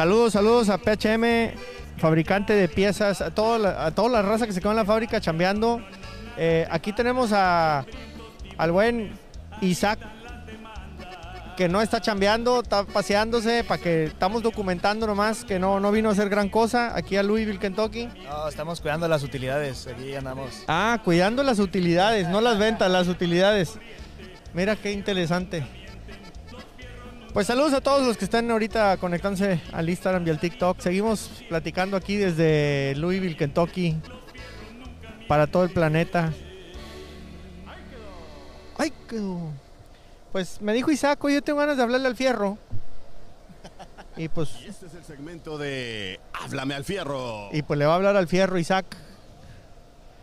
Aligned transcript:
Saludos, 0.00 0.32
saludos 0.32 0.70
a 0.70 0.78
PHM, 0.78 1.52
fabricante 1.98 2.54
de 2.54 2.68
piezas, 2.68 3.20
a 3.20 3.34
toda 3.34 3.58
la, 3.58 3.84
a 3.84 3.90
toda 3.90 4.08
la 4.08 4.22
raza 4.22 4.46
que 4.46 4.54
se 4.54 4.60
quedó 4.62 4.70
en 4.70 4.78
la 4.78 4.86
fábrica 4.86 5.20
chambeando. 5.20 5.82
Eh, 6.38 6.66
aquí 6.70 6.94
tenemos 6.94 7.34
a, 7.34 7.84
al 8.56 8.72
buen 8.72 9.12
Isaac, 9.60 9.98
que 11.54 11.68
no 11.68 11.82
está 11.82 12.00
chambeando, 12.00 12.62
está 12.62 12.84
paseándose 12.84 13.62
para 13.62 13.82
que 13.82 14.04
estamos 14.04 14.42
documentando 14.42 15.06
nomás, 15.06 15.44
que 15.44 15.58
no, 15.58 15.80
no 15.80 15.92
vino 15.92 16.08
a 16.08 16.12
hacer 16.12 16.30
gran 16.30 16.48
cosa 16.48 16.96
aquí 16.96 17.18
a 17.18 17.22
Louisville, 17.22 17.58
Kentucky. 17.58 18.08
No, 18.24 18.48
estamos 18.48 18.80
cuidando 18.80 19.06
las 19.06 19.22
utilidades, 19.22 19.86
aquí 19.86 20.14
andamos. 20.14 20.64
Ah, 20.66 20.98
cuidando 21.04 21.42
las 21.42 21.58
utilidades, 21.58 22.26
no 22.26 22.40
las 22.40 22.58
ventas, 22.58 22.90
las 22.90 23.06
utilidades. 23.06 23.78
Mira 24.54 24.76
qué 24.76 24.92
interesante. 24.92 25.62
Pues 27.32 27.46
saludos 27.46 27.72
a 27.74 27.80
todos 27.80 28.04
los 28.04 28.16
que 28.16 28.24
están 28.24 28.50
ahorita 28.50 28.96
conectándose 28.96 29.60
al 29.72 29.88
Instagram 29.88 30.26
y 30.26 30.30
al 30.30 30.40
TikTok. 30.40 30.80
Seguimos 30.80 31.30
platicando 31.48 31.96
aquí 31.96 32.16
desde 32.16 32.94
Louisville, 32.96 33.36
Kentucky, 33.36 33.96
para 35.28 35.46
todo 35.46 35.62
el 35.62 35.70
planeta. 35.70 36.32
Ay, 38.76 38.92
quedó. 39.08 39.52
Pues 40.32 40.60
me 40.60 40.72
dijo 40.72 40.90
Isaac, 40.90 41.20
yo 41.28 41.42
tengo 41.42 41.60
ganas 41.60 41.76
de 41.76 41.82
hablarle 41.84 42.08
al 42.08 42.16
fierro. 42.16 42.58
Y 44.16 44.28
pues, 44.28 44.50
Y 44.64 44.68
este 44.68 44.86
es 44.86 44.94
el 44.94 45.04
segmento 45.04 45.56
de 45.56 46.18
Háblame 46.32 46.74
al 46.74 46.84
fierro. 46.84 47.48
y 47.52 47.62
pues 47.62 47.78
le 47.78 47.86
va 47.86 47.92
a 47.92 47.96
hablar 47.96 48.16
al 48.16 48.26
fierro 48.26 48.58
Isaac. 48.58 48.96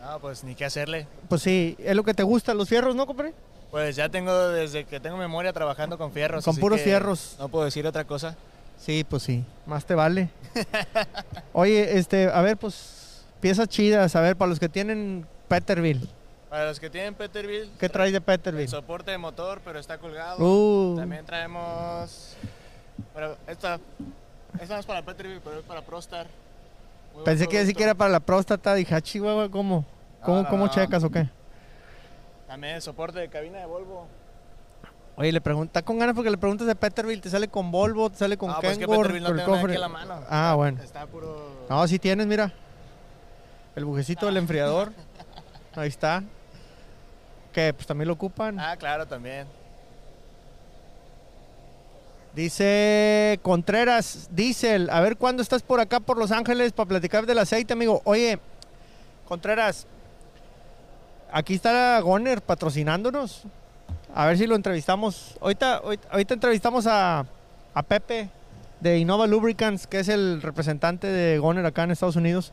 No, 0.02 0.20
pues 0.20 0.44
ni 0.44 0.54
qué 0.54 0.66
hacerle. 0.66 1.06
Pues 1.28 1.42
sí, 1.42 1.74
es 1.78 1.96
lo 1.96 2.04
que 2.04 2.14
te 2.14 2.22
gusta, 2.22 2.52
los 2.54 2.68
fierros, 2.68 2.94
¿no, 2.94 3.06
compadre? 3.06 3.32
Pues 3.70 3.96
ya 3.96 4.08
tengo 4.08 4.48
desde 4.48 4.84
que 4.84 4.98
tengo 4.98 5.16
memoria 5.16 5.52
trabajando 5.52 5.98
con 5.98 6.12
fierros. 6.12 6.44
Con 6.44 6.56
puros 6.56 6.80
fierros. 6.80 7.36
No 7.38 7.48
puedo 7.48 7.64
decir 7.64 7.86
otra 7.86 8.04
cosa. 8.04 8.36
Sí, 8.78 9.04
pues 9.04 9.22
sí, 9.24 9.44
más 9.66 9.84
te 9.84 9.94
vale. 9.94 10.30
Oye, 11.52 11.98
este, 11.98 12.30
a 12.30 12.40
ver, 12.42 12.56
pues, 12.56 13.24
piezas 13.40 13.68
chidas, 13.68 14.14
a 14.16 14.20
ver, 14.20 14.36
para 14.36 14.48
los 14.48 14.60
que 14.60 14.68
tienen 14.68 15.26
Peterbilt. 15.48 16.08
Para 16.48 16.66
los 16.66 16.80
que 16.80 16.88
tienen 16.88 17.14
Peterbilt, 17.14 17.76
¿Qué 17.76 17.88
traes 17.88 18.12
de 18.12 18.18
el 18.18 18.22
Peterbilt? 18.22 18.70
soporte 18.70 19.10
de 19.10 19.18
motor, 19.18 19.60
pero 19.64 19.78
está 19.78 19.98
colgado. 19.98 20.42
Uh, 20.42 20.96
También 20.96 21.24
traemos. 21.26 22.36
Pero 23.14 23.36
esta. 23.46 23.78
Esta 24.60 24.74
no 24.74 24.80
es 24.80 24.86
para 24.86 25.02
Peterbilt, 25.02 25.42
pero 25.42 25.58
es 25.58 25.64
para 25.66 25.82
Prostar. 25.82 26.26
Muy 27.14 27.24
pensé 27.24 27.46
que 27.48 27.58
decir 27.58 27.74
que 27.74 27.82
era 27.82 27.94
para 27.94 28.10
la 28.10 28.20
próstata, 28.20 28.74
dije, 28.74 28.94
ah, 28.94 29.00
chihuahua, 29.00 29.50
¿cómo? 29.50 29.84
¿Cómo, 30.22 30.48
cómo 30.48 30.68
checas 30.68 31.04
o 31.04 31.10
qué? 31.10 31.28
También 32.48 32.80
soporte 32.80 33.20
de 33.20 33.28
cabina 33.28 33.58
de 33.58 33.66
Volvo. 33.66 34.08
Oye, 35.16 35.32
le 35.32 35.40
pregunta 35.40 35.82
con 35.82 35.98
ganas 35.98 36.14
porque 36.14 36.30
le 36.30 36.38
preguntas 36.38 36.66
de 36.66 36.74
Peterbilt, 36.74 37.22
te 37.22 37.30
sale 37.30 37.48
con 37.48 37.70
Volvo, 37.70 38.08
te 38.08 38.16
sale 38.16 38.36
con 38.36 38.48
No, 38.50 38.60
pues 38.60 38.78
que 38.78 38.86
Kenworth, 38.86 39.08
Peterbilt 39.12 39.28
no 39.28 39.34
el 39.40 39.44
cofre. 39.44 39.72
aquí 39.72 39.80
la 39.80 39.88
mano. 39.88 40.20
Ah, 40.30 40.54
bueno. 40.56 40.82
Está 40.82 41.06
puro. 41.06 41.66
No, 41.68 41.86
sí 41.86 41.98
tienes, 41.98 42.26
mira. 42.26 42.52
El 43.76 43.84
bujecito 43.84 44.26
del 44.26 44.38
enfriador. 44.38 44.92
Ahí 45.76 45.88
está. 45.88 46.22
¿Qué? 47.52 47.74
Pues 47.74 47.86
también 47.86 48.08
lo 48.08 48.14
ocupan. 48.14 48.58
Ah, 48.58 48.76
claro, 48.76 49.06
también. 49.06 49.46
Dice 52.34 53.40
Contreras, 53.42 54.28
Diesel, 54.30 54.88
a 54.90 55.00
ver 55.00 55.16
cuándo 55.16 55.42
estás 55.42 55.62
por 55.62 55.80
acá 55.80 55.98
por 55.98 56.16
Los 56.16 56.30
Ángeles 56.30 56.72
para 56.72 56.88
platicar 56.88 57.26
del 57.26 57.38
aceite, 57.38 57.72
amigo. 57.72 58.00
Oye, 58.04 58.38
Contreras, 59.26 59.86
aquí 61.32 61.54
está 61.54 62.00
Goner 62.00 62.42
patrocinándonos. 62.42 63.42
A 64.14 64.26
ver 64.26 64.38
si 64.38 64.46
lo 64.46 64.54
entrevistamos. 64.56 65.36
Ahorita, 65.40 65.82
ahorita, 66.10 66.34
entrevistamos 66.34 66.86
a, 66.86 67.26
a 67.74 67.82
Pepe 67.82 68.30
de 68.80 68.98
Innova 68.98 69.26
Lubricants, 69.26 69.86
que 69.86 70.00
es 70.00 70.08
el 70.08 70.40
representante 70.42 71.06
de 71.06 71.38
Goner 71.38 71.64
acá 71.66 71.84
en 71.84 71.90
Estados 71.90 72.16
Unidos. 72.16 72.52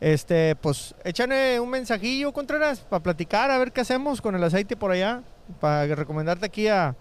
Este, 0.00 0.56
pues 0.56 0.94
échale 1.04 1.58
un 1.60 1.70
mensajillo, 1.70 2.32
Contreras, 2.32 2.80
para 2.80 3.02
platicar, 3.02 3.50
a 3.50 3.58
ver 3.58 3.72
qué 3.72 3.80
hacemos 3.80 4.20
con 4.20 4.34
el 4.34 4.44
aceite 4.44 4.76
por 4.76 4.90
allá. 4.90 5.22
Para 5.60 5.86
recomendarte 5.94 6.46
aquí 6.46 6.68
a, 6.68 6.96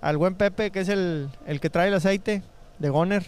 al 0.00 0.16
buen 0.16 0.34
Pepe, 0.34 0.70
que 0.70 0.80
es 0.80 0.88
el, 0.88 1.28
el 1.46 1.60
que 1.60 1.70
trae 1.70 1.88
el 1.88 1.94
aceite 1.94 2.42
de 2.78 2.88
Goner. 2.88 3.24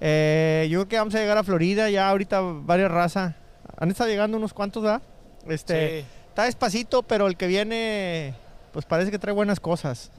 Eh, 0.00 0.66
yo 0.68 0.80
creo 0.80 0.88
que 0.88 0.98
vamos 0.98 1.14
a 1.14 1.18
llegar 1.18 1.38
a 1.38 1.44
Florida, 1.44 1.88
ya 1.90 2.08
ahorita 2.08 2.40
varias 2.40 2.90
razas. 2.90 3.34
Han 3.78 3.90
estado 3.90 4.10
llegando 4.10 4.36
unos 4.36 4.52
cuantos, 4.52 4.82
¿verdad? 4.82 5.02
Este, 5.48 6.00
Sí. 6.00 6.06
Está 6.32 6.44
despacito, 6.44 7.02
pero 7.02 7.26
el 7.26 7.36
que 7.36 7.46
viene, 7.46 8.32
pues 8.72 8.86
parece 8.86 9.10
que 9.10 9.18
trae 9.18 9.34
buenas 9.34 9.60
cosas. 9.60 10.10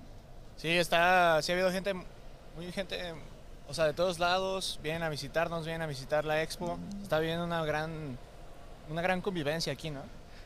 Sí, 0.58 0.70
está, 0.70 1.42
sí 1.42 1.52
ha 1.52 1.56
habido 1.56 1.72
gente, 1.72 1.96
muy 2.56 2.72
gente, 2.72 3.16
o 3.68 3.74
sea, 3.74 3.86
de 3.86 3.94
todos 3.94 4.20
lados, 4.20 4.80
vienen 4.84 5.02
a 5.02 5.10
visitarnos, 5.10 5.66
vienen 5.66 5.82
a 5.82 5.88
visitar 5.88 6.24
la 6.24 6.44
expo. 6.44 6.78
Está 7.02 7.18
viendo 7.18 7.44
una 7.44 7.66
gran, 7.66 8.16
una 8.92 9.02
gran 9.02 9.22
convivencia 9.22 9.74
aquí, 9.74 9.90
¿no? 9.90 10.02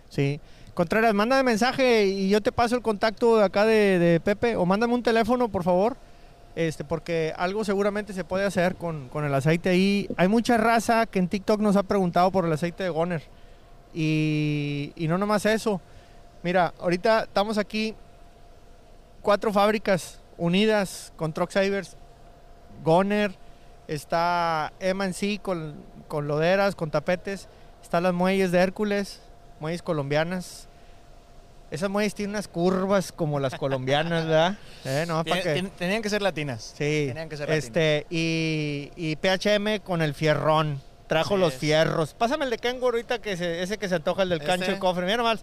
Sí. 0.08 0.40
Contreras, 0.74 1.14
mándame 1.14 1.44
mensaje 1.44 2.06
y 2.06 2.30
yo 2.30 2.40
te 2.40 2.54
paso 2.54 2.78
el 2.78 2.82
contacto 2.82 3.38
de 3.38 3.44
acá 3.44 3.66
de, 3.66 4.00
de 4.00 4.22
Pepe. 4.22 4.56
O 4.56 4.66
mándame 4.66 4.94
un 4.94 5.04
teléfono, 5.04 5.50
por 5.50 5.66
favor. 5.66 5.98
Este, 6.56 6.86
porque 6.86 7.34
algo 7.36 7.66
seguramente 7.66 8.14
se 8.14 8.24
puede 8.24 8.46
hacer 8.46 8.78
con, 8.78 9.10
con 9.10 9.26
el 9.26 9.34
aceite 9.34 9.68
ahí. 9.68 10.08
Hay 10.16 10.30
mucha 10.30 10.56
raza 10.56 11.08
que 11.08 11.20
en 11.20 11.28
TikTok 11.28 11.60
nos 11.60 11.76
ha 11.76 11.84
preguntado 11.84 12.32
por 12.32 12.46
el 12.46 12.54
aceite 12.54 12.84
de 12.84 12.90
Goner. 12.90 13.24
Y, 13.94 14.94
y 14.96 15.08
no 15.08 15.18
nomás 15.18 15.46
eso. 15.46 15.82
Mira, 16.44 16.74
ahorita 16.80 17.24
estamos 17.24 17.58
aquí, 17.58 17.96
cuatro 19.22 19.52
fábricas 19.52 20.20
unidas 20.38 21.12
con 21.16 21.34
Truck 21.34 21.50
Savers, 21.52 21.96
Goner, 22.84 23.32
está 23.88 24.72
M&C 24.80 25.40
con, 25.42 25.76
con 26.08 26.28
loderas, 26.28 26.76
con 26.76 26.92
tapetes, 26.92 27.48
están 27.82 28.04
las 28.04 28.14
muelles 28.14 28.52
de 28.52 28.60
Hércules, 28.60 29.20
muelles 29.60 29.82
colombianas. 29.82 30.68
Esas 31.70 31.90
muelles 31.90 32.14
tienen 32.16 32.32
unas 32.36 32.48
curvas 32.48 33.12
como 33.12 33.40
las 33.40 33.56
colombianas, 33.56 34.26
¿verdad? 34.28 34.58
Eh, 34.86 35.06
no, 35.08 35.24
para 35.26 35.42
Tien- 35.42 35.64
que... 35.66 35.70
tenían 35.78 36.02
que 36.02 36.10
ser 36.10 36.22
latinas. 36.22 36.74
Sí, 36.78 37.06
Tenían 37.10 37.28
que 37.28 37.36
ser 37.36 37.50
latinas. 37.50 37.66
este, 37.66 38.06
y, 38.10 38.92
y 38.96 39.16
PHM 39.18 39.80
con 39.84 40.02
el 40.02 40.14
fierrón. 40.14 40.82
Trajo 41.08 41.38
los 41.38 41.54
es. 41.54 41.60
fierros. 41.60 42.14
Pásame 42.14 42.46
el 42.46 42.52
de 42.52 42.58
Kenworth 42.58 42.96
ahorita, 42.96 43.20
que 43.20 43.38
se- 43.38 43.62
ese 43.64 43.78
que 43.78 43.88
se 43.90 43.96
antoja, 43.96 44.24
el 44.24 44.30
del 44.30 44.40
Este. 44.42 44.48
cancho 44.52 44.72
y 44.72 44.80
cofre. 44.80 45.06
Mira 45.06 45.18
nomás. 45.18 45.40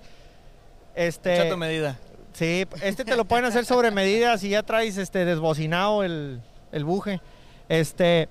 Echa 0.95 1.07
Este, 1.09 1.51
tu 1.51 1.57
medida. 1.57 1.97
sí, 2.35 2.67
este 2.83 3.05
te 3.05 3.17
lo 3.17 3.25
pueden 3.25 3.45
hacer 3.47 3.65
sobre 3.65 3.91
medida 3.91 4.37
si 4.39 4.51
ya 4.51 4.63
traes 4.63 4.97
este 4.99 5.25
desbocinado 5.25 6.05
el, 6.05 6.41
el 6.71 6.85
buje. 6.85 7.21
Este, 7.69 8.29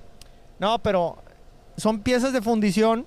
no, 0.59 0.79
pero 0.79 1.17
son 1.75 1.99
piezas 1.99 2.31
de 2.33 2.41
fundición 2.41 3.05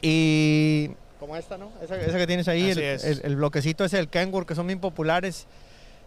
y 0.00 0.90
como 1.18 1.36
esta, 1.36 1.56
¿no? 1.56 1.70
Esa, 1.80 1.96
esa 1.96 2.18
que 2.18 2.26
tienes 2.26 2.48
ahí, 2.48 2.70
el, 2.70 2.78
es. 2.80 3.04
el- 3.04 3.20
el 3.24 3.36
bloquecito 3.36 3.84
ese 3.84 3.96
del 3.98 4.08
Kenworth, 4.08 4.46
que 4.48 4.54
son 4.56 4.66
bien 4.66 4.80
populares. 4.80 5.46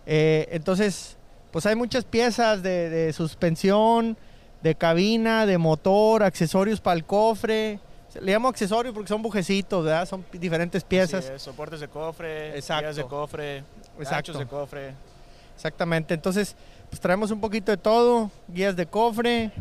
Eh, 0.06 0.50
entonces, 0.52 1.16
pues 1.52 1.66
hay 1.66 1.76
muchas 1.76 2.04
piezas 2.04 2.62
de, 2.62 2.90
de 2.90 3.14
suspensión, 3.14 4.18
de 4.66 4.74
cabina, 4.74 5.46
de 5.46 5.60
motor, 5.60 6.24
accesorios 6.24 6.82
para 6.82 6.98
el 6.98 7.06
cofre. 7.06 7.80
Le 8.20 8.32
llamo 8.32 8.48
accesorios 8.48 8.96
porque 8.96 9.10
son 9.10 9.22
bujecitos, 9.22 9.86
¿verdad? 9.86 10.08
Son 10.08 10.26
diferentes 10.32 10.84
piezas. 10.84 11.30
Es, 11.30 11.44
soportes 11.44 11.82
de 11.82 11.88
cofre, 11.88 12.56
Exacto. 12.58 12.82
guías 12.82 12.96
de 12.96 13.04
cofre, 13.04 13.64
Exacto. 14.00 14.34
de 14.34 14.48
cofre. 14.48 14.94
Exactamente. 15.54 16.16
Entonces, 16.16 16.56
pues 16.90 17.00
traemos 17.00 17.30
un 17.30 17.40
poquito 17.40 17.72
de 17.72 17.78
todo, 17.78 18.32
guías 18.48 18.76
de 18.76 18.88
cofre, 18.88 19.52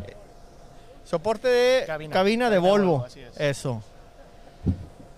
soporte 1.03 1.49
de 1.49 1.83
cabina, 1.85 2.11
Cabina. 2.11 2.49
de 2.49 2.55
Cabina 2.55 2.67
Volvo. 2.71 2.91
Volvo, 2.93 3.05
así 3.05 3.19
es. 3.19 3.39
Eso. 3.39 3.83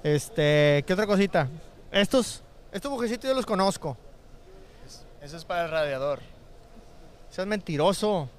Este, 0.03 0.83
¿qué 0.85 0.91
otra 0.91 1.07
cosita? 1.07 1.47
Estos, 1.93 2.43
estos 2.73 2.91
bujecitos 2.91 3.29
yo 3.29 3.33
los 3.33 3.45
conozco. 3.45 3.95
Eso 5.21 5.37
es 5.37 5.45
para 5.45 5.63
el 5.63 5.71
radiador. 5.71 6.19
Seas 7.29 7.47
mentiroso. 7.47 8.29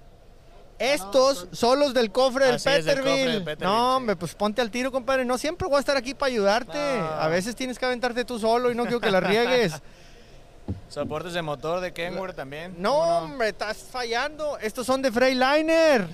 Estos 0.79 1.49
son 1.53 1.81
los 1.81 1.93
del 1.93 2.13
cofre 2.13 2.47
del 2.47 2.61
Peterbilt. 2.61 3.45
Peterbilt, 3.45 3.61
no, 3.61 3.69
sí. 3.69 3.97
hombre, 3.97 4.17
pues 4.17 4.35
ponte 4.35 4.61
al 4.61 4.71
tiro, 4.71 4.93
compadre. 4.93 5.25
No 5.25 5.37
siempre 5.37 5.67
voy 5.67 5.77
a 5.77 5.81
estar 5.81 5.97
aquí 5.97 6.15
para 6.15 6.31
ayudarte. 6.31 6.79
No. 6.79 7.07
A 7.07 7.29
veces 7.29 7.57
tienes 7.57 7.79
que 7.79 7.85
aventarte 7.87 8.25
tú 8.25 8.39
solo 8.39 8.71
y 8.71 8.75
no 8.75 8.85
quiero 8.85 9.01
que 9.01 9.11
la 9.11 9.21
riegues. 9.21 9.73
Soportes 10.89 11.33
de 11.33 11.43
motor 11.43 11.81
de 11.81 11.93
Kenworth 11.93 12.37
también. 12.37 12.75
No, 12.79 12.93
¿cómo 12.93 13.19
hombre, 13.19 13.49
estás 13.49 13.79
fallando. 13.91 14.59
Estos 14.59 14.87
son 14.87 15.03
de 15.03 15.11
Freightliner. 15.11 16.07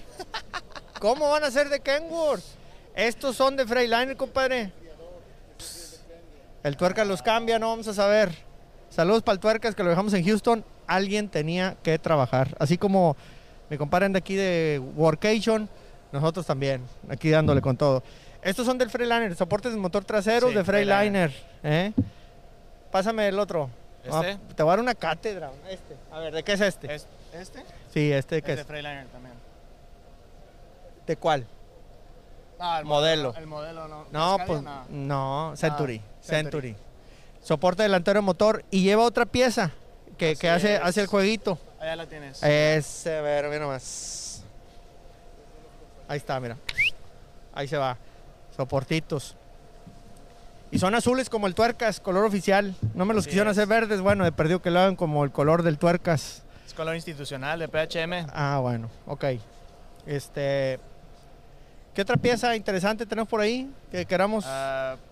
¿Cómo 1.01 1.31
van 1.31 1.45
a 1.45 1.51
ser 1.51 1.69
de 1.69 1.81
Kenworth? 1.81 2.45
Estos 2.95 3.37
son 3.37 3.57
de 3.57 3.67
Freightliner, 3.67 4.17
compadre. 4.17 4.73
Pss, 5.59 6.01
El 6.63 6.77
tuerca 6.77 7.05
los 7.05 7.21
cambia, 7.21 7.59
no 7.59 7.69
vamos 7.69 7.89
a 7.89 7.95
saber. 7.95 8.33
Saludos 8.91 9.23
para 9.23 9.35
el 9.35 9.41
tuercas 9.41 9.75
que 9.75 9.83
lo 9.83 9.91
dejamos 9.91 10.15
en 10.15 10.25
Houston. 10.25 10.65
Alguien 10.87 11.29
tenía 11.29 11.77
que 11.83 11.99
trabajar. 11.99 12.57
Así 12.61 12.79
como 12.79 13.17
mi 13.71 13.79
compadre 13.79 14.09
de 14.09 14.19
aquí 14.19 14.35
de 14.37 14.81
Workation, 14.97 15.69
nosotros 16.13 16.47
también, 16.47 16.83
aquí 17.09 17.31
dándole 17.31 17.61
con 17.61 17.77
todo. 17.77 18.03
Estos 18.43 18.67
son 18.67 18.77
del 18.79 18.91
Freightliner, 18.91 19.35
soportes 19.35 19.73
de 19.73 19.79
motor 19.79 20.05
trasero 20.05 20.49
Sí, 20.49 20.55
de 20.55 20.65
Freightliner. 20.65 21.33
¿eh? 21.63 21.93
Pásame 22.91 23.29
el 23.29 23.39
otro. 23.39 23.71
¿Este? 24.05 24.33
Ah, 24.33 24.39
te 24.55 24.63
voy 24.63 24.71
a 24.71 24.73
dar 24.77 24.81
una 24.81 24.95
cátedra. 24.95 25.51
Este. 25.69 25.97
A 26.13 26.19
ver, 26.19 26.35
¿de 26.35 26.43
qué 26.43 26.53
es 26.53 26.61
este? 26.61 26.95
¿Es- 26.95 27.07
¿Este? 27.33 27.65
Sí, 27.93 28.13
este 28.13 28.37
Es 28.39 28.45
que 28.45 28.55
de 28.55 28.61
es. 28.61 28.67
Freightliner 28.67 29.07
también. 29.07 29.35
¿De 31.07 31.17
cuál? 31.17 31.47
No, 32.59 32.79
el 32.79 32.85
Modelo. 32.85 33.35
El 33.37 33.47
modelo 33.47 33.89
no. 33.89 34.07
No, 34.13 34.37
pues 34.47 34.63
no. 34.63 34.85
no, 34.89 35.53
Century, 35.57 36.01
Century. 36.21 36.71
Century. 36.71 36.77
Soporte 37.43 37.83
delantero 37.83 38.19
de 38.19 38.23
motor 38.23 38.65
y 38.71 38.83
lleva 38.83 39.03
otra 39.05 39.27
pieza 39.27 39.71
que, 40.17 40.37
que 40.37 40.49
hace, 40.49 40.77
es. 40.77 40.81
hace 40.83 41.01
el 41.03 41.07
jueguito. 41.09 41.59
Allá 41.85 41.97
la 41.97 42.07
tienes. 42.07 42.43
Ese, 42.43 43.21
ver, 43.21 43.45
mira 43.49 43.59
nomás. 43.61 44.43
Ahí 46.09 46.17
está, 46.17 46.41
mira. 46.41 46.57
Ahí 47.53 47.69
se 47.69 47.77
va. 47.77 47.99
Soportitos. 48.57 49.37
Y 50.71 50.79
son 50.79 50.95
azules 50.95 51.29
como 51.29 51.47
el 51.47 51.55
tuercas, 51.55 52.01
color 52.01 52.25
oficial. 52.25 52.75
No 52.95 53.05
me 53.05 53.13
los 53.13 53.25
Así 53.25 53.31
quisieron 53.31 53.51
es. 53.53 53.59
hacer 53.59 53.69
verdes, 53.69 54.01
bueno, 54.01 54.25
he 54.25 54.33
perdido 54.33 54.63
que 54.63 54.71
lo 54.71 54.81
hagan 54.81 54.97
como 54.97 55.25
el 55.25 55.31
color 55.31 55.63
del 55.63 55.77
tuercas. 55.77 56.43
Es 56.67 56.73
color 56.73 56.95
institucional 56.97 57.59
de 57.59 57.69
PHM. 57.69 58.31
Ah, 58.33 58.61
bueno, 58.63 58.89
ok. 59.07 59.25
Este. 60.07 60.81
¿Qué 61.95 62.01
otra 62.01 62.17
pieza 62.17 62.57
interesante 62.57 63.05
tenemos 63.05 63.29
por 63.29 63.43
ahí? 63.43 63.71
Que 63.93 64.07
queramos. 64.07 64.47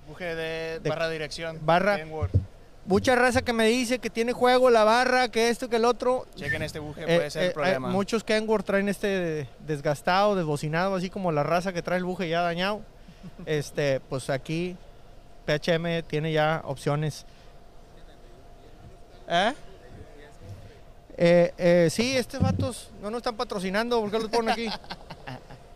Buje 0.09 0.35
de, 0.35 0.81
De- 0.81 0.89
barra 0.89 1.11
dirección. 1.11 1.59
barra. 1.65 1.99
Mucha 2.85 3.15
raza 3.15 3.43
que 3.43 3.53
me 3.53 3.67
dice 3.67 4.01
que 4.01 4.11
tiene 4.11 4.33
juego 4.33 4.69
la 4.69 4.83
barra, 4.83 5.29
que 5.29 5.49
esto, 5.51 5.69
que 5.69 5.77
el 5.77 5.85
otro. 5.85 6.27
Chequen 6.35 6.63
este 6.63 6.81
buje, 6.81 7.03
Eh, 7.03 7.17
puede 7.17 7.31
ser 7.31 7.43
eh, 7.43 7.47
el 7.47 7.53
problema. 7.53 7.89
hay- 7.89 7.95
muchos 7.95 8.25
Kenworth 8.25 8.67
traen 8.67 8.89
este 8.89 9.49
desgastado, 9.67 10.35
desbocinado, 10.35 10.97
así 10.97 11.09
como 11.09 11.31
la 11.31 11.45
raza 11.45 11.73
que 11.73 11.81
trae 11.83 11.99
el 11.99 12.05
buje 12.05 12.29
ya 12.29 12.41
dañado. 12.43 12.81
este, 13.47 14.01
pues 14.01 14.29
aquí 14.31 14.77
PHM 15.47 16.03
tiene 16.09 16.33
ya 16.33 16.61
opciones. 16.65 17.25
¿Eh? 19.29 19.53
Eh, 21.17 21.55
eh, 21.59 21.89
sí, 21.91 22.17
estos 22.17 22.41
vatos 22.41 22.91
no 23.01 23.11
nos 23.11 23.19
están 23.19 23.37
patrocinando, 23.37 24.01
¿por 24.01 24.11
qué 24.11 24.19
los 24.19 24.29
ponen 24.29 24.51
aquí? 24.51 24.69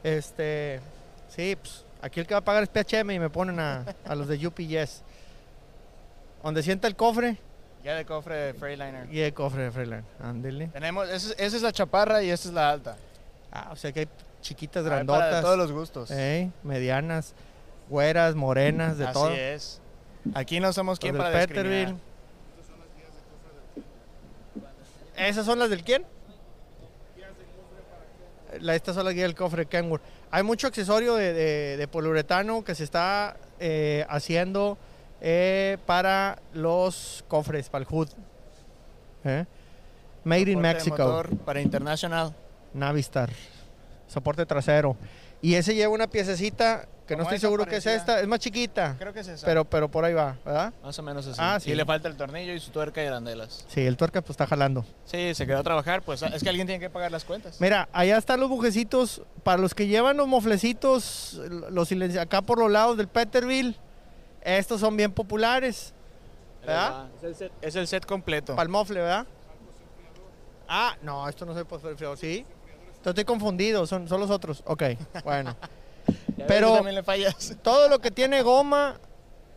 Este, 0.03 0.81
sí, 1.29 1.56
pues 1.61 1.85
aquí 2.00 2.20
el 2.20 2.29
que 2.29 2.35
va 2.35 2.38
a 2.38 2.44
pagar 2.44 2.62
es 2.62 2.69
PHM 2.69 3.11
y 3.11 3.19
me 3.19 3.29
ponen 3.29 3.58
a, 3.58 3.85
a 4.05 4.14
los 4.14 4.29
de 4.29 4.47
UPS. 4.47 5.03
Donde 6.46 6.62
sienta 6.62 6.87
el 6.87 6.94
cofre 6.94 7.38
Ya 7.82 7.94
de 7.96 8.04
cofre 8.04 8.37
de 8.37 8.54
Freightliner. 8.54 9.12
y 9.12 9.19
el 9.20 9.34
cofre 9.34 9.64
de 9.64 9.70
Freeland. 9.72 10.04
Ándele. 10.22 10.69
Tenemos, 10.69 11.08
esa, 11.08 11.32
es- 11.32 11.54
esa 11.54 11.66
la 11.66 11.72
chaparra 11.72 12.22
y 12.22 12.31
esta 12.31 12.46
es 12.48 12.54
la 12.54 12.70
alta. 12.70 12.96
Ah, 13.50 13.70
o 13.72 13.76
sea 13.76 13.90
que 13.90 14.00
hay 14.00 14.08
chiquitas 14.43 14.84
Hay 14.84 14.90
para 14.90 14.96
grandotas. 15.02 15.34
de 15.34 15.40
todos 15.43 15.58
los 15.58 15.72
gustos. 15.72 16.10
eh, 16.12 16.50
medianas, 16.62 17.34
güeras, 17.88 18.37
morenas, 18.37 18.96
de 18.96 19.04
Así 19.06 19.12
todo. 19.12 19.31
es. 19.31 19.81
Aquí 20.34 20.60
no 20.60 20.72
somos 20.72 21.00
quien 21.00 21.16
para. 21.16 21.32
Peterbilt. 21.37 21.96
¿Esas 25.16 25.46
son 25.46 25.58
las 25.58 25.69
del 25.70 25.82
quién? 25.82 26.04
La, 28.60 28.76
estas 28.76 28.94
son 28.94 29.04
las 29.04 29.14
guías 29.14 29.26
del 29.26 29.34
cofre 29.34 29.66
Kenworth. 29.66 30.02
Hay 30.31 30.44
mucho 30.44 30.69
accesorio 30.69 31.16
de, 31.16 31.32
de- 31.32 31.76
de 31.76 31.88
poliuretano 31.88 32.62
que 32.62 32.76
se 32.76 32.84
está 32.84 33.37
eh, 33.58 34.06
haciendo 34.08 34.78
eh, 35.21 35.79
para 35.87 36.39
los 36.53 37.25
cofres, 37.29 37.69
para 37.69 37.83
el 37.83 37.87
hood. 37.89 38.09
¿Eh? 39.25 39.45
Made 40.25 40.41
in 40.43 40.47
Soporte 40.59 40.75
Mexico. 40.75 40.97
motor 40.99 41.37
para 41.39 41.61
International. 41.61 42.35
Navistar. 42.75 43.31
Soporte 44.09 44.45
trasero. 44.47 44.97
Y 45.43 45.55
ese 45.55 45.75
lleva 45.75 45.93
una 45.93 46.07
piececita 46.07 46.89
que 47.07 47.15
no 47.17 47.23
estoy 47.23 47.39
seguro 47.39 47.67
que 47.67 47.77
es 47.77 47.87
esta. 47.87 48.21
Es 48.21 48.27
más 48.27 48.41
chiquita. 48.41 48.97
Creo 48.99 49.13
que 49.13 49.21
es 49.21 49.29
esa. 49.29 49.47
Pero, 49.47 49.65
pero 49.65 49.89
por 49.89 50.05
ahí 50.05 50.13
va, 50.15 50.37
¿verdad? 50.45 50.73
Más 50.83 50.99
o 50.99 51.03
menos 51.03 51.27
así. 51.27 51.39
Ah, 51.41 51.59
sí. 51.61 51.71
Y 51.71 51.75
le 51.75 51.85
falta 51.85 52.09
el 52.09 52.17
tornillo 52.17 52.53
y 52.53 52.59
su 52.59 52.71
tuerca 52.71 53.03
y 53.03 53.07
arandelas. 53.07 53.65
Sí, 53.69 53.83
el 53.87 53.97
tuerca 53.97 54.21
pues 54.23 54.31
está 54.31 54.47
jalando. 54.47 54.85
Sí, 55.05 55.35
se 55.35 55.47
quedó 55.47 55.59
a 55.59 55.63
trabajar. 55.63 56.03
Pues 56.03 56.23
es 56.23 56.43
que 56.43 56.49
alguien 56.49 56.67
tiene 56.67 56.81
que 56.81 56.91
pagar 56.91 57.13
las 57.13 57.25
cuentas. 57.25 57.61
Mira, 57.61 57.89
allá 57.93 58.17
están 58.17 58.41
los 58.41 58.49
bujecitos. 58.49 59.23
Para 59.45 59.59
los 59.61 59.75
que 59.75 59.87
llevan 59.87 60.17
los 60.17 60.27
moflecitos, 60.27 61.41
los 61.71 61.91
silenci- 61.93 62.19
acá 62.19 62.43
por 62.43 62.59
los 62.59 62.71
lados 62.71 62.97
del 62.97 63.07
Peterbilt, 63.07 63.77
estos 64.46 64.81
son 64.81 64.96
bien 64.96 65.12
populares. 65.12 65.93
¿Verdad? 66.60 67.08
Es 67.19 67.22
el 67.25 67.34
set, 67.34 67.52
es 67.60 67.76
el 67.76 67.87
set 67.87 68.06
completo. 68.06 68.54
Para 68.54 68.64
el 68.64 68.69
mofle, 68.70 69.00
¿verdad? 69.00 69.26
Ah, 70.69 70.96
no, 71.02 71.28
esto 71.28 71.44
no 71.46 71.52
es 71.52 71.58
el 71.58 71.90
enfriador, 71.90 72.16
¿sí? 72.19 72.44
Estoy 73.04 73.25
confundido, 73.25 73.87
son, 73.87 74.08
son 74.08 74.20
los 74.20 74.31
otros. 74.31 74.64
Ok, 74.66 74.82
bueno. 75.25 75.54
Pero- 76.48 76.82
le 76.82 77.02
fallas. 77.02 77.56
Todo 77.62 77.88
lo 77.88 78.00
que 78.00 78.10
tiene 78.10 78.43
goma, 78.43 78.98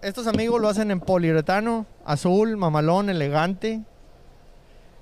estos 0.01 0.27
amigos 0.27 0.61
lo 0.61 0.67
hacen 0.69 0.91
en 0.91 0.99
poliuretano, 0.99 1.85
azul, 2.05 2.57
mamalón, 2.57 3.09
elegante. 3.09 3.81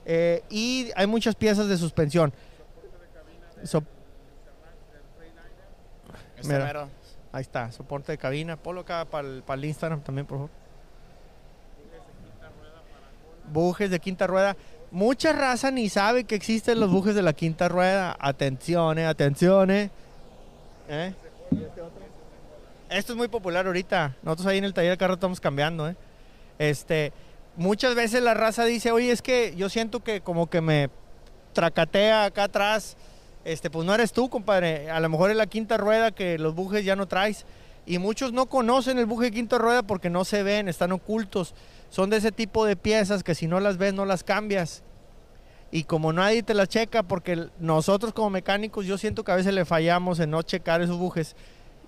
Eh, 0.05 0.43
y 0.49 0.89
hay 0.95 1.07
muchas 1.07 1.35
piezas 1.35 1.67
de 1.67 1.77
suspensión. 1.77 2.33
So- 3.63 3.83
Este 6.37 6.47
mero. 6.47 6.89
Ahí 7.37 7.41
está, 7.41 7.71
soporte 7.71 8.11
de 8.11 8.17
cabina. 8.17 8.57
Ponlo 8.57 8.81
acá 8.81 9.05
para 9.05 9.27
el, 9.27 9.43
para 9.43 9.57
el 9.59 9.65
Instagram 9.65 10.01
también, 10.01 10.25
por 10.25 10.37
favor. 10.37 10.49
Bujes 13.51 13.89
de 13.89 13.99
quinta 13.99 14.27
rueda. 14.27 14.57
Mucha 14.91 15.33
raza 15.33 15.71
ni 15.71 15.89
sabe 15.89 16.23
que 16.23 16.35
existen 16.35 16.79
los 16.79 16.89
bujes 16.89 17.15
de 17.15 17.21
la 17.21 17.33
quinta 17.33 17.67
rueda. 17.69 18.15
Atención, 18.19 18.97
eh, 18.97 19.05
atención, 19.05 19.71
eh. 19.71 19.89
¿Eh? 20.89 21.13
Esto 22.89 23.13
es 23.13 23.17
muy 23.17 23.27
popular 23.27 23.67
ahorita. 23.67 24.15
Nosotros 24.23 24.47
ahí 24.47 24.57
en 24.57 24.63
el 24.63 24.73
taller 24.73 24.91
de 24.91 24.97
carro 24.97 25.15
estamos 25.15 25.39
cambiando, 25.39 25.89
¿eh? 25.89 25.95
Este, 26.57 27.11
muchas 27.55 27.95
veces 27.95 28.23
la 28.23 28.33
raza 28.33 28.65
dice, 28.65 28.91
oye, 28.91 29.11
es 29.11 29.21
que 29.21 29.53
yo 29.55 29.69
siento 29.69 29.99
que 29.99 30.21
como 30.21 30.49
que 30.49 30.61
me 30.61 30.89
tracatea 31.53 32.25
acá 32.25 32.45
atrás. 32.45 32.97
Este, 33.47 33.69
pues 33.69 33.85
no 33.85 33.95
eres 33.95 34.11
tú, 34.11 34.29
compadre. 34.29 34.91
A 34.91 34.99
lo 34.99 35.07
mejor 35.07 35.31
es 35.31 35.37
la 35.37 35.47
quinta 35.47 35.77
rueda 35.77 36.11
que 36.11 36.37
los 36.37 36.53
bujes 36.53 36.83
ya 36.83 36.97
no 36.97 37.07
traes. 37.07 37.45
Y 37.85 37.97
muchos 37.97 38.33
no 38.33 38.47
conocen 38.47 38.99
el 38.99 39.05
buje 39.05 39.27
de 39.27 39.31
quinta 39.31 39.57
rueda 39.57 39.83
porque 39.83 40.09
no 40.09 40.25
se 40.25 40.43
ven, 40.43 40.67
están 40.67 40.91
ocultos. 40.91 41.55
Son 41.89 42.09
de 42.09 42.17
ese 42.17 42.33
tipo 42.33 42.65
de 42.65 42.75
piezas 42.75 43.23
que 43.23 43.35
si 43.35 43.47
no 43.47 43.61
las 43.61 43.77
ves 43.77 43.93
no 43.93 44.03
las 44.03 44.25
cambias. 44.25 44.83
Y 45.71 45.85
como 45.85 46.11
nadie 46.11 46.43
te 46.43 46.53
las 46.53 46.67
checa, 46.67 47.03
porque 47.03 47.47
nosotros 47.57 48.11
como 48.11 48.31
mecánicos 48.31 48.85
yo 48.85 48.97
siento 48.97 49.23
que 49.23 49.31
a 49.31 49.35
veces 49.37 49.53
le 49.53 49.63
fallamos 49.63 50.19
en 50.19 50.31
no 50.31 50.41
checar 50.41 50.81
esos 50.81 50.97
bujes. 50.97 51.37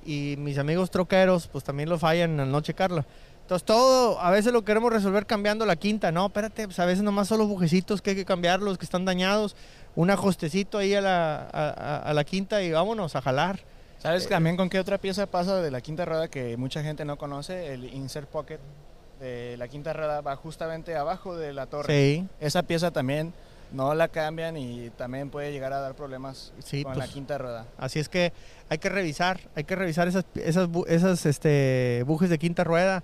Y 0.06 0.36
mis 0.38 0.60
amigos 0.60 0.90
troqueros 0.90 1.48
pues 1.48 1.66
también 1.66 1.90
lo 1.90 2.00
fallan 2.00 2.40
en 2.40 2.50
no 2.50 2.62
checarlo. 2.62 3.04
Entonces 3.50 3.66
todo, 3.66 4.20
a 4.22 4.30
veces 4.30 4.54
lo 4.54 4.64
queremos 4.64 4.94
resolver 4.94 5.26
cambiando 5.26 5.66
la 5.66 5.76
quinta. 5.76 6.12
No, 6.12 6.28
espérate, 6.28 6.66
pues 6.68 6.78
a 6.78 6.86
veces 6.86 7.04
nomás 7.04 7.28
son 7.30 7.40
los 7.40 7.48
bujecitos 7.48 8.00
que 8.00 8.12
hay 8.12 8.16
que 8.16 8.24
cambiarlos, 8.24 8.78
que 8.78 8.86
están 8.86 9.06
dañados. 9.06 9.56
Un 9.96 10.12
ajustecito 10.12 10.78
ahí 10.78 10.94
a 10.94 11.02
la, 11.02 11.48
a- 11.52 12.14
la 12.14 12.24
quinta 12.26 12.62
y 12.62 12.72
vámonos 12.72 13.16
a 13.16 13.22
jalar. 13.24 13.60
¿Sabes 13.98 14.30
también 14.30 14.56
con 14.56 14.70
qué 14.70 14.80
otra 14.80 15.00
pieza 15.00 15.26
pasa 15.26 15.64
de 15.64 15.72
la 15.72 15.82
quinta 15.82 16.06
rueda 16.06 16.28
que 16.28 16.58
mucha 16.58 16.84
gente 16.84 17.06
no 17.06 17.18
conoce? 17.18 17.74
El 17.74 17.86
insert 17.92 18.30
pocket 18.30 18.60
de 19.20 19.58
la 19.58 19.68
quinta 19.68 19.94
rueda 19.94 20.22
va 20.22 20.36
justamente 20.36 20.96
abajo 20.96 21.36
de 21.36 21.52
la 21.52 21.66
torre. 21.66 21.92
Sí, 21.92 22.28
Esa 22.40 22.62
pieza 22.62 22.92
también 22.92 23.34
no 23.72 23.96
la 23.96 24.10
cambian 24.10 24.58
y 24.58 24.92
también 24.92 25.32
puede 25.32 25.52
llegar 25.52 25.74
a 25.74 25.80
dar 25.80 25.96
problemas 25.96 26.54
Sí, 26.64 26.84
con 26.84 26.94
pues. 26.94 27.08
la 27.08 27.12
quinta 27.12 27.40
rueda. 27.40 27.66
Así 27.80 27.98
es 27.98 28.10
que 28.10 28.32
hay 28.70 28.78
que 28.78 28.90
revisar, 28.90 29.40
hay 29.56 29.64
que 29.64 29.76
revisar 29.76 30.08
esas, 30.08 30.26
esas, 30.36 30.70
esas 30.88 31.26
este, 31.26 32.04
bujes 32.06 32.30
de 32.30 32.38
quinta 32.38 32.64
rueda. 32.64 33.04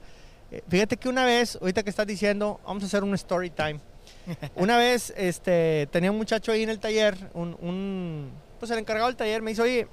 Eh, 0.51 0.63
Fíjate 0.67 0.97
que 0.97 1.09
una 1.09 1.25
vez, 1.25 1.57
ahorita 1.59 1.83
que 1.83 1.89
estás 1.89 2.07
diciendo, 2.07 2.59
vamos 2.65 2.83
a 2.83 2.85
hacer 2.87 3.03
un 3.03 3.13
story 3.15 3.49
time. 3.49 3.79
Una 4.55 4.77
vez 4.77 5.13
este, 5.17 5.87
tenía 5.91 6.11
un 6.11 6.17
muchacho 6.17 6.51
ahí 6.51 6.63
en 6.63 6.69
el 6.69 6.79
taller, 6.79 7.15
un, 7.33 7.55
un- 7.61 8.31
pues 8.59 8.71
el 8.71 8.77
encargado 8.79 9.07
del 9.07 9.15
taller 9.15 9.41
me 9.41 9.51
dice, 9.51 9.61
oye, 9.61 9.87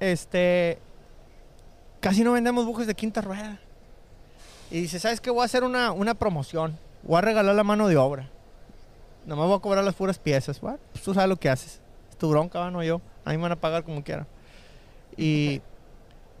este, 0.00 0.78
casi 2.00 2.22
no 2.24 2.32
vendemos 2.32 2.64
bujes 2.64 2.86
de 2.86 2.94
quinta 2.94 3.20
rueda. 3.20 3.60
Y 4.70 4.80
dice, 4.82 4.98
¿sabes 5.00 5.20
qué? 5.20 5.30
Voy 5.30 5.42
a 5.42 5.44
hacer 5.44 5.64
una, 5.64 5.90
una 5.92 6.14
promoción. 6.14 6.78
Voy 7.02 7.18
a 7.18 7.20
regalar 7.20 7.54
la 7.54 7.64
mano 7.64 7.88
de 7.88 7.96
obra. 7.96 8.28
Nomás 9.26 9.46
voy 9.48 9.56
a 9.56 9.60
cobrar 9.60 9.84
las 9.84 9.94
puras 9.94 10.18
piezas. 10.18 10.60
Bueno, 10.60 10.78
pues 10.92 11.04
tú 11.04 11.12
sabes 11.12 11.28
lo 11.28 11.36
que 11.36 11.48
haces. 11.50 11.80
Es 12.10 12.16
tu 12.16 12.28
bronca, 12.30 12.60
¿va? 12.60 12.70
no 12.70 12.82
yo. 12.82 13.00
A 13.24 13.30
mí 13.30 13.36
me 13.36 13.42
van 13.42 13.52
a 13.52 13.56
pagar 13.60 13.82
como 13.84 14.02
quiera. 14.02 14.26
Y, 15.16 15.60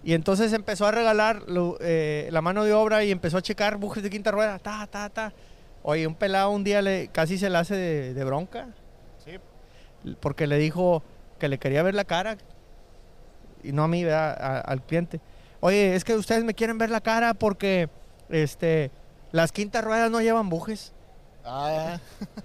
y 0.02 0.14
entonces 0.14 0.52
empezó 0.52 0.86
a 0.86 0.90
regalar 0.90 1.42
lo- 1.48 1.76
eh, 1.80 2.28
la 2.32 2.40
mano 2.40 2.64
de 2.64 2.72
obra 2.72 3.04
y 3.04 3.10
empezó 3.10 3.36
a 3.38 3.42
checar 3.42 3.76
bujes 3.76 4.02
de 4.02 4.10
quinta 4.10 4.30
rueda. 4.30 4.58
Ta, 4.58 4.86
ta, 4.86 5.08
ta. 5.10 5.32
Oye, 5.82 6.06
un 6.06 6.14
pelado 6.14 6.50
un 6.50 6.64
día 6.64 6.82
le, 6.82 7.08
casi 7.08 7.38
se 7.38 7.50
le 7.50 7.58
hace 7.58 7.74
de, 7.74 8.14
de 8.14 8.24
bronca. 8.24 8.68
Sí. 9.24 9.32
Porque 10.20 10.46
le 10.46 10.58
dijo 10.58 11.02
que 11.38 11.48
le 11.48 11.58
quería 11.58 11.82
ver 11.82 11.94
la 11.94 12.04
cara. 12.04 12.36
Y 13.62 13.72
no 13.72 13.84
a 13.84 13.88
mí, 13.88 14.04
¿verdad? 14.04 14.36
A- 14.40 14.60
al 14.60 14.82
cliente. 14.82 15.20
Oye, 15.60 15.94
es 15.94 16.04
que 16.04 16.14
ustedes 16.14 16.44
me 16.44 16.54
quieren 16.54 16.78
ver 16.78 16.90
la 16.90 17.00
cara 17.02 17.34
porque 17.34 17.88
este, 18.30 18.90
las 19.32 19.52
quintas 19.52 19.84
ruedas 19.84 20.10
no 20.10 20.20
llevan 20.22 20.48
bujes. 20.48 20.92
Ah, 21.44 21.98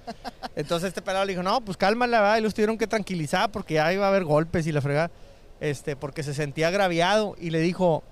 Entonces 0.55 0.89
este 0.89 1.01
pelado 1.01 1.25
le 1.25 1.31
dijo, 1.33 1.43
no, 1.43 1.62
pues 1.62 1.77
cálmala, 1.77 2.21
¿verdad? 2.21 2.38
Y 2.38 2.41
los 2.41 2.53
tuvieron 2.53 2.77
que 2.77 2.88
tranquilizar 2.88 3.51
porque 3.51 3.75
ya 3.75 3.91
iba 3.93 4.05
a 4.05 4.09
haber 4.09 4.24
golpes 4.25 4.67
y 4.67 4.71
la 4.71 4.81
fregada. 4.81 5.12
Este, 5.59 5.95
porque 5.95 6.21
se 6.24 6.33
sentía 6.33 6.67
agraviado 6.67 7.35
y 7.39 7.50
le 7.50 7.59
dijo, 7.59 8.03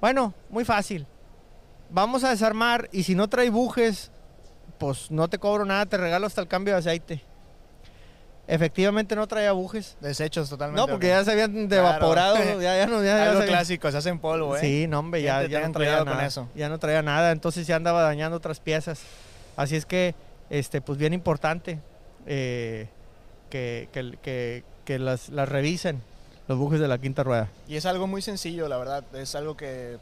bueno, 0.00 0.34
muy 0.50 0.64
fácil. 0.64 1.06
Vamos 1.90 2.24
a 2.24 2.30
desarmar 2.30 2.88
y 2.92 3.04
si 3.04 3.14
no 3.14 3.28
trae 3.28 3.50
bujes, 3.50 4.10
pues 4.78 5.10
no 5.10 5.28
te 5.28 5.38
cobro 5.38 5.64
nada, 5.64 5.86
te 5.86 5.96
regalo 5.96 6.26
hasta 6.26 6.40
el 6.40 6.48
cambio 6.48 6.74
de 6.74 6.80
aceite. 6.80 7.22
efectivamente 8.46 9.16
no 9.16 9.26
traía 9.26 9.52
bujes. 9.52 9.96
Desechos 10.00 10.50
totalmente. 10.50 10.80
No, 10.80 10.86
porque 10.86 11.08
ya 11.08 11.24
se 11.24 11.32
habían 11.32 11.66
Claro. 11.66 11.88
evaporado, 11.88 12.36
ya, 12.60 12.76
ya 12.76 12.86
no, 12.86 13.02
ya, 13.02 13.16
ya 13.24 13.30
Algo 13.30 13.44
clásico, 13.46 13.90
se 13.90 13.96
hacen 13.96 14.18
polvo, 14.18 14.56
¿eh? 14.56 14.60
Sí, 14.60 14.86
no, 14.86 14.98
hombre, 14.98 15.22
ya, 15.22 15.46
ya 15.46 15.60
no 15.66 15.72
traía 15.72 15.72
cuidado 15.92 16.04
con 16.04 16.14
nada. 16.14 16.26
eso. 16.26 16.48
Ya 16.54 16.68
no 16.68 16.78
traía 16.78 17.00
nada, 17.02 17.30
entonces 17.32 17.66
ya 17.66 17.76
andaba 17.76 18.02
dañando 18.02 18.36
otras 18.36 18.60
piezas. 18.60 19.00
Así 19.56 19.76
es 19.76 19.86
que, 19.86 20.14
este, 20.50 20.82
pues 20.82 20.98
bien 20.98 21.14
importante 21.14 21.78
eh, 22.26 22.88
que, 23.50 23.88
que, 23.92 24.18
que- 24.20 24.64
que 24.84 24.98
las, 24.98 25.30
las 25.30 25.48
revisen 25.48 26.02
los 26.48 26.58
bujes 26.58 26.80
de 26.80 26.88
la 26.88 26.98
quinta 26.98 27.22
rueda. 27.22 27.48
Y 27.68 27.76
es 27.76 27.86
algo 27.86 28.06
muy 28.06 28.22
sencillo, 28.22 28.68
la 28.68 28.76
verdad. 28.76 29.04
Es 29.14 29.34
algo 29.34 29.56
que 29.56 29.98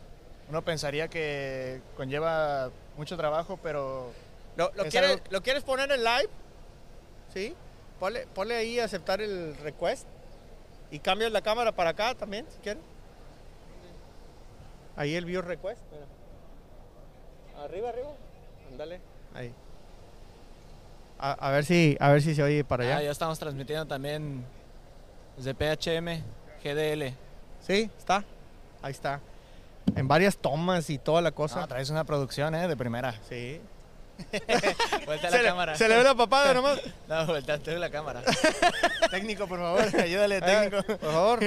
uno 0.49 0.63
pensaría 0.63 1.09
que 1.09 1.81
conlleva 1.97 2.71
mucho 2.97 3.17
trabajo, 3.17 3.59
pero 3.63 4.11
¿Lo, 4.57 4.71
Es 4.85 4.93
quieres- 4.93 5.11
algo- 5.13 5.25
¿lo 5.31 5.43
quieres 5.43 5.63
poner 5.63 5.91
en 5.93 6.05
live? 6.05 6.29
Sí. 7.33 7.55
Ponle, 7.99 8.27
ponle 8.35 8.57
ahí 8.57 8.79
aceptar 8.81 9.21
el 9.23 9.57
request. 9.59 10.07
Y 10.91 10.99
cambias 10.99 11.33
la 11.33 11.41
cámara 11.41 11.73
para 11.73 11.91
acá 11.91 12.15
también, 12.15 12.45
si 12.53 12.59
quieres. 12.59 12.83
Ahí 14.97 15.15
el 15.15 15.25
view 15.25 15.41
request. 15.41 15.81
mira. 15.91 16.05
Arriba, 17.65 17.89
arriba. 17.89 18.11
Ándale. 18.71 19.01
Ahí. 19.35 19.55
A, 21.19 21.33
a 21.33 21.51
ver 21.53 21.65
si, 21.65 21.97
a 22.01 22.11
ver 22.11 22.21
si 22.21 22.35
se 22.35 22.43
oye 22.43 22.65
para 22.65 22.85
allá. 22.85 22.97
ah, 22.99 23.03
ya 23.05 23.11
estamos 23.11 23.39
transmitiendo 23.39 23.87
también 23.87 24.45
desde 25.37 25.55
PHM, 25.55 26.23
GDL. 26.63 27.15
Sí, 27.67 27.91
está. 27.99 28.25
Ahí 28.83 28.93
está. 28.93 29.21
En 29.97 30.07
varias 30.09 30.37
tomas 30.37 30.89
y 30.91 30.99
toda 30.99 31.21
la 31.23 31.33
cosa. 31.33 31.65
Ah, 31.65 31.67
traes 31.67 31.91
una 31.91 32.05
producción, 32.05 32.55
¿eh? 32.55 32.69
De 32.69 32.77
primera. 32.77 33.15
sí. 33.29 33.61
Vuelta 35.07 35.29
a 35.29 35.31
Se 35.31 35.37
la 35.39 35.43
le, 35.43 35.49
cámara. 35.49 35.75
se 35.75 35.89
le 35.89 35.97
ve 35.97 36.05
la 36.05 36.15
papada 36.15 36.55
nomás. 36.55 36.79
No, 37.09 37.27
vuelta 37.27 37.55
a 37.55 37.71
la 37.73 37.91
cámara. 37.91 38.23
técnico, 39.11 39.49
por 39.49 39.59
favor, 39.59 40.01
ayúdale, 40.01 40.41
técnico. 40.41 40.83
por 40.85 41.13
favor, 41.13 41.41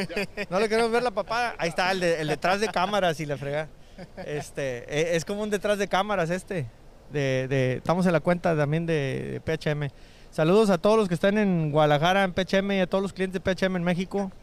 no 0.49 0.59
le 0.59 0.67
queremos 0.67 0.91
ver 0.91 1.03
la 1.03 1.11
papada. 1.11 1.55
Ahí 1.57 1.69
está, 1.69 1.91
el, 1.91 1.99
de- 2.01 2.19
el 2.21 2.27
detrás 2.27 2.59
de 2.59 2.67
cámaras 2.67 3.19
y 3.19 3.25
la 3.25 3.37
frega. 3.37 3.69
Este, 4.17 4.79
e- 4.93 5.15
es 5.15 5.23
como 5.23 5.43
un 5.43 5.49
detrás 5.49 5.77
de 5.77 5.87
cámaras 5.87 6.29
este. 6.31 6.65
De, 7.11 7.47
de- 7.47 7.73
estamos 7.77 8.05
en 8.07 8.11
la 8.13 8.19
cuenta 8.19 8.57
también 8.57 8.85
de, 8.85 9.39
de 9.45 9.57
PHM. 9.57 9.87
Saludos 10.35 10.69
a 10.69 10.77
todos 10.77 10.97
los 10.97 11.07
que 11.07 11.13
están 11.13 11.37
en 11.37 11.71
Guadalajara, 11.71 12.25
en 12.25 12.33
PHM 12.33 12.69
y 12.73 12.81
a 12.81 12.87
todos 12.87 13.01
los 13.01 13.13
clientes 13.13 13.41
de 13.41 13.55
PHM 13.55 13.77
en 13.77 13.83
México. 13.85 14.33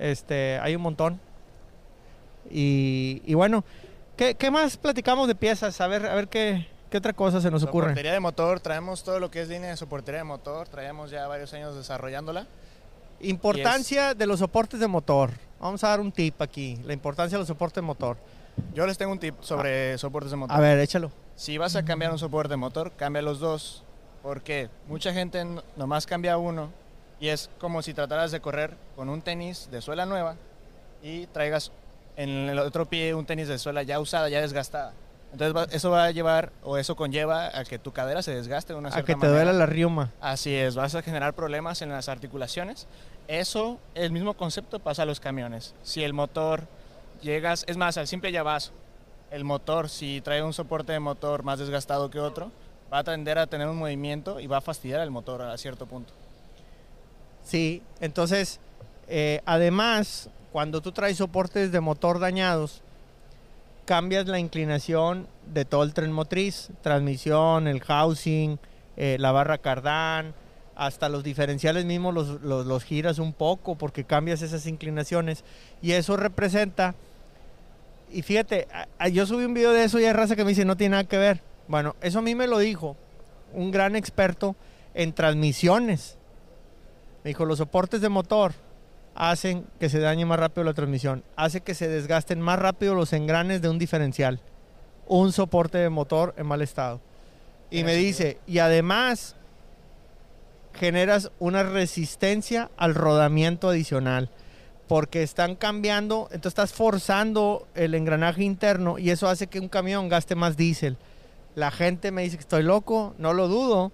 Este, 0.00 0.58
hay 0.58 0.74
un 0.74 0.82
montón. 0.82 1.20
Y, 2.50 3.22
y 3.24 3.34
bueno, 3.34 3.64
¿qué, 4.16 4.34
qué 4.34 4.50
más 4.50 4.76
platicamos 4.76 5.28
de 5.28 5.36
piezas? 5.36 5.80
A 5.80 5.86
ver, 5.86 6.06
a 6.06 6.16
ver 6.16 6.26
qué, 6.26 6.66
qué 6.90 6.98
otra 6.98 7.12
cosa 7.12 7.40
se 7.40 7.52
nos 7.52 7.62
ocurre. 7.62 7.84
Soportería 7.90 8.14
de 8.14 8.18
motor, 8.18 8.58
traemos 8.58 9.04
todo 9.04 9.20
lo 9.20 9.30
que 9.30 9.40
es 9.40 9.48
línea 9.48 9.70
de 9.70 9.76
soportería 9.76 10.18
de 10.18 10.24
motor, 10.24 10.66
traemos 10.66 11.12
ya 11.12 11.28
varios 11.28 11.54
años 11.54 11.76
desarrollándola. 11.76 12.48
Importancia 13.20 14.14
de 14.14 14.26
los 14.26 14.40
soportes 14.40 14.80
de 14.80 14.88
motor. 14.88 15.30
Vamos 15.60 15.84
a 15.84 15.90
dar 15.90 16.00
un 16.00 16.10
tip 16.10 16.42
aquí. 16.42 16.80
La 16.84 16.94
importancia 16.94 17.38
de 17.38 17.42
los 17.42 17.46
soportes 17.46 17.76
de 17.76 17.82
motor. 17.82 18.16
Yo 18.74 18.88
les 18.88 18.98
tengo 18.98 19.12
un 19.12 19.20
tip 19.20 19.36
sobre 19.42 19.98
soportes 19.98 20.32
de 20.32 20.36
motor. 20.36 20.56
A 20.56 20.58
ver, 20.58 20.80
échalo. 20.80 21.12
Si 21.36 21.58
vas 21.58 21.76
a 21.76 21.84
cambiar 21.84 22.10
un 22.10 22.18
soporte 22.18 22.54
de 22.54 22.56
motor, 22.56 22.90
cambia 22.96 23.22
los 23.22 23.38
dos. 23.38 23.84
Porque 24.22 24.68
mucha 24.88 25.12
gente 25.12 25.44
no- 25.44 25.62
nomás 25.76 26.06
cambia 26.06 26.38
uno 26.38 26.70
y 27.20 27.28
es 27.28 27.50
como 27.58 27.82
si 27.82 27.94
trataras 27.94 28.30
de 28.30 28.40
correr 28.40 28.76
con 28.96 29.08
un 29.08 29.22
tenis 29.22 29.68
de 29.70 29.80
suela 29.80 30.06
nueva 30.06 30.36
y 31.02 31.26
traigas 31.28 31.72
en 32.16 32.48
el 32.48 32.58
otro 32.58 32.86
pie 32.86 33.14
un 33.14 33.26
tenis 33.26 33.48
de 33.48 33.58
suela 33.58 33.82
ya 33.82 34.00
usada, 34.00 34.28
ya 34.28 34.40
desgastada. 34.40 34.92
Entonces 35.32 35.74
eso 35.74 35.90
va 35.90 36.04
a 36.04 36.10
llevar 36.10 36.50
o 36.64 36.78
eso 36.78 36.96
conlleva 36.96 37.56
a 37.56 37.62
que 37.64 37.78
tu 37.78 37.92
cadera 37.92 38.22
se 38.22 38.34
desgaste 38.34 38.72
de 38.72 38.78
una 38.78 38.88
A 38.88 38.92
cierta 38.92 39.06
que 39.06 39.12
te 39.12 39.18
manera. 39.18 39.34
duela 39.44 39.52
la 39.52 39.66
riuma. 39.66 40.10
Así 40.20 40.54
es, 40.54 40.74
vas 40.74 40.94
a 40.94 41.02
generar 41.02 41.34
problemas 41.34 41.82
en 41.82 41.90
las 41.90 42.08
articulaciones. 42.08 42.86
Eso, 43.28 43.78
el 43.94 44.10
mismo 44.10 44.34
concepto 44.34 44.78
pasa 44.80 45.02
a 45.02 45.06
los 45.06 45.20
camiones. 45.20 45.74
Si 45.82 46.02
el 46.02 46.14
motor 46.14 46.66
llegas, 47.20 47.64
es 47.68 47.76
más, 47.76 47.98
al 47.98 48.08
simple 48.08 48.32
llavazo, 48.32 48.72
el 49.30 49.44
motor, 49.44 49.90
si 49.90 50.22
trae 50.22 50.42
un 50.42 50.54
soporte 50.54 50.92
de 50.92 51.00
motor 51.00 51.42
más 51.42 51.58
desgastado 51.58 52.08
que 52.10 52.20
otro, 52.20 52.50
va 52.92 52.98
a 52.98 53.04
tender 53.04 53.38
a 53.38 53.46
tener 53.46 53.68
un 53.68 53.76
movimiento 53.76 54.40
y 54.40 54.46
va 54.46 54.58
a 54.58 54.60
fastidiar 54.60 55.00
el 55.00 55.10
motor 55.10 55.42
a 55.42 55.56
cierto 55.58 55.86
punto. 55.86 56.12
Sí, 57.44 57.82
entonces, 58.00 58.60
eh, 59.08 59.40
además, 59.46 60.28
cuando 60.52 60.80
tú 60.80 60.92
traes 60.92 61.16
soportes 61.18 61.72
de 61.72 61.80
motor 61.80 62.18
dañados, 62.18 62.82
cambias 63.84 64.26
la 64.26 64.38
inclinación 64.38 65.26
de 65.52 65.64
todo 65.64 65.82
el 65.82 65.94
tren 65.94 66.12
motriz, 66.12 66.68
transmisión, 66.82 67.66
el 67.68 67.80
housing, 67.80 68.58
eh, 68.96 69.16
la 69.18 69.32
barra 69.32 69.58
cardán, 69.58 70.34
hasta 70.76 71.08
los 71.08 71.24
diferenciales 71.24 71.84
mismos 71.86 72.14
los, 72.14 72.40
los- 72.42 72.84
giras 72.84 73.18
un 73.18 73.32
poco 73.32 73.74
porque 73.76 74.04
cambias 74.04 74.42
esas 74.42 74.66
inclinaciones 74.66 75.42
y 75.82 75.92
eso 75.92 76.16
representa, 76.16 76.94
y 78.12 78.22
fíjate, 78.22 78.68
yo 79.12 79.26
subí 79.26 79.44
un 79.44 79.54
video 79.54 79.72
de 79.72 79.84
eso 79.84 79.98
y 79.98 80.04
hay 80.04 80.12
raza 80.12 80.36
que 80.36 80.44
me 80.44 80.50
dice 80.50 80.64
no 80.64 80.76
tiene 80.76 80.92
nada 80.92 81.04
que 81.04 81.18
ver. 81.18 81.47
Bueno, 81.68 81.96
eso 82.00 82.18
a 82.18 82.22
mí 82.22 82.34
me 82.34 82.46
lo 82.46 82.58
dijo 82.58 82.96
un 83.52 83.70
gran 83.70 83.94
experto 83.94 84.56
en 84.94 85.12
transmisiones. 85.12 86.16
Me 87.22 87.30
dijo, 87.30 87.44
los 87.44 87.58
soportes 87.58 88.00
de 88.00 88.08
motor 88.08 88.52
hacen 89.14 89.66
que 89.78 89.88
se 89.88 89.98
dañe 89.98 90.24
más 90.24 90.38
rápido 90.38 90.64
la 90.64 90.74
transmisión, 90.74 91.24
hace 91.36 91.60
que 91.60 91.74
se 91.74 91.88
desgasten 91.88 92.40
más 92.40 92.58
rápido 92.58 92.94
los 92.94 93.12
engranes 93.12 93.60
de 93.60 93.68
un 93.68 93.78
diferencial, 93.78 94.40
un 95.06 95.32
soporte 95.32 95.78
de 95.78 95.88
motor 95.88 96.34
en 96.36 96.46
mal 96.46 96.62
estado. 96.62 97.00
Y 97.70 97.84
me 97.84 97.96
dice, 97.96 98.38
y 98.46 98.60
además 98.60 99.36
generas 100.72 101.32
una 101.38 101.64
resistencia 101.64 102.70
al 102.76 102.94
rodamiento 102.94 103.68
adicional, 103.68 104.30
porque 104.86 105.22
están 105.22 105.56
cambiando, 105.56 106.28
entonces 106.30 106.52
estás 106.52 106.72
forzando 106.72 107.66
el 107.74 107.94
engranaje 107.94 108.42
interno 108.42 108.98
y 108.98 109.10
eso 109.10 109.28
hace 109.28 109.48
que 109.48 109.60
un 109.60 109.68
camión 109.68 110.08
gaste 110.08 110.34
más 110.34 110.56
diésel. 110.56 110.96
La 111.58 111.72
gente 111.72 112.12
me 112.12 112.22
dice 112.22 112.36
que 112.36 112.42
estoy 112.42 112.62
loco, 112.62 113.16
no 113.18 113.32
lo 113.32 113.48
dudo, 113.48 113.90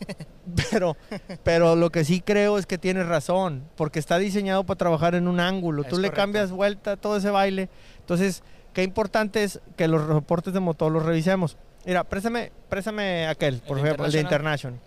pero, 0.70 0.96
pero 1.42 1.76
lo 1.76 1.90
que 1.90 2.02
sí 2.02 2.22
creo 2.22 2.56
es 2.56 2.64
que 2.64 2.78
tienes 2.78 3.06
razón, 3.06 3.62
porque 3.76 3.98
está 3.98 4.16
diseñado 4.16 4.64
para 4.64 4.78
trabajar 4.78 5.14
en 5.14 5.28
un 5.28 5.38
ángulo. 5.38 5.82
Es 5.82 5.88
Tú 5.88 5.98
le 5.98 6.10
cambias 6.10 6.50
vuelta 6.50 6.92
a 6.92 6.96
todo 6.96 7.18
ese 7.18 7.28
baile. 7.28 7.68
Entonces, 7.98 8.42
qué 8.72 8.82
importante 8.82 9.44
es 9.44 9.60
que 9.76 9.86
los 9.86 10.06
soportes 10.06 10.54
de 10.54 10.60
motor 10.60 10.90
los 10.90 11.04
revisemos. 11.04 11.58
Mira, 11.84 12.04
préstame, 12.04 12.50
préstame 12.70 13.26
aquel, 13.26 13.58
por 13.58 13.78
El 13.78 13.84
ejemplo, 13.84 14.06
el 14.06 14.12
de 14.12 14.20
International. 14.20 14.80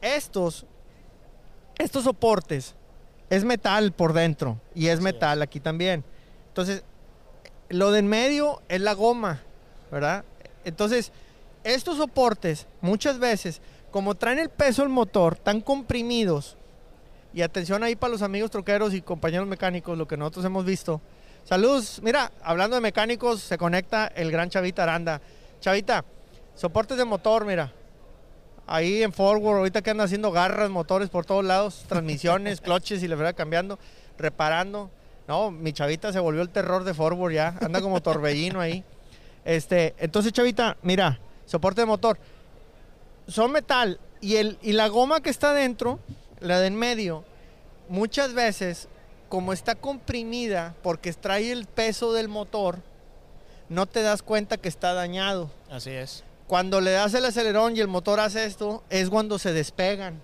Estos, 0.00 0.66
estos 1.78 2.02
soportes 2.02 2.74
es 3.30 3.44
metal 3.44 3.92
por 3.92 4.14
dentro 4.14 4.58
y 4.74 4.88
es 4.88 5.00
metal 5.00 5.42
aquí 5.42 5.60
también. 5.60 6.02
Entonces, 6.48 6.82
lo 7.68 7.92
de 7.92 8.00
en 8.00 8.08
medio 8.08 8.62
es 8.68 8.80
la 8.80 8.94
goma, 8.94 9.42
¿verdad? 9.92 10.24
Entonces, 10.64 11.12
estos 11.64 11.96
soportes 11.96 12.66
muchas 12.80 13.18
veces, 13.18 13.60
como 13.90 14.14
traen 14.14 14.38
el 14.38 14.48
peso 14.48 14.82
del 14.82 14.90
motor, 14.90 15.36
tan 15.36 15.60
comprimidos, 15.60 16.56
y 17.34 17.42
atención 17.42 17.82
ahí 17.82 17.96
para 17.96 18.12
los 18.12 18.22
amigos 18.22 18.50
troqueros 18.50 18.94
y 18.94 19.00
compañeros 19.00 19.46
mecánicos, 19.46 19.96
lo 19.96 20.06
que 20.06 20.16
nosotros 20.16 20.44
hemos 20.44 20.64
visto. 20.64 21.00
Saludos, 21.44 22.00
mira, 22.02 22.30
hablando 22.42 22.76
de 22.76 22.82
mecánicos, 22.82 23.40
se 23.40 23.58
conecta 23.58 24.06
el 24.06 24.30
gran 24.30 24.50
Chavita 24.50 24.82
Aranda. 24.82 25.20
Chavita, 25.60 26.04
soportes 26.54 26.98
de 26.98 27.04
motor, 27.04 27.44
mira. 27.44 27.72
Ahí 28.66 29.02
en 29.02 29.12
Forward, 29.12 29.58
ahorita 29.58 29.82
que 29.82 29.90
andan 29.90 30.04
haciendo 30.04 30.30
garras, 30.30 30.70
motores 30.70 31.08
por 31.08 31.24
todos 31.24 31.44
lados, 31.44 31.84
transmisiones, 31.88 32.60
cloches 32.60 33.02
y 33.02 33.08
le 33.08 33.16
verdad 33.16 33.34
cambiando, 33.34 33.78
reparando. 34.18 34.90
No, 35.26 35.50
mi 35.50 35.72
chavita 35.72 36.12
se 36.12 36.20
volvió 36.20 36.42
el 36.42 36.50
terror 36.50 36.84
de 36.84 36.94
Forward 36.94 37.32
ya, 37.32 37.56
anda 37.60 37.80
como 37.80 38.02
torbellino 38.02 38.60
ahí. 38.60 38.84
Este, 39.44 39.94
entonces, 39.98 40.32
chavita, 40.32 40.76
mira, 40.82 41.18
soporte 41.46 41.82
de 41.82 41.86
motor. 41.86 42.18
Son 43.26 43.52
metal 43.52 44.00
y, 44.20 44.36
el, 44.36 44.58
y 44.62 44.72
la 44.72 44.88
goma 44.88 45.20
que 45.20 45.30
está 45.30 45.52
dentro, 45.52 46.00
la 46.40 46.60
de 46.60 46.68
en 46.68 46.76
medio, 46.76 47.24
muchas 47.88 48.34
veces, 48.34 48.88
como 49.28 49.52
está 49.52 49.74
comprimida 49.74 50.74
porque 50.82 51.12
trae 51.12 51.52
el 51.52 51.66
peso 51.66 52.12
del 52.12 52.28
motor, 52.28 52.80
no 53.68 53.86
te 53.86 54.02
das 54.02 54.22
cuenta 54.22 54.56
que 54.56 54.68
está 54.68 54.92
dañado. 54.92 55.50
Así 55.70 55.90
es. 55.90 56.24
Cuando 56.46 56.80
le 56.80 56.90
das 56.90 57.14
el 57.14 57.24
acelerón 57.24 57.76
y 57.76 57.80
el 57.80 57.88
motor 57.88 58.20
hace 58.20 58.44
esto, 58.44 58.82
es 58.90 59.08
cuando 59.08 59.38
se 59.38 59.52
despegan 59.52 60.20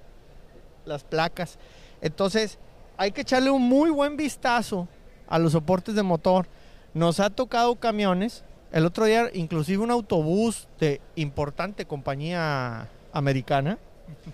las 0.85 1.05
placas. 1.05 1.59
Entonces, 2.01 2.59
hay 2.97 3.13
que 3.13 3.23
echarle 3.23 3.51
un 3.51 3.63
muy 3.63 3.91
buen 3.91 4.17
vistazo 4.17 4.89
a 5.29 5.39
los 5.39 5.53
soportes 5.53 5.95
de 5.95 6.03
motor. 6.03 6.47
Nos 6.95 7.21
ha 7.21 7.31
tocado 7.31 7.77
camiones, 7.77 8.45
el 8.73 8.85
otro 8.87 9.05
día 9.07 9.31
inclusive 9.35 9.83
un 9.83 9.91
autobús 9.91 10.69
de 10.79 11.01
importante 11.17 11.85
compañía 11.87 12.89
americana, 13.13 13.79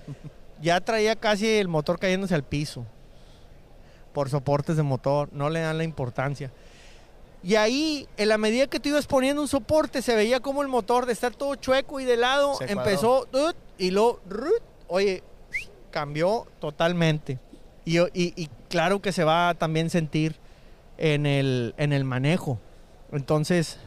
ya 0.61 0.81
traía 0.81 1.17
casi 1.17 1.49
el 1.49 1.69
motor 1.69 1.99
cayéndose 1.99 2.35
al 2.35 2.45
piso 2.45 2.85
por 4.13 4.31
soportes 4.31 4.77
de 4.77 4.83
motor, 4.85 5.29
no 5.33 5.51
le 5.51 5.61
dan 5.61 5.77
la 5.79 5.85
importancia. 5.85 6.53
Y 7.43 7.57
ahí, 7.57 8.09
en 8.17 8.29
la 8.29 8.39
medida 8.39 8.69
que 8.69 8.79
tú 8.81 8.89
ibas 8.89 9.07
poniendo 9.07 9.43
un 9.43 9.49
soporte, 9.49 10.01
se 10.03 10.15
veía 10.15 10.41
como 10.41 10.63
el 10.63 10.69
motor 10.69 11.05
de 11.05 11.13
estar 11.13 11.35
todo 11.35 11.57
chueco 11.57 11.99
y 12.01 12.05
de 12.05 12.17
lado 12.17 12.55
Se 12.55 12.71
empezó 12.73 13.27
y 13.77 13.91
luego, 13.91 14.21
oye, 14.87 15.23
cambió 15.91 16.47
totalmente. 16.61 17.39
Y, 17.85 17.99
y- 17.99 18.33
y 18.37 18.49
claro 18.71 19.03
que 19.03 19.13
se 19.13 19.25
va 19.25 19.51
a 19.51 19.55
también 19.55 19.91
sentir 19.91 20.37
en 20.97 21.27
el, 21.27 21.75
en 21.77 21.93
el 21.93 22.05
manejo. 22.05 22.59
Entonces, 23.13 23.79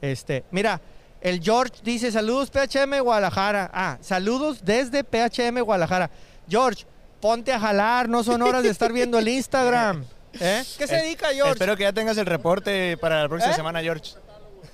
este, 0.00 0.44
mira, 0.50 0.80
el 1.20 1.40
George 1.42 1.74
dice 1.82 2.12
saludos 2.12 2.50
PHM 2.50 3.00
Guadalajara. 3.02 3.70
Ah, 3.72 3.98
saludos 4.00 4.64
desde 4.64 5.02
PHM 5.04 5.60
Guadalajara. 5.62 6.10
George, 6.48 6.84
ponte 7.20 7.52
a 7.52 7.58
jalar, 7.60 8.08
no 8.08 8.22
son 8.22 8.42
horas 8.42 8.62
de 8.62 8.70
estar 8.70 8.92
viendo 8.92 9.18
el 9.18 9.28
Instagram. 9.28 10.04
¿Eh? 10.40 10.62
¿Qué 10.78 10.86
se 10.86 10.96
Es- 10.96 11.02
dedica 11.02 11.28
George? 11.32 11.52
Espero 11.52 11.76
que 11.76 11.82
ya 11.82 11.92
tengas 11.92 12.16
el 12.18 12.26
reporte 12.26 12.96
para 12.98 13.22
la 13.22 13.28
próxima 13.28 13.52
¿Eh? 13.52 13.56
semana, 13.56 13.80
George. 13.82 14.12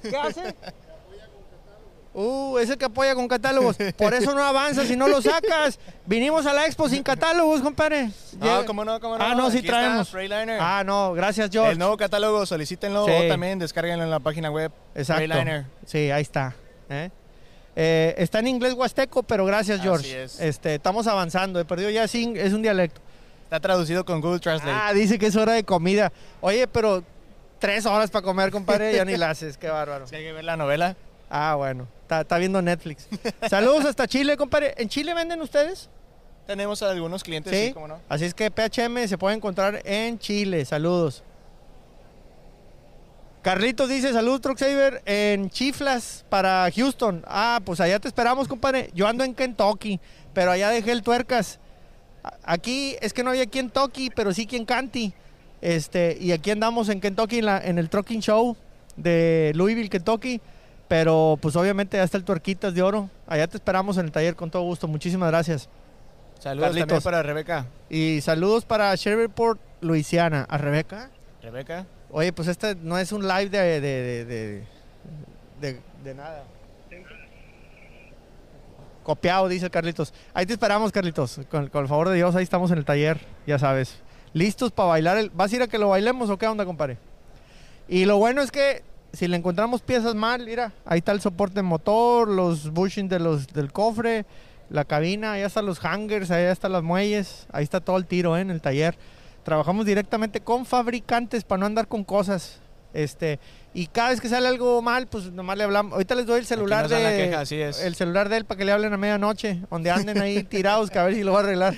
¿Qué 0.03 0.17
hace? 0.17 0.55
Uh, 2.15 2.59
ese 2.59 2.79
que 2.79 2.85
apoya 2.85 3.15
con 3.17 3.27
catálogos. 3.27 3.77
Por 3.97 4.15
eso 4.15 4.35
no 4.35 4.45
avanza 4.45 4.85
si 4.87 4.95
no 4.95 5.09
lo 5.09 5.21
sacas. 5.21 5.81
Vinimos 6.07 6.47
a 6.47 6.53
la 6.53 6.65
expo 6.67 6.89
sin 6.89 7.03
catálogos, 7.03 7.61
compadre. 7.61 8.11
No, 8.39 8.65
cómo 8.65 8.85
no, 8.85 9.01
cómo 9.01 9.19
no. 9.19 9.25
Ah, 9.25 9.35
no, 9.35 9.51
sí 9.51 9.59
Aquí 9.59 9.67
traemos. 9.67 10.15
Ah, 10.61 10.85
no, 10.87 11.13
gracias, 11.13 11.51
George. 11.51 11.73
El 11.73 11.79
nuevo 11.79 11.97
catálogo, 11.97 12.47
solicítenlo 12.47 13.05
Sí. 13.07 13.13
o 13.13 13.29
también 13.29 13.59
descárguenlo 13.59 14.05
en 14.05 14.11
la 14.11 14.21
página 14.21 14.51
web. 14.51 14.71
Exacto. 14.95 15.25
Freeliner. 15.25 15.65
Sí, 15.87 16.11
ahí 16.13 16.23
está. 16.23 16.55
¿eh? 16.89 17.11
Eh, 17.75 18.15
está 18.19 18.39
en 18.39 18.47
inglés 18.47 18.75
huasteco, 18.75 19.25
pero 19.25 19.45
gracias, 19.45 19.81
Así 19.81 19.89
George. 19.89 20.23
es. 20.23 20.39
Este, 20.41 20.77
estamos 20.77 21.09
avanzando. 21.09 21.59
He 21.59 21.65
perdido 21.65 21.91
ya 21.91 22.07
sin, 22.07 22.37
es 22.37 22.53
un 22.53 22.63
dialecto. 22.63 23.01
Está 23.43 23.59
traducido 23.59 24.05
con 24.05 24.21
Google 24.21 24.39
Translate. 24.39 24.71
Ah, 24.73 24.93
dice 24.93 25.19
que 25.19 25.27
es 25.27 25.35
hora 25.37 25.53
de 25.55 25.65
comida. 25.65 26.13
Oye, 26.41 26.69
pero 26.69 27.03
tres 27.59 27.87
horas 27.87 28.11
para 28.11 28.23
comer, 28.23 28.53
compadre, 28.53 28.95
ya 28.95 29.05
ni 29.05 29.17
la 29.17 29.31
haces. 29.31 29.59
Qué 29.59 29.69
bárbaro. 29.69 30.07
Si 30.07 30.15
hay 30.15 30.23
que 30.23 30.33
ver 30.33 30.45
la 30.45 30.57
novela. 30.57 30.97
Ah, 31.37 31.57
bueno. 31.57 31.89
Está, 32.03 32.21
está 32.21 32.39
viendo 32.39 32.63
Netflix. 32.63 33.09
Saludos 33.51 33.85
hasta 33.87 34.07
Chile, 34.07 34.37
compadre. 34.37 34.73
¿En 34.77 34.89
Chile 34.89 35.15
venden 35.15 35.41
ustedes? 35.43 35.91
Tenemos 36.47 36.81
a 36.83 36.91
algunos 36.91 37.25
clientes, 37.25 37.53
Sí. 37.53 37.69
sí, 37.69 37.73
cómo 37.73 37.89
no. 37.89 37.99
Así 38.09 38.25
es 38.25 38.35
que 38.35 38.51
PHM 38.53 39.09
se 39.09 39.19
puede 39.19 39.35
encontrar 39.35 39.81
en 39.85 40.19
Chile. 40.19 40.65
Saludos. 40.65 41.25
Carlitos 43.43 43.89
dice, 43.91 44.13
saludos 44.13 44.41
Truck 44.41 44.59
Saver 44.59 45.03
en 45.05 45.51
Chiflas 45.51 46.25
para 46.31 46.71
Houston. 46.75 47.23
Ah, 47.27 47.61
pues 47.65 47.81
allá 47.81 47.99
te 47.99 48.09
esperamos, 48.09 48.49
compadre. 48.49 48.91
Yo 48.95 49.07
ando 49.07 49.23
en 49.25 49.35
Kentucky, 49.35 50.01
pero 50.33 50.51
allá 50.51 50.71
dejé 50.71 50.93
el 50.93 51.03
tuercas. 51.03 51.59
Aquí 52.43 52.97
es 53.03 53.13
que 53.13 53.23
no 53.23 53.31
había 53.31 53.45
Kentucky, 53.47 54.09
pero 54.11 54.33
sí 54.33 54.47
Canty. 54.47 55.13
Este, 55.61 56.17
y 56.21 56.33
aquí 56.33 56.51
andamos 56.53 56.89
en 56.89 57.01
Kentucky 57.01 57.39
en, 57.41 57.47
la- 57.47 57.59
en 57.63 57.79
el 57.79 57.91
Trucking 57.91 58.21
Show 58.23 58.57
de 58.97 59.53
Louisville, 59.55 59.91
Kentucky. 59.91 60.41
Pero 60.95 61.37
pues 61.43 61.57
obviamente 61.57 61.97
ya 61.97 62.05
está 62.05 62.19
el 62.19 62.23
tuerquitas 62.23 62.73
de 62.73 62.81
oro. 62.81 63.11
Allá 63.27 63.49
te 63.49 63.57
esperamos 63.57 63.99
en 63.99 64.05
el 64.05 64.13
taller 64.13 64.37
con 64.37 64.49
todo 64.49 64.63
gusto. 64.63 64.87
Muchísimas 64.87 65.29
gracias. 65.29 65.69
Saludos 66.39 66.69
Carlitos. 66.69 66.89
también 66.89 67.03
para 67.03 67.23
Rebeca. 67.25 67.67
Y 67.91 68.21
saludos 68.21 68.65
para 68.65 68.95
Shreveport, 68.95 69.61
Luisiana. 69.81 70.47
¿A 70.49 70.57
Rebeca? 70.57 71.11
Rebeca. 71.43 71.85
Oye, 72.13 72.33
pues 72.33 72.47
este 72.47 72.77
no 72.77 72.97
es 72.97 73.11
un 73.11 73.27
live 73.27 73.49
de, 73.49 73.81
de, 73.81 74.25
de, 75.61 75.81
de, 76.05 76.15
nada. 76.15 76.45
Copiado, 79.03 79.49
dice 79.49 79.69
Carlitos. 79.71 80.15
Ahí 80.33 80.47
te 80.47 80.53
esperamos, 80.53 80.93
Carlitos. 80.93 81.41
Con, 81.51 81.67
con 81.71 81.83
el 81.83 81.89
favor 81.89 82.09
de 82.09 82.15
Dios, 82.15 82.37
ahí 82.37 82.45
estamos 82.45 82.71
en 82.71 82.79
el 82.79 82.85
taller, 82.85 83.19
ya 83.49 83.59
sabes. 83.59 83.97
Listos 84.33 84.71
para 84.71 84.91
bailar. 84.91 85.19
El... 85.19 85.31
¿Vas 85.31 85.53
a 85.53 85.57
ir 85.57 85.63
a 85.63 85.67
que 85.67 85.79
lo 85.79 85.89
bailemos 85.89 86.31
o 86.31 86.39
qué 86.39 86.47
onda, 86.47 86.65
compadre? 86.65 86.99
Y 87.89 88.05
lo 88.05 88.17
bueno 88.19 88.43
es 88.43 88.53
que 88.53 88.85
si 89.15 89.29
le 89.29 89.37
encontramos 89.37 89.83
piezas 89.83 90.15
mal, 90.15 90.45
mira, 90.45 90.73
ahí 90.85 90.99
está 90.99 91.13
el 91.13 91.21
soporte 91.21 91.63
motor, 91.63 92.29
los 92.29 92.71
bushings 92.71 93.11
de 93.11 93.19
los, 93.19 93.47
del 93.49 93.73
cofre, 93.73 94.27
la 94.71 94.85
cabina, 94.85 95.33
ahí 95.33 95.43
están 95.43 95.67
los 95.67 95.79
hangers, 95.79 96.31
ahí 96.31 96.45
están 96.45 96.73
las 96.73 96.83
muelles, 96.83 97.47
ahí 97.53 97.65
está 97.65 97.81
todo 97.81 97.97
el 97.97 98.07
tiro 98.07 98.37
¿eh? 98.37 98.41
en 98.41 98.51
el 98.51 98.61
taller. 98.61 98.97
Trabajamos 99.45 99.85
directamente 99.87 100.41
con 100.41 100.65
fabricantes 100.65 101.45
para 101.45 101.61
no 101.61 101.67
andar 101.67 101.87
con 101.87 102.03
cosas. 102.05 102.61
Este, 102.95 103.41
y 103.75 103.89
cada 103.89 104.11
vez 104.11 104.21
que 104.21 104.29
sale 104.29 104.47
algo 104.47 104.81
mal, 104.81 105.09
pues 105.09 105.31
nomás 105.33 105.59
le 105.59 105.65
hablamos. 105.65 105.93
Ahorita 105.95 106.15
les 106.15 106.27
doy 106.27 106.39
el 106.39 106.47
celular 106.47 106.89
de 106.89 106.97
queja, 106.97 107.41
así 107.41 107.61
es. 107.61 107.81
el 107.83 107.97
celular 107.97 108.29
de 108.29 108.39
él 108.39 108.45
para 108.45 108.59
que 108.59 108.65
le 108.65 108.73
hablen 108.73 108.93
a 108.93 108.97
medianoche, 108.97 109.61
donde 109.69 109.91
anden 109.91 110.21
ahí 110.21 110.45
tirados, 110.49 110.91
que 110.91 110.99
a 110.99 111.05
ver 111.05 111.15
si 111.15 111.25
lo 111.25 111.33
va 111.33 111.41
a 111.41 111.43
arreglar. 111.43 111.75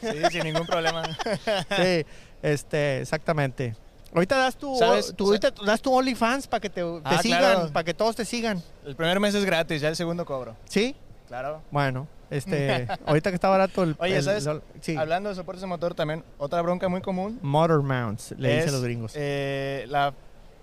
Sí, 0.00 0.18
sin 0.30 0.44
ningún 0.44 0.66
problema. 0.66 1.02
Sí, 1.76 2.04
este, 2.42 3.02
exactamente. 3.02 3.76
Ahorita 4.14 4.36
das 4.36 4.56
tu, 4.56 4.76
¿Sabes? 4.76 5.12
tu- 5.16 5.26
ahorita 5.26 5.50
das 5.66 5.82
tu 5.82 5.92
OnlyFans 5.92 6.46
para 6.46 6.60
que 6.60 6.70
te, 6.70 6.82
te 6.82 7.00
Ah, 7.04 7.18
sigan, 7.20 7.38
claro. 7.40 7.72
para 7.72 7.84
que 7.84 7.94
todos 7.94 8.14
te 8.16 8.24
sigan. 8.24 8.62
El 8.86 8.94
primer 8.94 9.18
mes 9.20 9.34
es 9.34 9.44
gratis, 9.44 9.80
ya 9.82 9.88
el 9.88 9.96
segundo 9.96 10.24
cobro. 10.24 10.54
¿Sí? 10.66 10.94
Claro. 11.26 11.62
Bueno, 11.70 12.06
este, 12.30 12.86
ahorita 13.06 13.30
que 13.30 13.34
está 13.34 13.48
barato 13.48 13.82
el... 13.82 13.96
Oye, 13.98 14.16
el- 14.18 14.22
¿sabes? 14.22 14.46
el- 14.46 14.62
sí. 14.80 14.96
Hablando 14.96 15.28
de 15.30 15.34
soportes 15.34 15.62
de 15.62 15.66
motor 15.66 15.94
también, 15.94 16.22
otra 16.38 16.62
bronca 16.62 16.88
muy 16.88 17.00
común 17.00 17.38
Motor 17.42 17.82
mounts, 17.82 18.34
le 18.38 18.56
dicen 18.56 18.72
los 18.72 18.82
gringos. 18.84 19.12
eh, 19.16 19.84
la, 19.88 20.14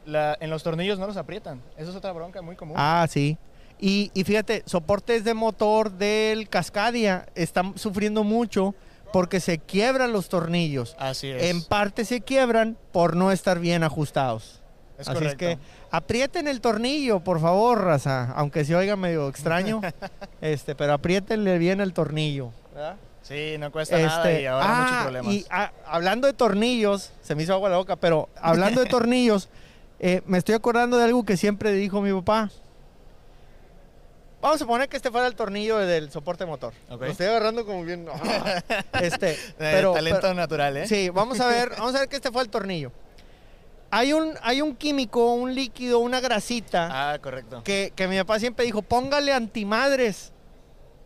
la- 0.06 0.38
en 0.40 0.50
los 0.50 0.64
tornillos 0.64 0.98
no 0.98 1.08
los 1.08 1.18
aprietan. 1.18 1.62
Eso 1.78 1.90
es 1.92 1.96
otra 1.96 2.14
bronca 2.14 2.42
muy 2.42 2.56
común. 2.56 2.76
Ah, 2.80 3.06
sí. 3.10 3.38
Y, 3.84 4.12
y 4.14 4.24
fíjate, 4.24 4.64
soportes 4.66 5.24
de 5.24 5.34
motor 5.34 5.92
del 5.92 6.48
Cascadia 6.48 7.26
están 7.36 7.78
sufriendo 7.78 8.24
mucho 8.24 8.76
porque 9.12 9.40
se 9.40 9.60
quiebran 9.60 10.14
los 10.14 10.30
tornillos. 10.30 10.96
Así 11.00 11.30
es. 11.30 11.44
En 11.44 11.64
parte 11.64 12.06
se 12.06 12.22
quiebran 12.22 12.78
por 12.92 13.16
no 13.16 13.32
estar 13.32 13.60
bien 13.60 13.84
ajustados. 13.84 14.62
es 14.98 15.08
Así 15.08 15.18
correcto. 15.18 15.46
es 15.46 15.58
que 15.58 15.64
aprieten 15.92 16.48
el 16.48 16.62
tornillo, 16.62 17.20
por 17.20 17.40
favor, 17.40 17.84
raza. 17.84 18.32
Aunque 18.36 18.66
se 18.66 18.76
oiga 18.76 18.96
medio 18.96 19.28
extraño, 19.28 19.82
este, 20.42 20.76
pero 20.76 20.94
apriétenle 20.94 21.58
bien 21.58 21.82
el 21.82 21.94
tornillo. 21.94 22.52
¿verdad? 22.74 22.96
Sí, 23.22 23.56
no 23.60 23.72
cuesta 23.72 24.00
nada 24.00 24.40
y 24.40 24.46
ahora 24.46 24.66
ah, 24.68 24.82
muchos 24.82 25.02
problemas. 25.04 25.34
Y 25.34 25.46
ah, 25.50 25.72
hablando 25.86 26.28
de 26.28 26.34
tornillos, 26.34 27.12
se 27.22 27.36
me 27.36 27.44
hizo 27.44 27.54
agua 27.54 27.70
la 27.70 27.78
boca, 27.78 27.96
pero 27.96 28.30
hablando 28.42 28.84
de 28.84 28.90
tornillos, 28.90 29.50
eh, 30.00 30.22
me 30.26 30.38
estoy 30.38 30.56
acordando 30.56 30.98
de 30.98 31.04
algo 31.04 31.24
que 31.24 31.38
siempre 31.38 31.72
dijo 31.74 32.02
mi 32.02 32.12
papá. 32.12 32.50
Vamos 34.42 34.62
a 34.62 34.66
poner 34.66 34.90
que 34.90 34.98
este 34.98 35.12
fuera 35.12 35.28
el 35.28 35.36
tornillo 35.36 35.78
del 35.78 36.12
soporte 36.12 36.46
motor. 36.46 36.74
Ok. 36.90 37.02
Lo 37.02 37.08
estoy 37.08 37.28
agarrando 37.28 37.66
como 37.66 37.84
bien. 37.84 38.08
este, 39.02 39.34
Eh, 39.34 39.38
pero, 39.60 39.94
talento 39.94 40.20
pero- 40.22 40.34
natural, 40.34 40.78
¿eh? 40.78 40.88
Sí, 40.88 41.10
vamos 41.10 41.40
a 41.40 41.48
ver, 41.48 41.70
vamos 41.78 41.94
a 41.96 42.00
ver 42.00 42.10
que 42.10 42.16
este 42.16 42.32
fue 42.32 42.42
el 42.42 42.50
tornillo. 42.50 42.92
Hay 43.92 44.14
un, 44.14 44.34
hay 44.42 44.62
un 44.62 44.76
químico, 44.76 45.34
un 45.34 45.54
líquido, 45.54 46.00
una 46.00 46.20
grasita 46.22 47.12
Ah, 47.12 47.20
correcto. 47.20 47.62
que, 47.64 47.92
que 47.96 48.08
mi 48.08 48.18
papá 48.18 48.40
siempre 48.40 48.66
dijo, 48.66 48.82
póngale 48.82 49.34
antimadres. 49.34 50.32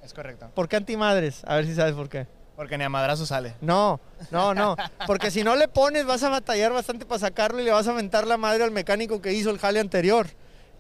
Es 0.03 0.13
correcto. 0.13 0.49
¿Por 0.53 0.69
qué 0.69 0.75
antimadres? 0.77 1.41
A 1.45 1.55
ver 1.55 1.65
si 1.65 1.73
sabes 1.75 1.93
por 1.95 2.07
qué. 2.09 2.27
Porque 2.55 2.77
ni 2.77 2.83
a 2.85 2.89
madrazo 2.89 3.25
sale. 3.25 3.55
No, 3.59 3.99
no, 4.31 4.53
no. 4.53 4.77
Porque 5.07 5.29
si 5.29 5.43
no 5.43 5.55
le 5.57 5.67
pones, 5.67 6.05
vas 6.05 6.23
a 6.23 6.29
batallar 6.29 6.71
bastante 6.71 7.05
para 7.05 7.19
sacarlo 7.19 7.59
y 7.59 7.65
le 7.65 7.71
vas 7.71 7.87
a 7.87 7.91
aventar 7.91 8.25
la 8.27 8.37
madre 8.37 8.63
al 8.63 8.71
mecánico 8.71 9.21
que 9.21 9.33
hizo 9.33 9.49
el 9.49 9.57
jale 9.59 9.79
anterior. 9.81 10.27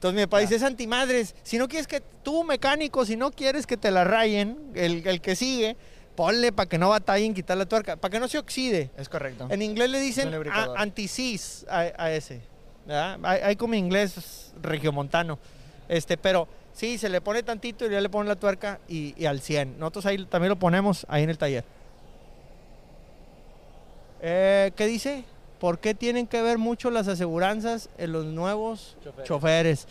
Entonces 0.05 0.21
mi 0.21 0.27
papá 0.27 0.39
dice, 0.39 0.55
es 0.55 0.61
antimadres. 0.61 1.33
Si 1.41 1.57
no 1.57 1.67
quieres 1.67 1.87
que 1.87 1.99
tú, 2.21 2.43
mecánico, 2.43 3.05
si 3.05 3.15
no 3.15 3.31
quieres 3.31 3.65
que 3.65 3.75
te 3.75 3.89
la 3.89 4.03
rayen, 4.03 4.71
el, 4.75 5.05
el 5.07 5.19
que 5.19 5.35
sigue, 5.35 5.75
ponle 6.15 6.51
para 6.51 6.69
que 6.69 6.77
no 6.77 6.89
batallen 6.89 7.33
quitar 7.33 7.57
la 7.57 7.65
tuerca, 7.65 7.95
para 7.95 8.11
que 8.11 8.19
no 8.19 8.27
se 8.27 8.37
oxide. 8.37 8.91
Es 8.97 9.09
correcto. 9.09 9.47
En 9.49 9.63
inglés 9.63 9.89
le 9.89 9.99
dicen 9.99 10.31
anti-seize 10.77 11.65
a, 11.67 11.91
a 11.97 12.11
ese. 12.11 12.41
¿verdad? 12.85 13.17
Hay, 13.23 13.41
hay 13.41 13.55
como 13.55 13.73
inglés 13.73 14.53
regiomontano. 14.61 15.39
Este, 15.89 16.17
pero 16.17 16.47
sí, 16.71 16.99
se 16.99 17.09
le 17.09 17.19
pone 17.19 17.41
tantito 17.41 17.87
y 17.87 17.89
ya 17.89 17.99
le 17.99 18.09
ponen 18.09 18.27
la 18.27 18.35
tuerca 18.35 18.79
y, 18.87 19.15
y 19.17 19.25
al 19.25 19.41
100. 19.41 19.79
Nosotros 19.79 20.05
ahí 20.05 20.23
también 20.25 20.49
lo 20.49 20.59
ponemos 20.59 21.07
ahí 21.09 21.23
en 21.23 21.31
el 21.31 21.39
taller. 21.39 21.63
Eh, 24.21 24.71
¿Qué 24.75 24.85
dice? 24.85 25.23
¿Por 25.65 25.79
qué 25.79 25.95
tienen 25.95 26.27
que 26.27 26.43
ver 26.43 26.59
mucho 26.59 26.91
las 26.91 27.07
aseguranzas 27.07 27.89
en 27.97 28.11
los 28.11 28.23
nuevos 28.25 28.95
Choferes. 29.03 29.25
choferes? 29.27 29.87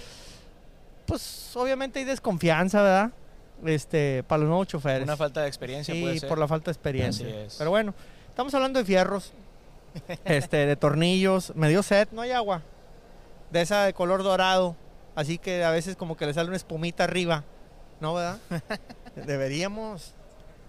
Pues 1.04 1.50
obviamente 1.56 1.98
hay 1.98 2.04
desconfianza, 2.04 2.80
¿verdad? 2.80 3.10
Este, 3.64 4.22
para 4.22 4.38
los 4.38 4.48
nuevos 4.48 4.68
choferes. 4.68 5.02
Una 5.02 5.16
falta 5.16 5.42
de 5.42 5.48
experiencia 5.48 5.92
puede 6.00 6.12
Sí, 6.14 6.20
ser. 6.20 6.28
por 6.28 6.38
la 6.38 6.46
falta 6.46 6.66
de 6.66 6.74
experiencia. 6.74 7.26
Así 7.26 7.36
es. 7.36 7.56
Pero 7.58 7.70
bueno, 7.70 7.92
estamos 8.28 8.54
hablando 8.54 8.78
de 8.78 8.84
fierros, 8.84 9.32
este, 10.24 10.58
de 10.58 10.76
tornillos. 10.76 11.52
Me 11.56 11.68
dio 11.68 11.82
sed, 11.82 12.06
no 12.12 12.22
hay 12.22 12.30
agua. 12.30 12.62
De 13.50 13.60
esa 13.60 13.82
de 13.84 13.94
color 13.94 14.22
dorado. 14.22 14.76
Así 15.16 15.38
que 15.38 15.64
a 15.64 15.72
veces 15.72 15.96
como 15.96 16.16
que 16.16 16.24
le 16.26 16.34
sale 16.34 16.46
una 16.46 16.56
espumita 16.56 17.02
arriba. 17.02 17.42
¿No, 18.00 18.14
verdad? 18.14 18.38
Deberíamos. 19.26 20.12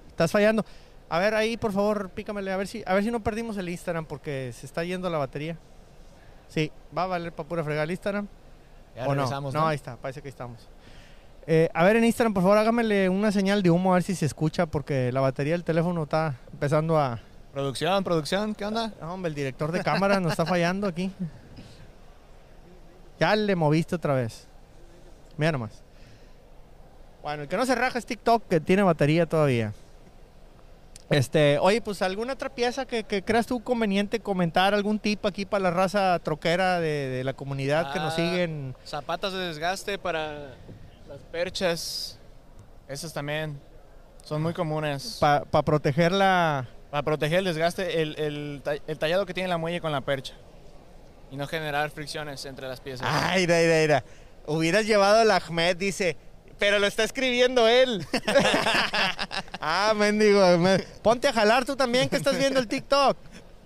Estás 0.08 0.32
fallando. 0.32 0.65
A 1.10 1.20
ver, 1.20 1.36
ahí, 1.36 1.58
por 1.58 1.72
favor, 1.72 2.10
pícamele. 2.10 2.52
A 2.52 2.58
ver 2.58 2.68
si, 2.68 2.84
a 2.86 2.94
ver 2.94 3.04
si 3.04 3.12
no 3.12 3.22
perdimos 3.22 3.58
el 3.58 3.70
Instagram 3.70 4.06
porque 4.06 4.52
se 4.54 4.65
está 4.65 4.84
yendo 4.84 5.10
la 5.10 5.18
batería. 5.18 5.58
Sí, 6.48 6.72
va 6.96 7.04
a 7.04 7.08
valer 7.08 7.32
para 7.32 7.48
pura 7.48 7.63
fregar 7.63 7.84
el 7.84 7.91
Instagram. 7.91 8.28
Ya 8.96 9.08
¿O 9.08 9.15
no? 9.15 9.30
no, 9.30 9.52
¿no? 9.52 9.68
ahí 9.68 9.76
está, 9.76 9.98
parece 9.98 10.22
que 10.22 10.28
ahí 10.28 10.32
estamos. 10.32 10.68
Eh, 11.48 11.70
a 11.74 11.84
ver 11.84 11.98
en 11.98 12.06
Instagram, 12.06 12.34
por 12.34 12.41
favor, 12.41 12.58
hágamele 12.58 13.08
una 13.10 13.32
señal 13.32 13.62
de 13.62 13.70
humo 13.70 13.91
a 13.91 13.96
ver 13.96 14.04
si 14.04 14.15
se 14.15 14.26
escucha, 14.26 14.65
porque 14.65 15.12
la 15.12 15.22
batería 15.22 15.54
del 15.54 15.63
teléfono 15.63 16.04
está 16.04 16.36
empezando 16.52 16.98
a... 16.98 17.20
Producción, 17.54 18.04
producción, 18.04 18.56
¿qué 18.56 18.65
onda? 18.65 18.91
No, 19.00 19.13
hombre, 19.13 19.30
el 19.30 19.36
director 19.36 19.72
de 19.72 19.84
cámara 19.84 20.20
nos 20.20 20.32
está 20.32 20.46
fallando 20.46 20.88
aquí. 20.88 21.12
Ya 23.20 23.36
le 23.36 23.56
moviste 23.56 23.96
otra 23.96 24.13
vez. 24.13 24.48
Mira 25.38 25.52
nomás. 25.54 25.84
Bueno, 27.22 27.44
el 27.44 27.48
que 27.48 27.58
no 27.58 27.65
se 27.65 27.76
raja 27.76 27.98
es 28.00 28.06
TikTok, 28.06 28.48
que 28.48 28.60
tiene 28.60 28.84
batería 28.84 29.26
todavía. 29.26 29.74
Este, 31.10 31.60
oye, 31.60 31.82
pues 31.82 32.02
alguna 32.02 32.34
otra 32.34 32.50
pieza 32.50 32.86
que, 32.86 33.04
que 33.04 33.22
creas 33.24 33.46
tú 33.46 33.63
conveniente 33.63 34.20
comentar, 34.20 34.74
algún 34.74 34.98
tip 35.00 35.26
aquí 35.26 35.46
para 35.46 35.63
la 35.63 35.72
raza 35.72 36.18
troquera 36.20 36.80
de, 36.80 37.10
de 37.10 37.24
la 37.24 37.34
comunidad 37.34 37.94
que 37.94 38.00
nos 38.00 38.13
Ah. 38.13 38.15
siguen. 38.15 38.76
Zapatas 38.86 39.32
de 39.34 39.39
desgaste 39.39 40.00
para 40.00 40.56
las 41.08 41.20
perchas. 41.32 42.18
Esas 42.88 43.13
también 43.13 43.60
son 44.24 44.41
muy 44.41 44.54
comunes. 44.54 45.18
Para 45.20 45.44
proteger 45.63 46.12
la... 46.12 46.68
Para 46.89 47.04
proteger 47.04 47.39
el 47.39 47.46
desgaste, 47.46 48.02
el, 48.02 48.15
el 48.18 48.62
el 48.88 48.98
tallado 48.98 49.26
que 49.26 49.34
tiene 49.34 49.50
la 49.50 49.58
muelle 49.58 49.82
con 49.82 49.91
la 49.91 50.02
percha. 50.02 50.34
Y 51.30 51.36
no 51.36 51.46
generar 51.48 51.89
fricciones 51.91 52.46
entre 52.46 52.68
las 52.68 52.80
piezas. 52.80 53.08
Ay, 53.10 53.41
mira, 53.41 53.60
mira, 53.60 53.82
mira. 53.82 54.04
Hubieras 54.48 54.86
llevado 54.86 55.20
al 55.20 55.32
Ahmed, 55.32 55.76
dice, 55.76 56.15
pero 56.60 56.80
lo 56.80 56.88
está 56.88 57.04
escribiendo 57.04 57.68
él. 57.68 58.06
ah, 59.60 59.94
mendigo. 59.96 60.41
Ponte 61.02 61.28
a 61.28 61.34
jalar 61.34 61.65
tú 61.65 61.76
también 61.76 62.10
que 62.10 62.15
estás 62.15 62.38
viendo 62.38 62.60
el 62.60 62.68
TikTok. 62.68 63.18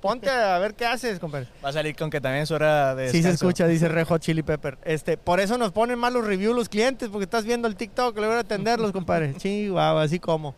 Ponte 0.02 0.30
a 0.30 0.58
ver 0.60 0.76
qué 0.76 0.86
haces, 0.86 1.20
compadre. 1.20 1.48
Va 1.64 1.70
a 1.70 1.74
salir 1.74 1.94
con 1.96 2.10
que 2.10 2.22
también 2.22 2.44
es 2.44 2.52
hora 2.52 2.96
de 2.96 3.10
Sí 3.12 3.22
se 3.22 3.32
escucha, 3.32 3.68
dice 3.68 3.90
Red 3.90 4.08
Hot 4.08 4.22
Chili 4.22 4.44
Pepper. 4.44 4.78
Este, 4.86 5.18
por 5.18 5.42
eso 5.42 5.58
nos 5.58 5.72
ponen 5.74 6.00
malos 6.00 6.26
reviews 6.26 6.56
los 6.56 6.70
clientes, 6.70 7.10
porque 7.10 7.26
estás 7.26 7.44
viendo 7.44 7.68
el 7.68 7.76
TikTok, 7.76 8.18
le 8.18 8.28
voy 8.28 8.38
a 8.38 8.40
atenderlos, 8.40 8.92
compadre. 8.94 9.36
Sí, 9.40 9.68
guau, 9.68 9.98
así 9.98 10.20
como. 10.20 10.56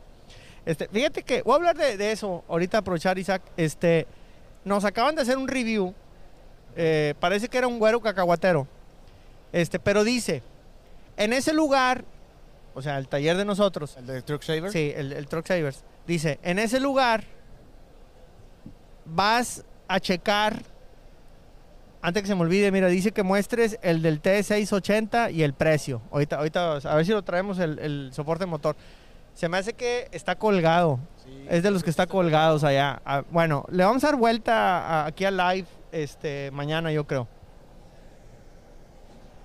Este, 0.63 0.88
fíjate 0.89 1.24
que 1.24 1.41
voy 1.41 1.54
a 1.54 1.56
hablar 1.56 1.76
de, 1.76 1.98
de 1.98 2.12
eso 2.12 2.44
ahorita 2.48 2.78
aprovechar, 2.78 3.17
Isaac. 3.17 3.41
Este, 3.58 4.06
nos 4.63 4.86
acaban 4.86 5.15
de 5.15 5.24
hacer 5.24 5.38
un 5.38 5.48
review. 5.48 5.96
eh, 6.76 7.15
parece 7.20 7.50
que 7.50 7.58
era 7.58 7.67
un 7.67 7.80
güero 7.80 8.00
cacahuatero. 8.00 8.67
Este, 9.52 9.80
pero 9.80 10.04
dice, 10.04 10.44
en 11.17 11.34
ese 11.34 11.52
lugar, 11.52 12.06
o 12.73 12.81
sea, 12.81 12.97
el 12.97 13.07
taller 13.07 13.38
de 13.38 13.45
nosotros, 13.45 13.97
El 13.97 14.05
de 14.07 14.21
Truck 14.21 14.41
Saver. 14.43 14.71
Sí, 14.71 14.93
el, 14.95 15.12
el 15.13 15.27
Truck 15.27 15.45
Savers. 15.45 15.84
Dice, 16.07 16.39
en 16.43 16.60
ese 16.60 16.79
lugar 16.79 17.23
vas 19.05 19.63
a 19.88 19.99
checar, 19.99 20.62
antes 22.01 22.23
que 22.23 22.27
se 22.27 22.36
me 22.36 22.41
olvide, 22.41 22.71
mira, 22.71 22.88
dice 22.88 23.12
que 23.12 23.23
muestres 23.23 23.77
el 23.81 24.01
del 24.01 24.21
T680 24.21 25.31
y 25.34 25.43
el 25.43 25.53
precio. 25.53 26.01
Ahorita, 26.12 26.38
ahorita 26.38 26.77
a 26.77 26.95
ver 26.95 27.05
si 27.05 27.12
lo 27.12 27.23
traemos 27.23 27.60
el, 27.60 27.77
el 27.79 28.10
soporte 28.13 28.45
motor. 28.45 28.75
Se 29.34 29.47
me 29.49 29.57
hace 29.57 29.73
que 29.73 30.07
está 30.12 30.36
colgado. 30.36 30.99
Sí. 31.23 31.45
Es 31.49 31.63
de 31.63 31.71
los 31.71 31.84
que 31.84 31.89
está 31.89 32.07
colgados 32.07 32.63
allá. 32.63 33.01
Ah, 33.05 33.23
bueno, 33.31 33.65
le 33.69 33.84
vamos 33.86 34.03
a 34.03 34.07
dar 34.07 34.15
vuelta 34.17 34.79
a- 34.79 35.05
aquí 35.05 35.23
al 35.25 35.38
live 35.38 35.67
este, 35.91 36.51
mañana, 36.51 36.91
yo 36.91 37.05
creo. 37.05 37.27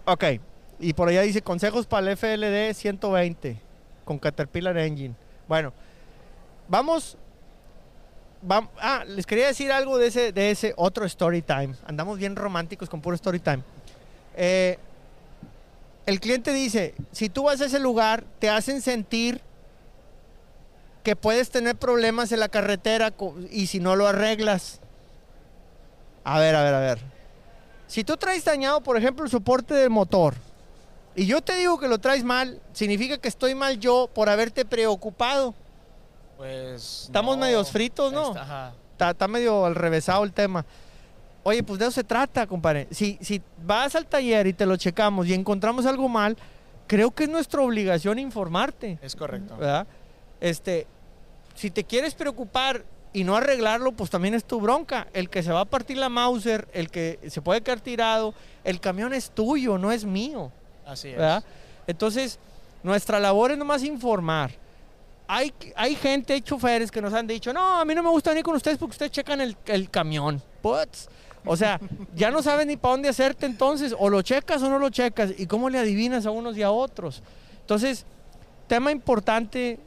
Ok. 0.06 0.24
Y 0.78 0.92
por 0.92 1.08
allá 1.08 1.22
dice 1.22 1.42
consejos 1.42 1.86
para 1.86 2.10
el 2.10 2.16
FLD 2.16 2.74
120 2.74 3.56
con 4.04 4.18
Caterpillar 4.18 4.76
Engine. 4.78 5.14
Bueno, 5.48 5.72
vamos. 6.68 7.16
vam- 8.46 8.68
ah, 8.78 9.04
les 9.06 9.26
quería 9.26 9.46
decir 9.46 9.72
algo 9.72 9.98
de 9.98 10.08
ese, 10.08 10.32
de 10.32 10.50
ese 10.50 10.74
otro 10.76 11.04
story 11.06 11.42
time. 11.42 11.74
Andamos 11.86 12.18
bien 12.18 12.36
románticos 12.36 12.88
con 12.90 13.00
puro 13.00 13.16
story 13.16 13.38
time. 13.40 13.62
Eh, 14.36 14.78
el 16.04 16.20
cliente 16.20 16.52
dice, 16.52 16.94
si 17.10 17.28
tú 17.28 17.44
vas 17.44 17.60
a 17.60 17.66
ese 17.66 17.80
lugar, 17.80 18.24
te 18.38 18.50
hacen 18.50 18.80
sentir 18.82 19.40
que 21.02 21.16
puedes 21.16 21.50
tener 21.50 21.76
problemas 21.76 22.32
en 22.32 22.40
la 22.40 22.48
carretera 22.48 23.12
y 23.50 23.66
si 23.68 23.80
no 23.80 23.96
lo 23.96 24.06
arreglas. 24.06 24.80
A 26.22 26.38
ver, 26.38 26.54
a 26.54 26.62
ver, 26.62 26.74
a 26.74 26.80
ver. 26.80 26.98
Si 27.86 28.04
tú 28.04 28.16
traes 28.16 28.44
dañado, 28.44 28.82
por 28.82 28.96
ejemplo, 28.96 29.24
el 29.24 29.30
soporte 29.30 29.74
del 29.74 29.90
motor, 29.90 30.34
y 31.16 31.26
yo 31.26 31.40
te 31.42 31.56
digo 31.56 31.78
que 31.80 31.88
lo 31.88 31.98
traes 31.98 32.22
mal, 32.24 32.60
significa 32.72 33.18
que 33.18 33.28
estoy 33.28 33.54
mal 33.54 33.78
yo 33.80 34.08
por 34.14 34.28
haberte 34.28 34.64
preocupado. 34.64 35.54
Pues. 36.36 37.04
Estamos 37.06 37.38
medios 37.38 37.70
fritos, 37.70 38.12
¿no? 38.12 38.28
Está- 38.28 38.42
ajá. 38.42 38.72
Está, 38.92 39.10
está 39.10 39.28
medio 39.28 39.64
al 39.66 39.74
revésado 39.74 40.24
el 40.24 40.32
tema. 40.32 40.64
Oye, 41.42 41.62
pues 41.62 41.78
de 41.78 41.84
eso 41.84 41.92
se 41.92 42.04
trata, 42.04 42.46
compadre. 42.46 42.88
Si, 42.90 43.18
si 43.20 43.40
vas 43.64 43.94
al 43.94 44.06
taller 44.06 44.46
y 44.46 44.52
te 44.52 44.66
lo 44.66 44.76
checamos 44.76 45.26
y 45.26 45.34
encontramos 45.34 45.86
algo 45.86 46.08
mal, 46.08 46.36
creo 46.86 47.10
que 47.10 47.24
es 47.24 47.30
nuestra 47.30 47.60
obligación 47.62 48.18
informarte. 48.18 48.98
Es 49.02 49.14
correcto. 49.14 49.56
¿verdad? 49.56 49.86
Este, 50.40 50.86
si 51.54 51.70
te 51.70 51.84
quieres 51.84 52.14
preocupar 52.14 52.84
y 53.12 53.22
no 53.24 53.36
arreglarlo, 53.36 53.92
pues 53.92 54.10
también 54.10 54.34
es 54.34 54.44
tu 54.44 54.60
bronca. 54.60 55.06
El 55.12 55.30
que 55.30 55.42
se 55.42 55.52
va 55.52 55.60
a 55.60 55.64
partir 55.66 55.96
la 55.98 56.08
Mauser, 56.08 56.68
el 56.72 56.90
que 56.90 57.18
se 57.30 57.40
puede 57.40 57.60
quedar 57.60 57.80
tirado, 57.80 58.34
el 58.64 58.80
camión 58.80 59.14
es 59.14 59.30
tuyo, 59.30 59.78
no 59.78 59.92
es 59.92 60.04
mío. 60.04 60.50
Así 60.86 61.08
es. 61.08 61.16
¿verdad? 61.16 61.44
Entonces, 61.86 62.38
nuestra 62.82 63.20
labor 63.20 63.52
es 63.52 63.58
nomás 63.58 63.82
informar. 63.82 64.52
Hay, 65.28 65.52
hay 65.74 65.96
gente, 65.96 66.34
hay 66.34 66.40
choferes 66.40 66.90
que 66.90 67.02
nos 67.02 67.12
han 67.12 67.26
dicho, 67.26 67.52
no, 67.52 67.80
a 67.80 67.84
mí 67.84 67.94
no 67.94 68.02
me 68.02 68.10
gusta 68.10 68.30
venir 68.30 68.44
con 68.44 68.54
ustedes 68.54 68.78
porque 68.78 68.92
ustedes 68.92 69.10
checan 69.12 69.40
el, 69.40 69.56
el 69.66 69.90
camión. 69.90 70.40
O 71.44 71.56
sea, 71.56 71.80
ya 72.14 72.30
no 72.30 72.42
sabes 72.42 72.66
ni 72.66 72.76
para 72.76 72.92
dónde 72.92 73.08
hacerte 73.08 73.46
entonces, 73.46 73.94
o 73.98 74.08
lo 74.08 74.22
checas 74.22 74.62
o 74.62 74.70
no 74.70 74.78
lo 74.78 74.90
checas, 74.90 75.32
y 75.36 75.46
cómo 75.46 75.70
le 75.70 75.78
adivinas 75.78 76.26
a 76.26 76.30
unos 76.30 76.56
y 76.56 76.62
a 76.62 76.70
otros. 76.70 77.22
Entonces, 77.60 78.04
tema 78.66 78.90
importante, 78.90 79.78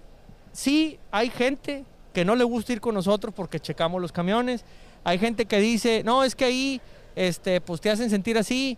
sí 0.51 0.99
hay 1.11 1.29
gente 1.29 1.85
que 2.13 2.25
no 2.25 2.35
le 2.35 2.43
gusta 2.43 2.73
ir 2.73 2.81
con 2.81 2.95
nosotros 2.95 3.33
porque 3.33 3.59
checamos 3.59 4.01
los 4.01 4.11
camiones, 4.11 4.63
hay 5.03 5.17
gente 5.19 5.45
que 5.45 5.59
dice, 5.59 6.01
no, 6.03 6.23
es 6.23 6.35
que 6.35 6.45
ahí, 6.45 6.81
este, 7.15 7.61
pues 7.61 7.79
te 7.81 7.89
hacen 7.89 8.09
sentir 8.09 8.37
así, 8.37 8.77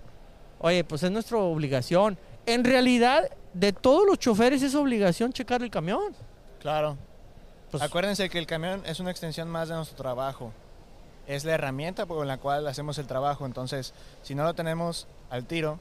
Oye, 0.62 0.84
pues 0.84 1.04
es 1.04 1.12
nuestra 1.12 1.38
obligación. 1.38 2.18
En 2.46 2.64
realidad, 2.64 3.30
de 3.54 3.74
todos 3.74 4.06
los 4.08 4.18
choferes 4.20 4.62
es 4.62 4.76
obligación 4.76 5.34
checar 5.34 5.62
el 5.64 5.70
camión. 5.72 6.14
Claro. 6.60 6.98
Pues- 7.72 7.82
Acuérdense 7.84 8.30
que 8.30 8.38
el 8.38 8.46
camión 8.46 8.84
es 8.86 9.00
una 9.00 9.12
extensión 9.12 9.50
más 9.50 9.70
de 9.70 9.76
nuestro 9.76 9.98
trabajo. 9.98 10.52
Es 11.28 11.46
la 11.46 11.54
herramienta 11.54 12.06
con 12.06 12.28
la 12.28 12.38
cual 12.38 12.68
hacemos 12.68 12.98
el 12.98 13.08
trabajo. 13.08 13.46
Entonces, 13.46 13.94
si 14.22 14.36
no 14.36 14.44
lo 14.44 14.54
tenemos 14.54 15.08
al 15.30 15.46
tiro, 15.46 15.80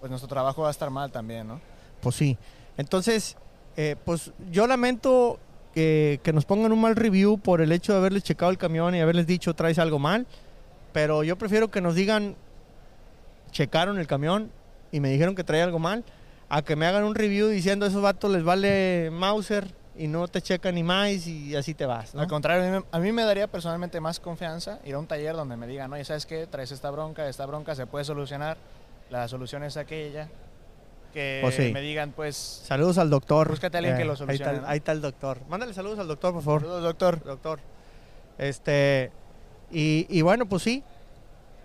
pues 0.00 0.10
nuestro 0.10 0.28
trabajo 0.28 0.62
va 0.62 0.68
a 0.68 0.72
estar 0.72 0.90
mal 0.90 1.10
también, 1.12 1.46
¿no? 1.48 1.60
Pues 2.00 2.16
sí. 2.16 2.36
Entonces, 2.76 3.36
eh, 3.76 3.96
pues 4.04 4.32
yo 4.50 4.66
lamento 4.66 5.38
que, 5.74 6.20
que 6.22 6.32
nos 6.32 6.44
pongan 6.44 6.72
un 6.72 6.80
mal 6.80 6.96
review 6.96 7.38
por 7.38 7.60
el 7.60 7.70
hecho 7.72 7.92
de 7.92 7.98
haberles 7.98 8.24
checado 8.24 8.50
el 8.50 8.58
camión 8.58 8.94
y 8.94 9.00
haberles 9.00 9.26
dicho 9.26 9.54
traes 9.54 9.78
algo 9.78 9.98
mal. 9.98 10.26
Pero 10.92 11.22
yo 11.22 11.36
prefiero 11.38 11.70
que 11.70 11.80
nos 11.80 11.94
digan 11.94 12.34
checaron 13.52 13.98
el 13.98 14.06
camión 14.06 14.50
y 14.90 15.00
me 15.00 15.10
dijeron 15.10 15.34
que 15.34 15.44
traía 15.44 15.64
algo 15.64 15.78
mal, 15.78 16.04
a 16.48 16.62
que 16.62 16.76
me 16.76 16.86
hagan 16.86 17.04
un 17.04 17.14
review 17.14 17.48
diciendo 17.48 17.86
esos 17.86 18.02
vatos 18.02 18.30
les 18.30 18.42
vale 18.42 19.10
Mauser 19.12 19.68
y 19.96 20.06
no 20.06 20.26
te 20.28 20.40
checan 20.40 20.74
ni 20.74 20.82
más 20.82 21.26
y 21.26 21.54
así 21.54 21.74
te 21.74 21.86
vas. 21.86 22.14
¿no? 22.14 22.22
Al 22.22 22.26
contrario, 22.26 22.84
a 22.90 22.98
mí, 22.98 23.12
me, 23.12 23.22
a 23.22 23.26
daría 23.26 23.46
personalmente 23.46 24.00
más 24.00 24.20
confianza 24.20 24.80
ir 24.84 24.94
a 24.94 24.98
un 24.98 25.06
taller 25.06 25.34
donde 25.34 25.56
me 25.56 25.66
digan, 25.66 25.92
oye, 25.92 26.04
¿sabes 26.04 26.26
qué? 26.26 26.46
Traes 26.46 26.72
esta 26.72 26.90
bronca, 26.90 27.28
esta 27.28 27.46
bronca 27.46 27.74
se 27.74 27.86
puede 27.86 28.04
solucionar, 28.04 28.56
la 29.10 29.28
solución 29.28 29.62
es 29.64 29.76
aquella. 29.76 30.28
Que 31.12 31.40
Pues 31.42 31.56
sí. 31.56 31.70
me 31.74 31.82
digan, 31.82 32.12
pues, 32.12 32.36
Saludos 32.36 32.96
al 32.96 33.10
doctor. 33.10 33.50
Búscate 33.50 33.76
a 33.76 33.80
alguien 33.80 33.98
que 33.98 34.04
lo 34.06 34.12
ahí 34.12 34.36
está, 34.36 34.44
solucione, 34.46 34.62
ahí 34.66 34.78
está 34.78 34.92
el 34.92 35.02
doctor. 35.02 35.40
Mándale 35.46 35.74
saludos 35.74 35.98
al 35.98 36.08
doctor, 36.08 36.32
por 36.32 36.42
favor. 36.42 36.60
saludos, 36.62 36.82
doctor. 36.82 37.22
doctor. 37.22 37.60
Este, 38.38 39.10
y, 39.70 40.06
y 40.08 40.22
bueno, 40.22 40.46
pues 40.46 40.62
sí. 40.62 40.82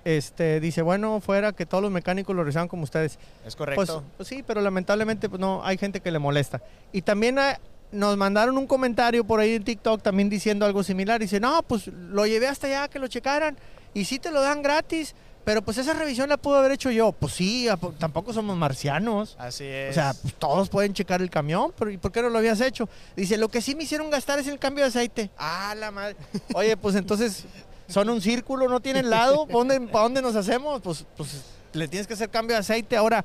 Este, 0.07 0.61
dice, 0.61 0.81
bueno, 0.83 1.19
fuera 1.19 1.51
que 1.51 1.65
todos 1.65 1.81
los 1.81 1.91
mecánicos 1.91 2.33
lo 2.33 2.45
rezaban 2.45 2.69
como 2.69 2.83
ustedes. 2.83 3.13
Es 3.13 3.19
Pues, 3.43 3.55
correcto. 3.57 4.03
pues 4.15 4.29
sí, 4.29 4.41
pero 4.41 4.61
lamentablemente 4.61 5.27
pues 5.27 5.41
no, 5.41 5.61
hay 5.65 5.77
gente 5.77 5.99
que 5.99 6.11
le 6.11 6.17
molesta. 6.19 6.61
Y 6.93 7.01
también 7.01 7.37
ah, 7.39 7.59
nos 7.91 8.15
mandaron 8.15 8.57
un 8.57 8.67
comentario 8.67 9.25
por 9.25 9.41
ahí 9.41 9.55
en 9.55 9.65
TikTok 9.65 10.01
también 10.01 10.29
diciendo 10.29 10.65
algo 10.65 10.81
similar. 10.81 11.19
Dice, 11.19 11.41
no, 11.41 11.61
pues 11.63 11.87
lo 11.87 12.25
llevé 12.25 12.47
hasta 12.47 12.67
allá 12.67 12.87
que 12.87 12.99
lo 12.99 13.07
checaran 13.09 13.57
y 13.93 14.05
sí 14.05 14.17
te 14.17 14.31
lo 14.31 14.39
dan 14.39 14.61
gratis, 14.61 15.13
pero 15.43 15.61
pues 15.61 15.77
esa 15.77 15.91
revisión 15.91 16.29
la 16.29 16.37
pude 16.37 16.57
haber 16.57 16.71
hecho 16.71 16.89
yo. 16.89 17.11
Pues 17.11 17.33
sí, 17.33 17.67
¿a 17.67 17.75
po- 17.75 17.91
tampoco 17.91 18.31
somos 18.31 18.55
marcianos. 18.55 19.35
Así 19.37 19.65
es. 19.65 19.91
O 19.91 19.93
sea, 19.93 20.13
pues, 20.21 20.35
todos 20.35 20.69
pueden 20.69 20.93
checar 20.93 21.21
el 21.21 21.29
camión, 21.29 21.73
pero 21.77 21.91
¿y 21.91 21.97
por 21.97 22.13
qué 22.13 22.21
no 22.21 22.29
lo 22.29 22.37
habías 22.37 22.61
hecho? 22.61 22.87
Dice, 23.17 23.37
lo 23.37 23.49
que 23.49 23.61
sí 23.61 23.75
me 23.75 23.83
hicieron 23.83 24.09
gastar 24.09 24.39
es 24.39 24.47
el 24.47 24.57
cambio 24.57 24.85
de 24.85 24.89
aceite. 24.89 25.31
Ah, 25.37 25.75
la 25.77 25.91
madre. 25.91 26.15
Oye, 26.53 26.77
pues 26.77 26.95
entonces, 26.95 27.43
son 27.87 28.09
un 28.09 28.21
círculo, 28.21 28.67
no 28.67 28.79
tienen 28.79 29.09
lado. 29.09 29.45
¿Para 29.45 29.59
dónde, 29.59 29.79
dónde 29.79 30.21
nos 30.21 30.35
hacemos? 30.35 30.81
Pues, 30.81 31.05
pues 31.15 31.43
le 31.73 31.87
tienes 31.87 32.07
que 32.07 32.13
hacer 32.13 32.29
cambio 32.29 32.55
de 32.55 32.59
aceite. 32.59 32.97
Ahora, 32.97 33.23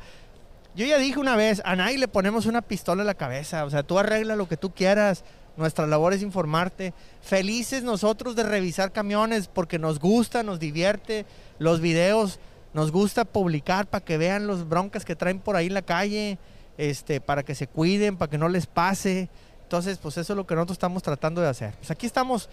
yo 0.75 0.87
ya 0.87 0.99
dije 0.99 1.19
una 1.19 1.37
vez, 1.37 1.61
a 1.65 1.77
nadie 1.77 1.99
le 1.99 2.09
ponemos 2.09 2.47
una 2.47 2.63
pistola 2.63 3.03
en 3.03 3.07
la 3.07 3.15
cabeza. 3.15 3.65
O 3.65 3.71
sea, 3.71 3.83
tú 3.83 3.99
arregla 3.99 4.37
lo 4.37 4.49
que 4.49 4.57
tú 4.57 4.73
quieras. 4.73 5.25
Nuestra 5.57 5.87
labor 5.87 6.15
es 6.15 6.23
informarte. 6.23 6.95
Felices 7.21 7.83
nosotros 7.83 8.37
de 8.37 8.43
revisar 8.43 8.93
camiones 8.93 9.49
porque 9.49 9.79
nos 9.79 9.99
gusta, 9.99 10.43
nos 10.43 10.59
divierte. 10.59 11.27
Los 11.59 11.81
videos 11.81 12.39
nos 12.73 12.91
gusta 12.91 13.27
publicar 13.27 13.87
para 13.87 14.05
que 14.05 14.17
vean 14.17 14.47
los 14.47 14.69
broncas 14.69 15.05
que 15.05 15.15
traen 15.15 15.41
por 15.41 15.57
ahí 15.57 15.67
en 15.67 15.75
la 15.75 15.83
calle, 15.83 16.39
este, 16.79 17.21
para 17.21 17.43
que 17.43 17.55
se 17.55 17.67
cuiden, 17.67 18.17
para 18.17 18.31
que 18.31 18.39
no 18.39 18.49
les 18.49 18.67
pase. 18.67 19.29
Entonces, 19.65 19.99
pues 19.99 20.17
eso 20.17 20.33
es 20.33 20.37
lo 20.37 20.47
que 20.47 20.55
nosotros 20.55 20.77
estamos 20.77 21.03
tratando 21.03 21.43
de 21.43 21.49
hacer. 21.49 21.75
Pues 21.75 21.91
aquí 21.91 22.07
estamos 22.07 22.49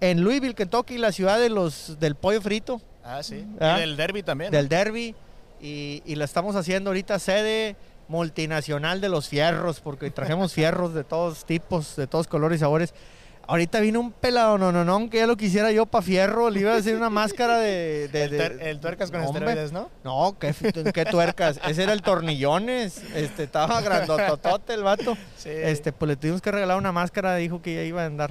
en 0.00 0.22
Louisville, 0.24 0.54
Kentucky, 0.54 0.98
la 0.98 1.12
ciudad 1.12 1.38
de 1.38 1.48
los 1.50 1.98
del 2.00 2.14
pollo 2.14 2.40
frito, 2.40 2.80
Ah, 3.04 3.22
sí. 3.22 3.44
¿Ah? 3.60 3.76
Y 3.78 3.80
del 3.80 3.96
derby 3.96 4.22
también. 4.22 4.50
del 4.50 4.68
derby, 4.68 5.14
y, 5.60 6.02
y 6.06 6.14
la 6.16 6.24
estamos 6.24 6.54
haciendo 6.56 6.90
ahorita 6.90 7.18
sede 7.18 7.76
multinacional 8.08 9.00
de 9.00 9.08
los 9.08 9.28
fierros, 9.28 9.80
porque 9.80 10.10
trajemos 10.10 10.52
fierros 10.54 10.94
de 10.94 11.04
todos 11.04 11.44
tipos, 11.44 11.96
de 11.96 12.06
todos 12.06 12.26
colores 12.26 12.56
y 12.58 12.60
sabores. 12.60 12.92
Ahorita 13.46 13.80
vino 13.80 13.98
un 13.98 14.12
pelado, 14.12 14.58
no, 14.58 14.70
no, 14.70 14.84
no, 14.84 15.10
que 15.10 15.16
ya 15.18 15.26
lo 15.26 15.36
quisiera 15.36 15.72
yo 15.72 15.84
para 15.86 16.02
fierro. 16.02 16.50
Le 16.50 16.60
iba 16.60 16.72
a 16.72 16.76
hacer 16.76 16.94
una 16.96 17.10
máscara 17.22 17.58
de. 17.58 18.06
de- 18.08 18.24
El, 18.24 18.30
de- 18.30 18.70
el 18.70 18.78
tuercas 18.80 19.10
con 19.10 19.22
Hombre. 19.24 19.40
esteroides, 19.44 19.72
¿no? 19.72 19.90
No, 20.04 20.36
qué, 20.38 20.54
qué 20.94 21.04
tuercas. 21.04 21.58
Ese 21.66 21.82
era 21.82 21.92
el 21.92 22.02
tornillones. 22.02 23.02
Este, 23.14 23.42
estaba 23.44 23.80
grandototote 23.80 24.74
el 24.74 24.84
vato. 24.84 25.16
Sí. 25.36 25.48
Este, 25.50 25.90
pues 25.92 26.10
le 26.10 26.16
tuvimos 26.16 26.40
que 26.42 26.52
regalar 26.52 26.76
una 26.78 26.92
máscara. 26.92 27.34
Dijo 27.36 27.60
que 27.60 27.74
ya 27.74 27.82
iba 27.82 28.02
a 28.02 28.06
andar. 28.06 28.30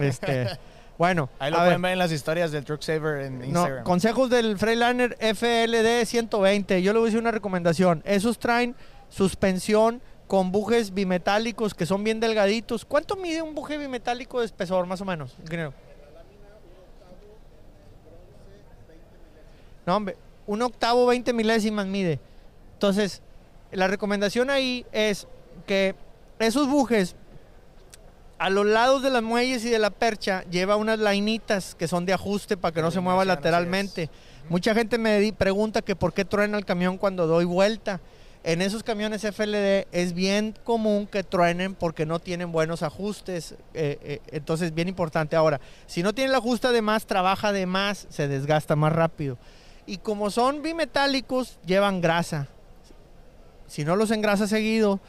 Este, 0.00 0.48
bueno, 0.98 1.28
Ahí 1.38 1.50
lo 1.50 1.58
a 1.58 1.60
pueden 1.60 1.82
ver. 1.82 1.90
ver 1.90 1.92
en 1.94 1.98
las 1.98 2.12
historias 2.12 2.52
del 2.52 2.64
Truck 2.64 2.82
Saver 2.82 3.22
en 3.22 3.44
Instagram. 3.44 3.78
No, 3.78 3.84
consejos 3.84 4.30
del 4.30 4.58
Freightliner 4.58 5.16
FLD 5.20 6.04
120. 6.06 6.82
Yo 6.82 6.92
le 6.92 6.98
voy 6.98 7.06
a 7.06 7.08
decir 7.08 7.20
una 7.20 7.30
recomendación. 7.32 8.02
Esos 8.06 8.38
traen 8.38 8.74
suspensión 9.08 10.00
con 10.26 10.50
bujes 10.52 10.92
bimetálicos 10.94 11.74
que 11.74 11.86
son 11.86 12.02
bien 12.02 12.18
delgaditos. 12.18 12.84
¿Cuánto 12.84 13.16
mide 13.16 13.42
un 13.42 13.54
buje 13.54 13.78
bimetálico 13.78 14.40
de 14.40 14.46
espesor, 14.46 14.86
más 14.86 15.00
o 15.00 15.04
menos, 15.04 15.36
ingeniero? 15.42 15.72
No, 19.84 19.96
hombre, 19.96 20.16
un 20.46 20.62
octavo 20.62 21.06
20 21.06 21.32
milésimas 21.32 21.86
mide. 21.86 22.18
Entonces, 22.74 23.22
la 23.70 23.86
recomendación 23.86 24.50
ahí 24.50 24.84
es 24.92 25.28
que 25.66 25.94
esos 26.38 26.68
bujes 26.68 27.14
a 28.38 28.50
los 28.50 28.66
lados 28.66 29.02
de 29.02 29.10
las 29.10 29.22
muelles 29.22 29.64
y 29.64 29.70
de 29.70 29.78
la 29.78 29.90
percha 29.90 30.44
lleva 30.50 30.76
unas 30.76 30.98
lainitas 30.98 31.74
que 31.74 31.88
son 31.88 32.04
de 32.04 32.12
ajuste 32.12 32.56
para 32.56 32.72
que 32.72 32.82
no 32.82 32.90
se 32.90 33.00
mueva 33.00 33.24
lateralmente. 33.24 34.10
Mucha 34.48 34.74
gente 34.74 34.98
me 34.98 35.32
pregunta 35.32 35.82
que 35.82 35.96
por 35.96 36.12
qué 36.12 36.24
truena 36.24 36.58
el 36.58 36.64
camión 36.64 36.98
cuando 36.98 37.26
doy 37.26 37.44
vuelta. 37.44 38.00
En 38.44 38.62
esos 38.62 38.84
camiones 38.84 39.24
FLD 39.24 39.88
es 39.90 40.12
bien 40.12 40.54
común 40.62 41.08
que 41.08 41.24
truenen 41.24 41.74
porque 41.74 42.06
no 42.06 42.20
tienen 42.20 42.52
buenos 42.52 42.84
ajustes. 42.84 43.56
eh, 43.74 43.98
eh, 44.02 44.20
entonces, 44.28 44.72
bien 44.72 44.86
importante. 44.86 45.34
Ahora, 45.34 45.60
si 45.86 46.04
no 46.04 46.14
tiene 46.14 46.30
el 46.30 46.36
ajuste 46.36 46.68
de 46.68 46.80
más, 46.80 47.06
trabaja 47.06 47.50
de 47.50 47.66
más, 47.66 48.06
se 48.08 48.28
desgasta 48.28 48.76
más 48.76 48.92
rápido. 48.92 49.36
Y 49.84 49.96
como 49.98 50.30
son 50.30 50.62
bimetálicos, 50.62 51.58
llevan 51.66 52.00
grasa. 52.00 52.46
Si 53.66 53.84
no 53.84 53.96
los 53.96 54.12
engrasa 54.12 54.46
seguido, 54.46 55.00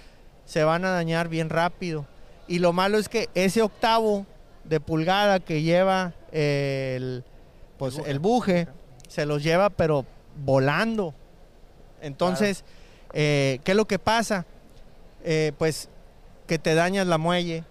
se 0.45 0.63
van 0.63 0.83
a 0.83 0.89
dañar 0.89 1.29
bien 1.29 1.49
rápido. 1.49 2.07
Y 2.47 2.59
lo 2.59 2.73
malo 2.73 2.97
es 2.97 3.09
que 3.09 3.29
ese 3.35 3.61
octavo 3.61 4.25
de 4.63 4.79
pulgada 4.79 5.39
que 5.39 5.61
lleva 5.61 6.13
el, 6.31 7.23
pues, 7.77 7.95
El 7.95 8.01
buje. 8.01 8.11
el 8.11 8.19
buje, 8.19 8.67
se 9.07 9.25
los 9.25 9.43
lleva 9.43 9.69
pero 9.69 10.05
volando. 10.43 11.13
Entonces, 12.01 12.63
eh, 13.13 13.59
¿qué 13.63 13.71
es 13.71 13.77
lo 13.77 13.85
que 13.85 13.99
pasa? 13.99 14.45
Eh, 15.23 15.51
pues 15.57 15.89
que 16.47 16.59
te 16.59 16.75
dañas 16.75 17.07
la 17.07 17.17
muelle, 17.17 17.63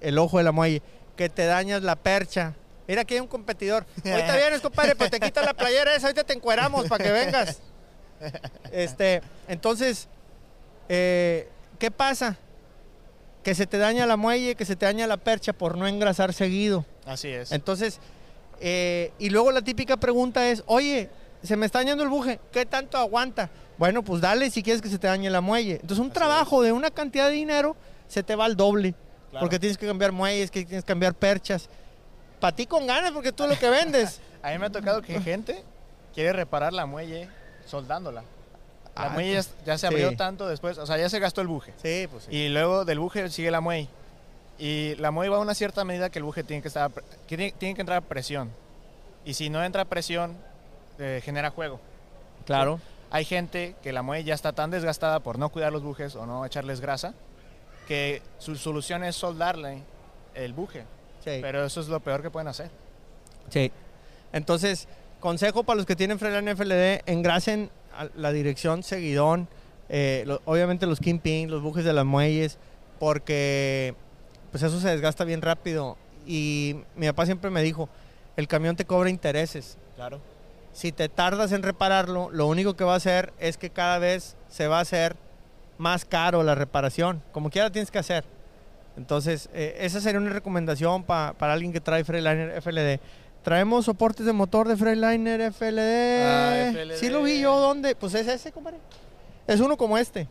el 0.00 0.18
ojo 0.18 0.38
de 0.38 0.44
la 0.44 0.52
muelle, 0.52 0.82
que 1.16 1.28
te 1.28 1.44
dañas 1.44 1.82
la 1.82 1.96
percha. 1.96 2.54
Mira, 2.86 3.02
aquí 3.02 3.14
hay 3.14 3.20
un 3.20 3.26
competidor. 3.26 3.84
Ahorita 4.04 4.36
vienes, 4.36 4.60
compadre, 4.60 4.96
pues 4.96 5.10
te 5.10 5.20
quitas 5.20 5.44
la 5.44 5.52
playera 5.54 5.94
esa, 5.94 6.06
ahorita 6.06 6.24
te 6.24 6.32
encueramos 6.32 6.86
para 6.88 7.04
que 7.04 7.10
vengas. 7.10 7.60
Este, 8.72 9.22
entonces, 9.46 10.08
eh, 10.88 11.48
¿qué 11.78 11.88
pasa? 11.88 12.36
Que 13.48 13.54
se 13.54 13.66
te 13.66 13.78
daña 13.78 14.04
la 14.04 14.18
muelle, 14.18 14.56
que 14.56 14.66
se 14.66 14.76
te 14.76 14.84
daña 14.84 15.06
la 15.06 15.16
percha 15.16 15.54
por 15.54 15.78
no 15.78 15.86
engrasar 15.86 16.34
seguido. 16.34 16.84
Así 17.06 17.28
es. 17.28 17.50
Entonces, 17.50 17.98
eh, 18.60 19.10
y 19.18 19.30
luego 19.30 19.52
la 19.52 19.62
típica 19.62 19.96
pregunta 19.96 20.50
es, 20.50 20.62
oye, 20.66 21.08
se 21.42 21.56
me 21.56 21.64
está 21.64 21.78
dañando 21.78 22.02
el 22.02 22.10
buje, 22.10 22.40
¿qué 22.52 22.66
tanto 22.66 22.98
aguanta? 22.98 23.48
Bueno, 23.78 24.02
pues 24.02 24.20
dale 24.20 24.50
si 24.50 24.62
quieres 24.62 24.82
que 24.82 24.90
se 24.90 24.98
te 24.98 25.06
dañe 25.06 25.30
la 25.30 25.40
muelle. 25.40 25.76
Entonces, 25.80 25.98
un 25.98 26.10
Así 26.10 26.12
trabajo 26.12 26.60
de 26.60 26.72
una 26.72 26.90
cantidad 26.90 27.28
de 27.28 27.36
dinero 27.36 27.74
se 28.06 28.22
te 28.22 28.36
va 28.36 28.44
al 28.44 28.54
doble. 28.54 28.94
Claro. 29.30 29.44
Porque 29.44 29.58
tienes 29.58 29.78
que 29.78 29.86
cambiar 29.86 30.12
muelles, 30.12 30.50
que 30.50 30.66
tienes 30.66 30.84
que 30.84 30.88
cambiar 30.88 31.14
perchas. 31.14 31.70
Para 32.40 32.54
ti 32.54 32.66
con 32.66 32.86
ganas, 32.86 33.12
porque 33.12 33.32
tú 33.32 33.44
es 33.44 33.48
lo 33.48 33.58
que 33.58 33.70
vendes. 33.70 34.20
A 34.42 34.50
mí 34.50 34.58
me 34.58 34.66
ha 34.66 34.70
tocado 34.70 35.00
que 35.00 35.18
gente 35.22 35.64
quiere 36.14 36.34
reparar 36.34 36.74
la 36.74 36.84
muelle 36.84 37.30
soldándola. 37.64 38.24
La 38.98 39.04
Ah, 39.06 39.08
muelle 39.10 39.40
ya, 39.64 39.78
se 39.78 39.86
abrió 39.86 40.10
sí. 40.10 40.16
tanto 40.16 40.46
después, 40.48 40.76
o 40.78 40.86
sea, 40.86 40.98
ya 40.98 41.08
se 41.08 41.18
gastó 41.20 41.40
el 41.40 41.46
buje. 41.46 41.72
Sí, 41.82 42.06
pues 42.10 42.24
sí. 42.24 42.34
Y 42.34 42.48
luego 42.48 42.84
del 42.84 42.98
buje 42.98 43.28
sigue 43.30 43.50
la 43.50 43.60
muelle. 43.60 43.88
Y 44.58 44.96
la 44.96 45.10
muelle 45.12 45.30
va 45.30 45.36
a 45.36 45.40
una 45.40 45.54
cierta 45.54 45.84
medida 45.84 46.10
que 46.10 46.18
el 46.18 46.24
buje 46.24 46.42
tiene 46.42 46.62
que 46.62 46.68
estar, 46.68 46.90
que 46.92 47.36
tiene, 47.36 47.52
tiene 47.52 47.74
que 47.76 47.80
entrar 47.82 47.98
a 47.98 48.00
presión. 48.00 48.50
Y 49.24 49.34
si 49.34 49.50
no 49.50 49.62
entra 49.62 49.82
a 49.82 49.84
presión, 49.84 50.36
eh, 50.98 51.20
genera 51.24 51.50
juego. 51.50 51.80
claro. 52.44 52.80
Hay 53.10 53.24
gente 53.24 53.74
que 53.82 53.90
la 53.94 54.02
muelle 54.02 54.24
ya 54.24 54.34
está 54.34 54.52
tan 54.52 54.70
desgastada 54.70 55.20
por 55.20 55.38
no 55.38 55.48
cuidar 55.48 55.72
los 55.72 55.82
bujes 55.82 56.14
o 56.14 56.26
no 56.26 56.44
echarles 56.44 56.82
grasa, 56.82 57.14
que 57.86 58.20
su 58.38 58.54
solución 58.56 59.02
es 59.02 59.16
soldarle 59.16 59.82
el 60.34 60.52
buje. 60.52 60.80
Sí. 61.24 61.38
Pero 61.40 61.64
eso 61.64 61.80
es 61.80 61.88
lo 61.88 62.00
peor 62.00 62.20
que 62.20 62.28
pueden 62.30 62.48
hacer. 62.48 62.70
Sí. 63.48 63.72
Entonces, 64.32 64.88
consejo 65.20 65.64
para 65.64 65.78
los 65.78 65.86
que 65.86 65.96
tienen 65.96 66.18
Freeline 66.18 66.54
FLD, 66.54 67.02
engrasen 67.06 67.70
la 68.16 68.32
dirección 68.32 68.82
seguidón, 68.82 69.48
eh, 69.88 70.24
lo- 70.26 70.40
obviamente 70.44 70.86
los 70.86 71.00
kingpin, 71.00 71.50
los 71.50 71.62
bujes 71.62 71.84
de 71.84 71.92
las 71.92 72.04
muelles, 72.04 72.58
porque 72.98 73.94
pues 74.50 74.62
eso 74.62 74.80
se 74.80 74.88
desgasta 74.88 75.24
bien 75.24 75.42
rápido. 75.42 75.96
Y 76.26 76.76
mi 76.96 77.06
papá 77.06 77.24
siempre 77.26 77.50
me 77.50 77.62
dijo, 77.62 77.88
el 78.36 78.48
camión 78.48 78.76
te 78.76 78.84
cobra 78.84 79.10
intereses. 79.10 79.76
Claro. 79.96 80.20
Si 80.72 80.92
te 80.92 81.08
tardas 81.08 81.52
en 81.52 81.62
repararlo, 81.62 82.28
lo 82.30 82.46
único 82.46 82.74
que 82.74 82.84
va 82.84 82.94
a 82.94 82.96
hacer 82.98 83.32
es 83.38 83.56
que 83.56 83.70
cada 83.70 83.98
vez 83.98 84.36
se 84.48 84.68
va 84.68 84.78
a 84.78 84.82
hacer 84.82 85.16
más 85.78 86.04
caro 86.04 86.42
la 86.42 86.54
reparación. 86.54 87.22
Como 87.32 87.50
quiera 87.50 87.70
tienes 87.70 87.90
que 87.90 87.98
hacer. 87.98 88.24
Entonces, 88.96 89.48
eh, 89.54 89.76
esa 89.80 90.00
sería 90.00 90.20
una 90.20 90.30
recomendación 90.30 91.04
pa- 91.04 91.34
para 91.38 91.52
alguien 91.52 91.72
que 91.72 91.80
trae 91.80 92.04
Freeliner 92.04 92.50
FLD. 92.60 93.00
Traemos 93.48 93.86
soportes 93.86 94.26
de 94.26 94.34
motor 94.34 94.68
de 94.68 94.76
Freeliner 94.76 95.40
FLD. 95.54 96.22
Ah, 96.22 96.70
FLD. 96.70 96.96
Sí 96.98 97.08
lo 97.08 97.22
vi 97.22 97.40
yo, 97.40 97.58
¿dónde? 97.58 97.96
Pues 97.96 98.12
es 98.12 98.28
ese, 98.28 98.52
compadre. 98.52 98.76
Es 99.46 99.58
uno 99.60 99.78
como 99.78 99.96
este. 99.96 100.28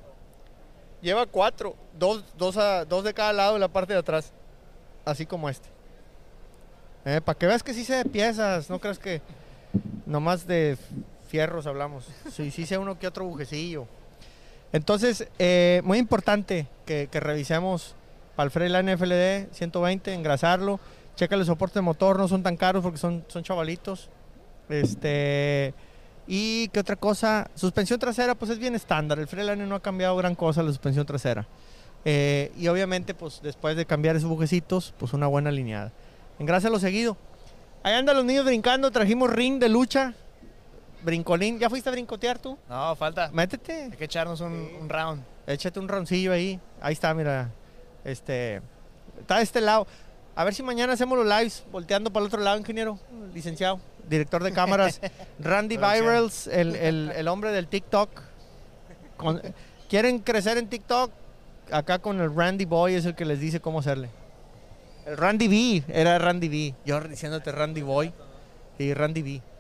Lleva 1.01 1.25
cuatro, 1.25 1.75
dos, 1.97 2.23
dos, 2.38 2.58
a- 2.58 2.86
dos 2.86 3.03
de 3.03 3.15
cada 3.15 3.34
lado 3.34 3.56
en 3.56 3.62
la 3.62 3.69
parte 3.69 3.93
de 3.93 3.97
atrás. 3.97 4.32
Así 5.03 5.25
como 5.25 5.49
este. 5.49 5.67
para 7.25 7.36
que 7.39 7.47
veas 7.47 7.63
que 7.63 7.73
sí 7.73 7.84
sé 7.84 7.95
de 7.95 8.06
piezas, 8.06 8.69
no 8.69 8.77
creas 8.77 8.99
que 8.99 9.19
nomás 10.06 10.45
de 10.45 10.77
fierros 11.27 11.65
hablamos. 11.65 12.06
Sí, 12.32 12.51
sí 12.51 12.67
sé 12.67 12.77
uno 12.77 12.99
que 12.99 13.08
otro 13.08 13.25
bujecillo. 13.25 13.88
Entonces, 14.71 15.27
eh, 15.39 15.82
muy 15.84 15.97
importante 15.97 16.67
que, 16.86 17.08
que 17.12 17.19
revisemos 17.19 17.95
para 18.36 18.45
el 18.45 18.51
Freeline 18.51 18.95
FLD 18.95 19.51
120, 19.56 20.13
engrasarlo. 20.13 20.80
Checa 21.17 21.36
el 21.36 21.43
soporte 21.45 21.80
de 21.80 21.82
motor, 21.82 22.19
no 22.19 22.27
son 22.27 22.43
tan 22.43 22.56
caros 22.56 22.84
porque 22.84 22.99
son, 22.99 23.25
son 23.27 23.43
chavalitos. 23.43 24.10
Este. 24.69 25.73
Y 26.27 26.67
qué 26.69 26.80
otra 26.80 26.95
cosa, 26.95 27.49
suspensión 27.56 27.99
trasera, 27.99 28.36
pues 28.36 28.51
es 28.51 28.60
bien 28.60 28.75
estándar. 28.75 29.17
El 29.17 29.27
Freeline 29.27 29.67
no 29.67 29.75
ha 29.75 29.82
cambiado 29.82 30.15
gran 30.15 30.36
cosa 30.36 30.62
la 30.62 30.69
suspensión 30.69 31.08
trasera. 31.08 31.47
Eh, 32.06 32.51
y 32.56 32.67
obviamente, 32.67 33.15
pues 33.15 33.41
después 33.41 33.75
de 33.75 33.86
cambiar 33.86 34.15
esos 34.15 34.30
bujecitos, 34.30 34.93
pues 34.99 35.13
una 35.13 35.25
buena 35.25 35.49
alineada. 35.49 35.91
Engrásalo 36.38 36.77
seguido. 36.77 37.17
Ahí 37.82 37.95
andan 37.95 38.15
los 38.15 38.25
niños 38.25 38.45
brincando, 38.45 38.91
trajimos 38.91 39.32
ring 39.32 39.60
de 39.60 39.69
lucha. 39.69 40.13
Brincolín, 41.03 41.58
¿ya 41.58 41.69
fuiste 41.69 41.89
a 41.89 41.93
brincotear 41.93 42.38
tú? 42.38 42.60
No, 42.69 42.95
falta. 42.95 43.32
Métete. 43.34 43.86
Hay 43.86 43.97
que 43.97 44.06
echarnos 44.06 44.41
un, 44.41 44.69
un 44.80 44.88
round. 44.88 45.23
Échate 45.47 45.80
un 45.80 45.88
roncillo 45.88 46.32
ahí. 46.32 46.60
Ahí 46.80 46.93
está, 46.93 47.12
mira. 47.15 47.49
Este. 48.03 48.62
Está 49.19 49.38
de 49.38 49.43
este 49.43 49.62
lado. 49.62 49.88
A 50.38 50.43
ver 50.43 50.54
si 50.54 50.62
mañana 50.62 50.93
hacemos 50.93 51.17
los 51.17 51.26
lives 51.28 51.63
volteando 51.71 52.12
para 52.13 52.21
el 52.23 52.28
otro 52.28 52.39
lado, 52.41 52.58
ingeniero, 52.60 53.00
licenciado, 53.34 53.80
director 54.08 54.43
de 54.43 54.54
cámaras. 54.54 55.02
Randy. 55.39 55.78
Virals, 55.78 56.45
el, 56.47 56.76
el- 56.76 57.12
el 57.15 57.28
hombre 57.28 57.52
del 57.52 57.67
TikTok. 57.67 58.10
Con- 59.17 59.41
¿Quieren 59.89 60.19
crecer 60.19 60.58
en 60.60 60.67
TikTok? 60.69 61.12
Acá 61.71 62.00
con 62.00 62.21
el 62.21 62.34
Randy 62.36 62.65
Boy 62.65 62.93
es 62.93 63.06
el 63.06 63.15
que 63.15 63.26
les 63.26 63.39
dice 63.39 63.60
cómo 63.60 63.80
hacerle. 63.80 64.10
El 65.08 65.17
Randy 65.17 65.47
B, 65.47 65.84
era 65.88 66.19
Randy 66.19 66.50
B. 66.50 66.76
Yo 66.86 67.00
diciéndote 67.02 67.52
Randy 67.52 67.82
Boy 67.82 68.13
y 68.78 68.93
Randy 68.93 69.21
B. 69.23 69.41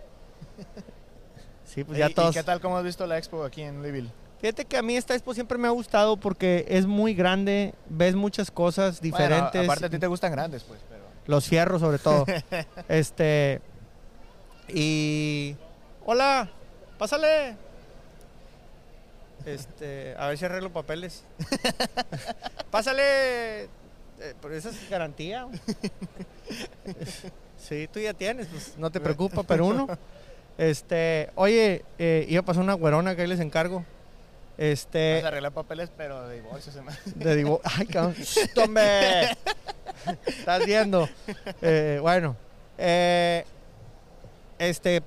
Sí, 1.65 1.83
pues 1.83 1.97
ya 1.99 2.07
¿Y- 2.07 2.11
¿Y 2.11 2.13
todos. 2.13 2.33
qué 2.35 2.43
tal? 2.43 2.61
¿Cómo 2.61 2.77
has 2.77 2.83
visto 2.83 3.05
la 3.05 3.17
expo 3.17 3.43
aquí 3.43 3.61
en 3.61 3.81
Louisville? 3.81 4.09
Fíjate 4.39 4.65
que 4.65 4.77
a 4.77 4.81
mí 4.83 4.95
esta 4.95 5.15
expo 5.15 5.33
siempre 5.33 5.57
me 5.57 5.67
ha 5.67 5.71
gustado 5.71 6.17
porque 6.17 6.65
es 6.67 6.85
muy 6.85 7.15
grande, 7.15 7.73
ves 7.89 8.15
muchas 8.15 8.51
cosas 8.51 8.99
Bueno, 8.99 9.17
diferentes, 9.17 9.63
aparte 9.63 9.85
a 9.87 9.89
ti 9.89 9.97
te 9.97 10.07
gustan 10.07 10.31
grandes, 10.31 10.63
pues, 10.63 10.79
pero... 10.87 11.03
los 11.25 11.47
fierros 11.47 11.81
sobre 11.81 11.97
todo. 11.97 12.25
este 12.87 13.61
y 14.67 15.55
hola, 16.05 16.49
pásale. 16.99 17.55
Este, 19.45 20.13
a 20.17 20.27
ver 20.27 20.37
si 20.37 20.45
arreglo 20.45 20.71
papeles. 20.71 21.23
pásale. 22.71 23.63
eh, 23.63 23.69
pero 24.41 24.53
esa 24.53 24.69
es 24.69 24.89
garantía. 24.89 25.47
sí, 27.57 27.87
tú 27.91 27.99
ya 27.99 28.13
tienes, 28.13 28.47
pues 28.47 28.77
no 28.77 28.91
te 28.91 28.99
preocupa, 28.99 29.43
pero 29.43 29.65
uno. 29.65 29.87
Este, 30.57 31.31
oye, 31.35 31.85
eh, 31.97 32.25
iba 32.27 32.41
a 32.41 32.45
pasar 32.45 32.63
una 32.63 32.73
güerona 32.73 33.15
que 33.15 33.21
ahí 33.21 33.27
les 33.27 33.39
encargo. 33.39 33.85
Este, 34.57 35.15
Vas 35.15 35.25
a 35.25 35.27
arreglar 35.27 35.51
papeles, 35.51 35.91
pero 35.95 36.27
de 36.27 36.35
divorcio 36.37 36.71
se 36.71 36.81
me... 36.81 36.91
de 37.05 37.43
divo- 37.43 37.61
Ay, 37.63 37.85
cabrón. 37.85 38.15
¡Shh, 38.15 38.57
hombre! 38.63 39.37
Estás 40.25 40.65
viendo. 40.65 41.07
Eh, 41.61 41.99
bueno. 42.01 42.35
eh, 42.77 43.45
este. 44.59 45.03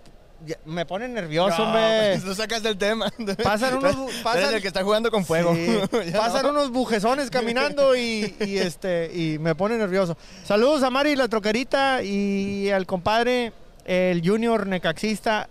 Me 0.64 0.86
pone 0.86 1.06
nervioso, 1.06 1.58
No, 1.58 1.64
hombre. 1.64 2.16
no 2.24 2.34
sacas 2.34 2.62
del 2.62 2.78
tema. 2.78 3.12
Pasan 3.42 3.76
unos 3.76 3.94
Tú 3.94 4.08
eres 4.08 4.22
pasan- 4.22 4.54
el 4.54 4.62
que 4.62 4.68
está 4.68 4.82
jugando 4.82 5.10
con 5.10 5.24
fuego. 5.26 5.54
Sí, 5.54 5.78
pasan 6.12 6.44
no. 6.44 6.50
unos 6.50 6.70
bujezones 6.70 7.28
caminando 7.30 7.94
y, 7.94 8.34
y, 8.40 8.56
este 8.56 9.10
y 9.12 9.38
me 9.38 9.54
pone 9.54 9.76
nervioso. 9.76 10.16
Saludos 10.44 10.82
a 10.82 10.88
Mari 10.90 11.14
la 11.16 11.28
troquerita 11.28 12.02
y 12.02 12.70
al 12.70 12.86
compadre 12.86 13.52
el 13.84 14.22
Junior 14.26 14.66
Necaxista. 14.66 15.48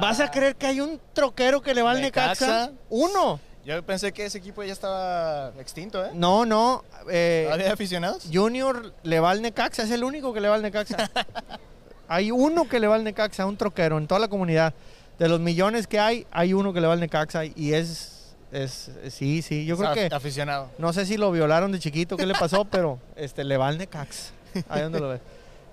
¿Vas 0.00 0.20
a 0.20 0.24
Ah, 0.24 0.30
creer 0.30 0.56
que 0.56 0.66
hay 0.66 0.80
un 0.80 1.00
troquero 1.12 1.62
que 1.62 1.72
le 1.74 1.82
va 1.82 1.92
al 1.92 2.00
Necaxa? 2.00 2.46
Necaxa. 2.46 2.72
Uno. 2.90 3.38
Yo 3.64 3.82
pensé 3.84 4.12
que 4.12 4.24
ese 4.26 4.38
equipo 4.38 4.62
ya 4.62 4.72
estaba 4.72 5.52
extinto, 5.58 6.04
¿eh? 6.04 6.10
No, 6.14 6.44
no. 6.44 6.84
eh, 7.10 7.48
¿Había 7.52 7.72
aficionados? 7.72 8.28
Junior 8.32 8.92
le 9.02 9.20
va 9.20 9.30
al 9.30 9.42
Necaxa, 9.42 9.82
es 9.84 9.90
el 9.90 10.04
único 10.04 10.32
que 10.32 10.40
le 10.40 10.48
va 10.48 10.56
al 10.56 10.62
Necaxa. 10.62 11.10
hay 12.08 12.30
uno 12.30 12.68
que 12.68 12.78
le 12.80 12.86
va 12.88 12.96
al 12.96 13.04
Necaxa, 13.04 13.46
un 13.46 13.56
troquero 13.56 13.98
en 13.98 14.06
toda 14.06 14.20
la 14.20 14.28
comunidad. 14.28 14.74
De 15.18 15.28
los 15.28 15.40
millones 15.40 15.86
que 15.86 15.98
hay, 15.98 16.26
hay 16.30 16.52
uno 16.52 16.72
que 16.72 16.80
le 16.80 16.86
va 16.86 16.92
al 16.92 17.00
Necaxa 17.00 17.44
y 17.44 17.72
es, 17.74 18.34
es 18.52 18.90
sí, 19.10 19.40
sí. 19.42 19.64
Yo 19.66 19.76
creo 19.76 19.94
que 19.94 20.08
Aficionado. 20.12 20.68
no 20.78 20.92
sé 20.92 21.06
si 21.06 21.16
lo 21.16 21.30
violaron 21.32 21.72
de 21.72 21.78
chiquito, 21.78 22.16
qué 22.16 22.26
le 22.26 22.34
pasó, 22.34 22.64
pero 22.70 22.98
este 23.16 23.42
le 23.44 23.56
va 23.56 23.68
al 23.68 23.78
Necaxa. 23.78 24.32
Ahí 24.68 24.82
donde 24.82 25.00
lo 25.00 25.08
ves. 25.08 25.20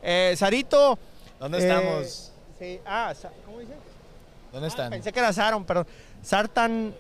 Eh, 0.01 0.33
Sarito. 0.37 0.97
¿Dónde 1.39 1.57
eh, 1.59 1.61
estamos? 1.67 2.31
Sí, 2.57 2.79
ah, 2.85 3.13
¿cómo 3.45 3.59
dice? 3.59 3.73
¿Dónde 4.53 4.67
Ah, 4.67 4.69
están? 4.69 4.89
pensé 4.91 5.11
que 5.11 5.19
era 5.19 5.33
Saron, 5.33 5.65
pero 5.65 5.85
Sartan, 6.21 6.93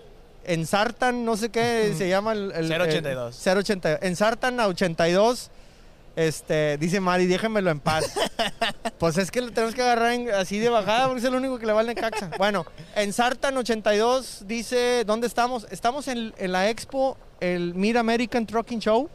en 0.43 0.65
Sartan, 0.67 1.23
no 1.23 1.37
sé 1.37 1.49
qué 1.49 1.93
se 1.97 2.09
llama 2.09 2.33
el... 2.33 2.51
el- 2.51 2.71
082. 2.71 3.47
el 3.47 3.57
082. 3.59 3.99
En 4.01 4.15
Sartan 4.17 4.59
a 4.59 4.67
82, 4.67 5.51
este, 6.15 6.77
dice 6.77 6.99
Mari, 6.99 7.25
déjenmelo 7.27 7.69
en 7.71 7.79
paz. 7.79 8.05
pues 8.99 9.17
es 9.17 9.31
que 9.31 9.41
lo 9.41 9.51
tenemos 9.51 9.73
que 9.75 9.81
agarrar 9.83 10.13
en- 10.13 10.31
así 10.31 10.59
de 10.59 10.69
bajada 10.69 11.05
porque 11.07 11.19
es 11.19 11.25
el 11.25 11.35
único 11.35 11.57
que 11.59 11.65
le 11.65 11.73
va 11.73 11.79
al 11.81 11.87
Necaxa. 11.87 12.31
Bueno, 12.37 12.65
en 12.95 13.13
Sartan 13.13 13.55
82 13.55 14.43
dice, 14.47 15.03
¿dónde 15.05 15.27
estamos? 15.27 15.65
Estamos 15.69 16.07
en, 16.07 16.33
en 16.37 16.51
la 16.51 16.69
expo, 16.69 17.17
el 17.39 17.73
Mid 17.75 17.95
American 17.97 18.45
Trucking 18.47 18.79
Show, 18.79 19.09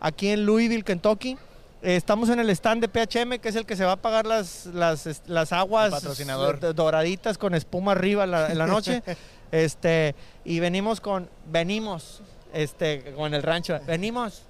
aquí 0.00 0.28
en 0.28 0.44
Louisville, 0.46 0.84
Kentucky. 0.84 1.36
Eh, 1.82 1.96
Estamos 1.96 2.28
en 2.28 2.38
el 2.40 2.50
stand 2.50 2.84
de 2.84 2.88
PHM, 2.88 3.38
que 3.40 3.48
es 3.48 3.56
el 3.56 3.64
que 3.66 3.76
se 3.76 3.84
va 3.84 3.92
a 3.92 3.96
pagar 3.96 4.26
las, 4.26 4.66
las, 4.66 5.22
las 5.26 5.52
aguas 5.52 5.90
patrocinador. 5.90 6.58
eh, 6.62 6.72
doraditas 6.74 7.38
con 7.38 7.54
espuma 7.54 7.92
arriba 7.92 8.24
en 8.24 8.30
la, 8.32 8.50
en 8.52 8.58
la 8.58 8.66
noche. 8.66 9.02
este, 9.52 10.14
y 10.44 10.60
venimos 10.60 11.00
con, 11.00 11.28
venimos, 11.50 12.22
este, 12.52 13.12
con 13.14 13.32
el 13.34 13.42
rancho, 13.42 13.78
venimos, 13.86 14.42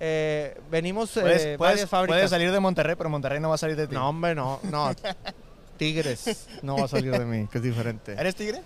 eh, 0.00 0.58
venimos 0.70 1.16
eh, 1.16 1.20
Puedes, 1.20 1.38
varias 1.44 1.58
puedes- 1.58 1.88
fábricas. 1.88 2.16
puedes 2.16 2.30
salir 2.30 2.50
de 2.50 2.60
Monterrey, 2.60 2.94
pero 2.96 3.10
Monterrey 3.10 3.38
no 3.40 3.50
va 3.50 3.56
a 3.56 3.58
salir 3.58 3.76
de 3.76 3.86
ti. 3.86 3.94
No, 3.94 4.08
hombre, 4.08 4.34
no, 4.34 4.58
no. 4.64 4.92
Tigres 5.76 6.46
no 6.62 6.76
va 6.76 6.84
a 6.84 6.88
salir 6.88 7.10
de 7.12 7.24
mí, 7.24 7.48
que 7.50 7.58
es 7.58 7.64
diferente. 7.64 8.12
¿Eres 8.12 8.34
tigre? 8.36 8.62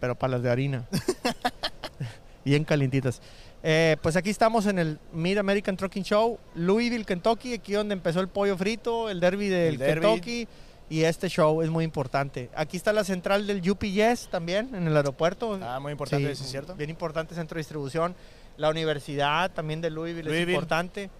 Pero 0.00 0.14
para 0.16 0.32
las 0.32 0.42
de 0.42 0.50
harina. 0.50 0.84
Bien 2.44 2.64
calientitas. 2.64 3.20
Eh, 3.62 3.96
pues 4.02 4.14
aquí 4.16 4.30
estamos 4.30 4.66
en 4.66 4.78
el 4.78 4.98
Mid 5.12 5.38
American 5.38 5.76
Trucking 5.76 6.04
Show, 6.04 6.38
Louisville, 6.54 7.04
Kentucky, 7.04 7.54
aquí 7.54 7.72
donde 7.72 7.94
empezó 7.94 8.20
el 8.20 8.28
pollo 8.28 8.56
frito, 8.56 9.08
el 9.10 9.18
derby 9.18 9.48
del 9.48 9.74
El 9.74 9.78
derby. 9.78 10.00
Kentucky. 10.06 10.48
Y 10.88 11.02
este 11.02 11.28
show 11.28 11.62
es 11.62 11.68
muy 11.68 11.84
importante. 11.84 12.48
Aquí 12.54 12.76
está 12.76 12.92
la 12.92 13.02
central 13.02 13.44
del 13.48 13.60
UPS 13.68 14.28
también, 14.30 14.72
en 14.72 14.86
el 14.86 14.96
aeropuerto. 14.96 15.58
Ah, 15.60 15.80
muy 15.80 15.90
importante, 15.90 16.32
sí, 16.36 16.44
es 16.44 16.48
cierto. 16.50 16.76
Bien 16.76 16.90
importante 16.90 17.34
centro 17.34 17.56
de 17.56 17.60
distribución. 17.60 18.14
La 18.56 18.70
universidad 18.70 19.50
también 19.50 19.80
de 19.80 19.90
Louisville, 19.90 20.20
es 20.28 20.32
Louisville. 20.32 20.52
importante. 20.52 21.10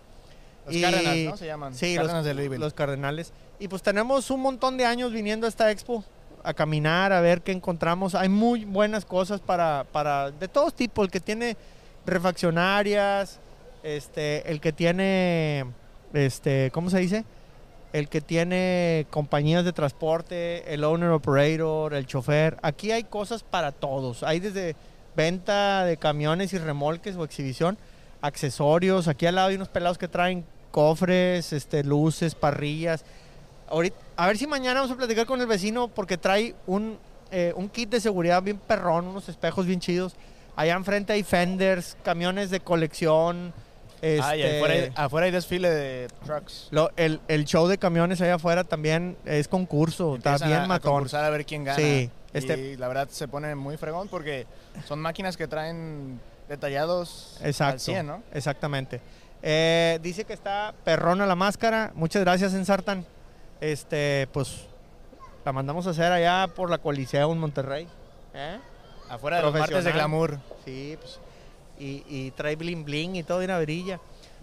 Los 0.66 0.74
Y- 0.76 0.82
Cárdenas, 0.82 1.16
¿no? 1.16 1.36
Se 1.36 1.46
llaman. 1.46 1.74
Sí, 1.74 1.96
Cárdenas 1.96 2.18
los, 2.18 2.24
de 2.26 2.34
Louisville. 2.34 2.60
los 2.60 2.74
Cardenales. 2.74 3.32
Y 3.58 3.66
pues 3.66 3.82
tenemos 3.82 4.30
un 4.30 4.40
montón 4.40 4.76
de 4.76 4.84
años 4.84 5.12
viniendo 5.12 5.46
a 5.46 5.48
esta 5.48 5.68
expo 5.72 6.04
a 6.44 6.54
caminar, 6.54 7.12
a 7.12 7.20
ver 7.20 7.42
qué 7.42 7.50
encontramos. 7.50 8.14
Hay 8.14 8.28
muy 8.28 8.64
buenas 8.64 9.04
cosas 9.04 9.40
para, 9.40 9.84
para 9.90 10.30
de 10.30 10.46
todos 10.46 10.74
tipos. 10.74 11.04
El 11.06 11.10
que 11.10 11.18
tiene 11.18 11.56
refaccionarias, 12.06 13.40
este, 13.82 14.50
el 14.50 14.60
que 14.60 14.72
tiene, 14.72 15.66
este, 16.12 16.70
¿cómo 16.72 16.90
se 16.90 16.98
dice? 16.98 17.24
El 17.92 18.08
que 18.08 18.20
tiene 18.20 19.06
compañías 19.10 19.64
de 19.64 19.72
transporte, 19.72 20.72
el 20.74 20.84
owner 20.84 21.10
operator, 21.10 21.94
el 21.94 22.06
chofer. 22.06 22.56
Aquí 22.62 22.90
hay 22.92 23.04
cosas 23.04 23.42
para 23.42 23.72
todos. 23.72 24.22
Hay 24.22 24.40
desde 24.40 24.76
venta 25.14 25.84
de 25.84 25.96
camiones 25.96 26.52
y 26.52 26.58
remolques 26.58 27.16
o 27.16 27.24
exhibición, 27.24 27.78
accesorios. 28.20 29.08
Aquí 29.08 29.26
al 29.26 29.36
lado 29.36 29.48
hay 29.48 29.56
unos 29.56 29.68
pelados 29.68 29.98
que 29.98 30.08
traen 30.08 30.44
cofres, 30.70 31.52
este, 31.52 31.84
luces, 31.84 32.34
parrillas. 32.34 33.04
Ahorita, 33.68 33.96
a 34.16 34.26
ver 34.26 34.36
si 34.36 34.46
mañana 34.46 34.80
vamos 34.80 34.94
a 34.94 34.98
platicar 34.98 35.26
con 35.26 35.40
el 35.40 35.46
vecino 35.46 35.88
porque 35.88 36.18
trae 36.18 36.54
un, 36.66 36.98
eh, 37.30 37.52
un 37.56 37.68
kit 37.68 37.88
de 37.88 38.00
seguridad 38.00 38.42
bien 38.42 38.58
perrón, 38.58 39.06
unos 39.06 39.28
espejos 39.28 39.64
bien 39.64 39.80
chidos. 39.80 40.14
Allá 40.56 40.74
enfrente 40.74 41.12
hay 41.12 41.22
fenders, 41.22 41.96
camiones 42.02 42.50
de 42.50 42.60
colección. 42.60 43.52
Ah, 43.96 44.34
este, 44.36 44.56
afuera, 44.58 44.74
hay, 44.74 44.92
afuera 44.94 45.24
hay 45.26 45.32
desfile 45.32 45.70
de 45.70 46.08
trucks. 46.24 46.68
lo- 46.70 46.90
el, 46.96 47.20
el 47.28 47.44
show 47.44 47.66
de 47.66 47.78
camiones 47.78 48.20
allá 48.20 48.34
afuera 48.34 48.62
también 48.64 49.16
es 49.24 49.48
concurso, 49.48 50.16
está 50.16 50.30
Empiezan 50.32 50.48
bien 50.48 50.60
a, 50.60 50.64
a 50.64 50.68
matón. 50.68 50.92
concursar 50.92 51.24
a 51.24 51.30
ver 51.30 51.46
quién 51.46 51.64
gana. 51.64 51.76
Sí, 51.78 52.10
Y 52.34 52.38
este- 52.38 52.76
la 52.76 52.88
verdad 52.88 53.08
se 53.10 53.26
pone 53.26 53.54
muy 53.54 53.76
fregón 53.78 54.08
porque 54.08 54.46
son 54.86 55.00
máquinas 55.00 55.36
que 55.36 55.48
traen 55.48 56.20
detallados 56.48 57.38
al 57.40 57.46
Exacto. 57.48 57.78
100, 57.80 58.06
¿no? 58.06 58.22
Exactamente. 58.34 59.00
Eh, 59.42 59.98
dice 60.02 60.24
que 60.24 60.34
está 60.34 60.74
perrona 60.84 61.26
la 61.26 61.34
máscara. 61.34 61.90
Muchas 61.94 62.22
gracias, 62.22 62.52
Ensartan. 62.54 63.04
Este, 63.60 64.28
pues 64.32 64.66
la 65.44 65.52
mandamos 65.52 65.86
a 65.86 65.90
hacer 65.90 66.12
allá 66.12 66.48
por 66.54 66.68
la 66.70 66.78
Coliseo 66.78 67.32
en 67.32 67.38
Monterrey. 67.38 67.88
¿Eh? 68.34 68.58
Afuera 69.08 69.36
de 69.38 69.42
los 69.42 69.52
martes 69.54 69.84
de 69.84 69.92
glamour. 69.92 70.38
Sí, 70.64 70.96
pues. 71.00 71.18
Y, 71.78 72.02
y 72.08 72.30
trae 72.32 72.56
bling 72.56 72.84
bling 72.84 73.16
y 73.16 73.22
todo 73.22 73.38
de 73.40 73.44
una 73.46 73.58
brilla. 73.58 74.00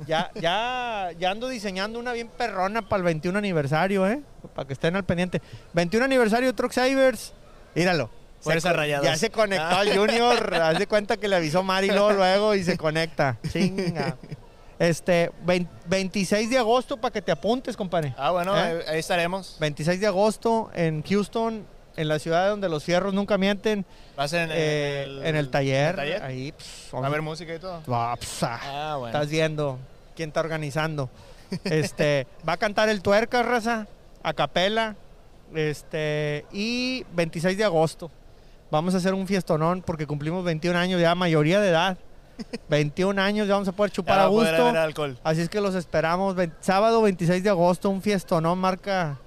Ya, 0.07 0.31
ya, 0.35 1.11
ya 1.19 1.31
ando 1.31 1.47
diseñando 1.49 1.99
una 1.99 2.13
bien 2.13 2.27
perrona 2.27 2.81
para 2.81 2.97
el 2.97 3.03
21 3.03 3.37
aniversario, 3.37 4.07
¿eh? 4.07 4.21
Para 4.55 4.67
que 4.67 4.73
estén 4.73 4.95
al 4.95 5.03
pendiente. 5.03 5.41
21 5.73 6.05
aniversario 6.05 6.53
Truck 6.55 6.71
Savers. 6.71 7.33
Míralo. 7.75 8.09
Se. 8.39 8.59
Ya 8.59 9.15
se 9.15 9.29
conectó 9.29 9.63
al 9.65 9.97
Junior. 9.97 10.53
Haz 10.55 10.77
de 10.77 10.85
cuenta 10.87 11.15
que 11.15 11.27
le 11.29 11.37
avisó 11.37 11.63
Mari 11.63 11.87
luego, 11.87 12.11
luego 12.11 12.55
y 12.55 12.63
se 12.63 12.77
conecta. 12.77 13.37
Chinga. 13.51 14.17
Este, 14.79 15.31
vein- 15.45 15.69
26 15.85 16.49
de 16.49 16.57
agosto 16.57 16.97
para 16.97 17.13
que 17.13 17.21
te 17.21 17.31
apuntes, 17.31 17.77
compadre. 17.77 18.13
Ah, 18.17 18.31
bueno, 18.31 18.57
¿Eh? 18.57 18.83
ahí 18.87 18.99
estaremos. 18.99 19.55
26 19.59 20.01
de 20.01 20.07
agosto 20.07 20.71
en 20.73 21.03
Houston, 21.03 21.65
en 21.95 22.07
la 22.07 22.19
ciudad 22.19 22.49
donde 22.49 22.69
los 22.69 22.83
fierros 22.83 23.13
nunca 23.13 23.37
mienten. 23.37 23.85
Va 24.17 24.23
a 24.23 24.27
ser 24.27 24.49
en, 24.49 24.49
eh, 24.53 25.03
en 25.23 25.35
el 25.35 25.49
taller. 25.49 25.95
en 25.95 25.99
el 25.99 26.09
taller. 26.11 26.23
Ahí, 26.23 26.51
pues, 26.51 26.89
Va 26.93 27.03
a 27.03 27.07
haber 27.07 27.21
música 27.21 27.53
y 27.53 27.59
todo. 27.59 27.81
Va, 27.91 28.15
pues, 28.15 28.43
ah, 28.43 28.59
Ah, 28.63 28.95
bueno. 28.97 29.15
Estás 29.15 29.29
viendo 29.29 29.79
quién 30.15 30.29
está 30.29 30.39
organizando. 30.39 31.09
Este, 31.65 32.25
va 32.47 32.53
a 32.53 32.57
cantar 32.57 32.89
el 32.89 33.01
tuerca, 33.03 33.43
raza, 33.43 33.87
a 34.23 34.33
capela. 34.33 34.95
Este, 35.53 36.45
y 36.51 37.05
26 37.13 37.57
de 37.57 37.63
agosto. 37.63 38.09
Vamos 38.71 38.95
a 38.95 38.97
hacer 38.97 39.13
un 39.13 39.27
fiestonón 39.27 39.83
porque 39.83 40.07
cumplimos 40.07 40.43
21 40.43 40.77
años, 40.79 40.99
ya 40.99 41.13
mayoría 41.13 41.59
de 41.61 41.69
edad. 41.69 41.97
21 42.69 43.21
años, 43.21 43.47
ya 43.47 43.53
vamos 43.53 43.67
a 43.67 43.71
poder 43.71 43.91
chupar 43.91 44.17
a 44.19 44.23
a 44.23 44.27
gusto. 44.27 44.67
haber 44.67 44.77
alcohol. 44.77 45.17
Así 45.23 45.41
es 45.41 45.49
que 45.49 45.61
los 45.61 45.75
esperamos. 45.75 46.35
Sábado 46.59 47.03
26 47.03 47.43
de 47.43 47.49
agosto, 47.51 47.91
un 47.91 48.01
fiestonón 48.01 48.57
marca 48.57 49.19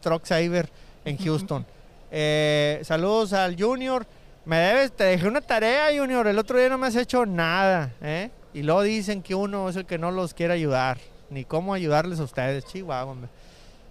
Truck 0.00 0.24
Saver 0.24 0.70
en 1.04 1.18
Houston. 1.18 1.66
Eh, 2.10 2.80
saludos 2.84 3.32
al 3.32 3.60
Junior. 3.60 4.06
Me 4.44 4.58
debes, 4.58 4.92
te 4.92 5.04
dejé 5.04 5.26
una 5.26 5.40
tarea, 5.40 5.88
Junior. 5.96 6.26
El 6.26 6.38
otro 6.38 6.58
día 6.58 6.68
no 6.68 6.78
me 6.78 6.86
has 6.86 6.96
hecho 6.96 7.26
nada. 7.26 7.92
¿eh? 8.00 8.30
Y 8.54 8.62
luego 8.62 8.82
dicen 8.82 9.22
que 9.22 9.34
uno 9.34 9.68
es 9.68 9.76
el 9.76 9.86
que 9.86 9.98
no 9.98 10.10
los 10.10 10.34
quiere 10.34 10.54
ayudar. 10.54 10.98
Ni 11.30 11.44
cómo 11.44 11.74
ayudarles 11.74 12.20
a 12.20 12.24
ustedes, 12.24 12.64
Chihuahua. 12.66 13.16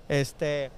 Este, 0.07 0.71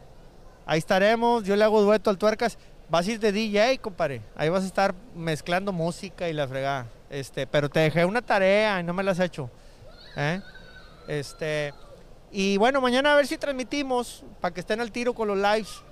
ahí 0.66 0.80
estaremos. 0.80 1.44
Yo 1.44 1.56
le 1.56 1.64
hago 1.64 1.82
dueto 1.82 2.10
al 2.10 2.18
tuercas. 2.18 2.58
Vas 2.90 3.08
a 3.08 3.12
ir 3.12 3.20
de 3.20 3.32
DJ, 3.32 3.78
compadre. 3.80 4.22
Ahí 4.36 4.50
vas 4.50 4.64
a 4.64 4.68
estar 4.68 4.96
mezclando 5.16 5.72
música 5.72 6.28
y 6.28 6.34
la 6.34 6.48
fregada. 6.48 6.88
Este, 7.10 7.46
pero 7.46 7.70
te 7.70 7.82
dejé 7.82 8.06
una 8.06 8.22
tarea 8.22 8.80
y 8.80 8.84
no 8.84 8.94
me 8.94 9.04
la 9.04 9.12
has 9.12 9.20
hecho. 9.20 9.50
¿eh? 10.16 10.42
Este, 11.08 11.74
y 12.32 12.58
bueno, 12.58 12.82
mañana 12.82 13.14
a 13.14 13.16
ver 13.16 13.28
si 13.28 13.38
transmitimos 13.38 14.24
para 14.42 14.54
que 14.54 14.60
estén 14.60 14.82
al 14.82 14.92
tiro 14.92 15.14
con 15.14 15.28
los 15.28 15.38
lives. 15.38 15.84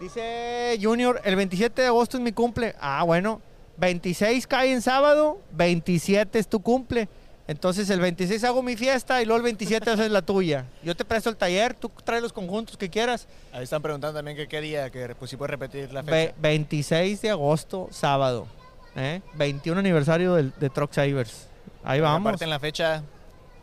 Dice 0.00 0.78
Junior, 0.80 1.20
el 1.24 1.36
27 1.36 1.82
de 1.82 1.88
agosto 1.88 2.16
es 2.18 2.22
mi 2.22 2.32
cumple. 2.32 2.74
Ah, 2.80 3.02
bueno, 3.04 3.40
26 3.78 4.46
cae 4.46 4.72
en 4.72 4.82
sábado, 4.82 5.38
27 5.52 6.38
es 6.38 6.48
tu 6.48 6.60
cumple. 6.60 7.08
Entonces 7.48 7.88
el 7.90 8.00
26 8.00 8.42
hago 8.44 8.60
mi 8.62 8.76
fiesta 8.76 9.22
y 9.22 9.24
luego 9.24 9.36
el 9.38 9.44
27 9.44 9.88
haces 9.88 10.10
la 10.10 10.20
tuya. 10.20 10.66
Yo 10.82 10.96
te 10.96 11.04
presto 11.04 11.30
el 11.30 11.36
taller, 11.36 11.74
tú 11.74 11.90
traes 12.04 12.20
los 12.20 12.32
conjuntos 12.32 12.76
que 12.76 12.90
quieras. 12.90 13.28
Ahí 13.52 13.62
están 13.64 13.80
preguntando 13.82 14.18
también 14.18 14.36
que 14.36 14.48
qué 14.48 14.60
día, 14.60 14.90
que 14.90 15.14
pues 15.14 15.30
si 15.30 15.36
puedes 15.36 15.50
repetir 15.52 15.92
la 15.92 16.02
Ve- 16.02 16.26
fecha. 16.28 16.34
26 16.40 17.22
de 17.22 17.30
agosto, 17.30 17.88
sábado. 17.92 18.48
¿eh? 18.96 19.22
21 19.34 19.78
aniversario 19.78 20.34
del- 20.34 20.52
de 20.58 20.70
Truck 20.70 20.92
Savers. 20.92 21.46
Ahí 21.84 22.00
vamos. 22.00 22.26
Aparte 22.28 22.44
en 22.44 22.50
la 22.50 22.58
fecha, 22.60 23.02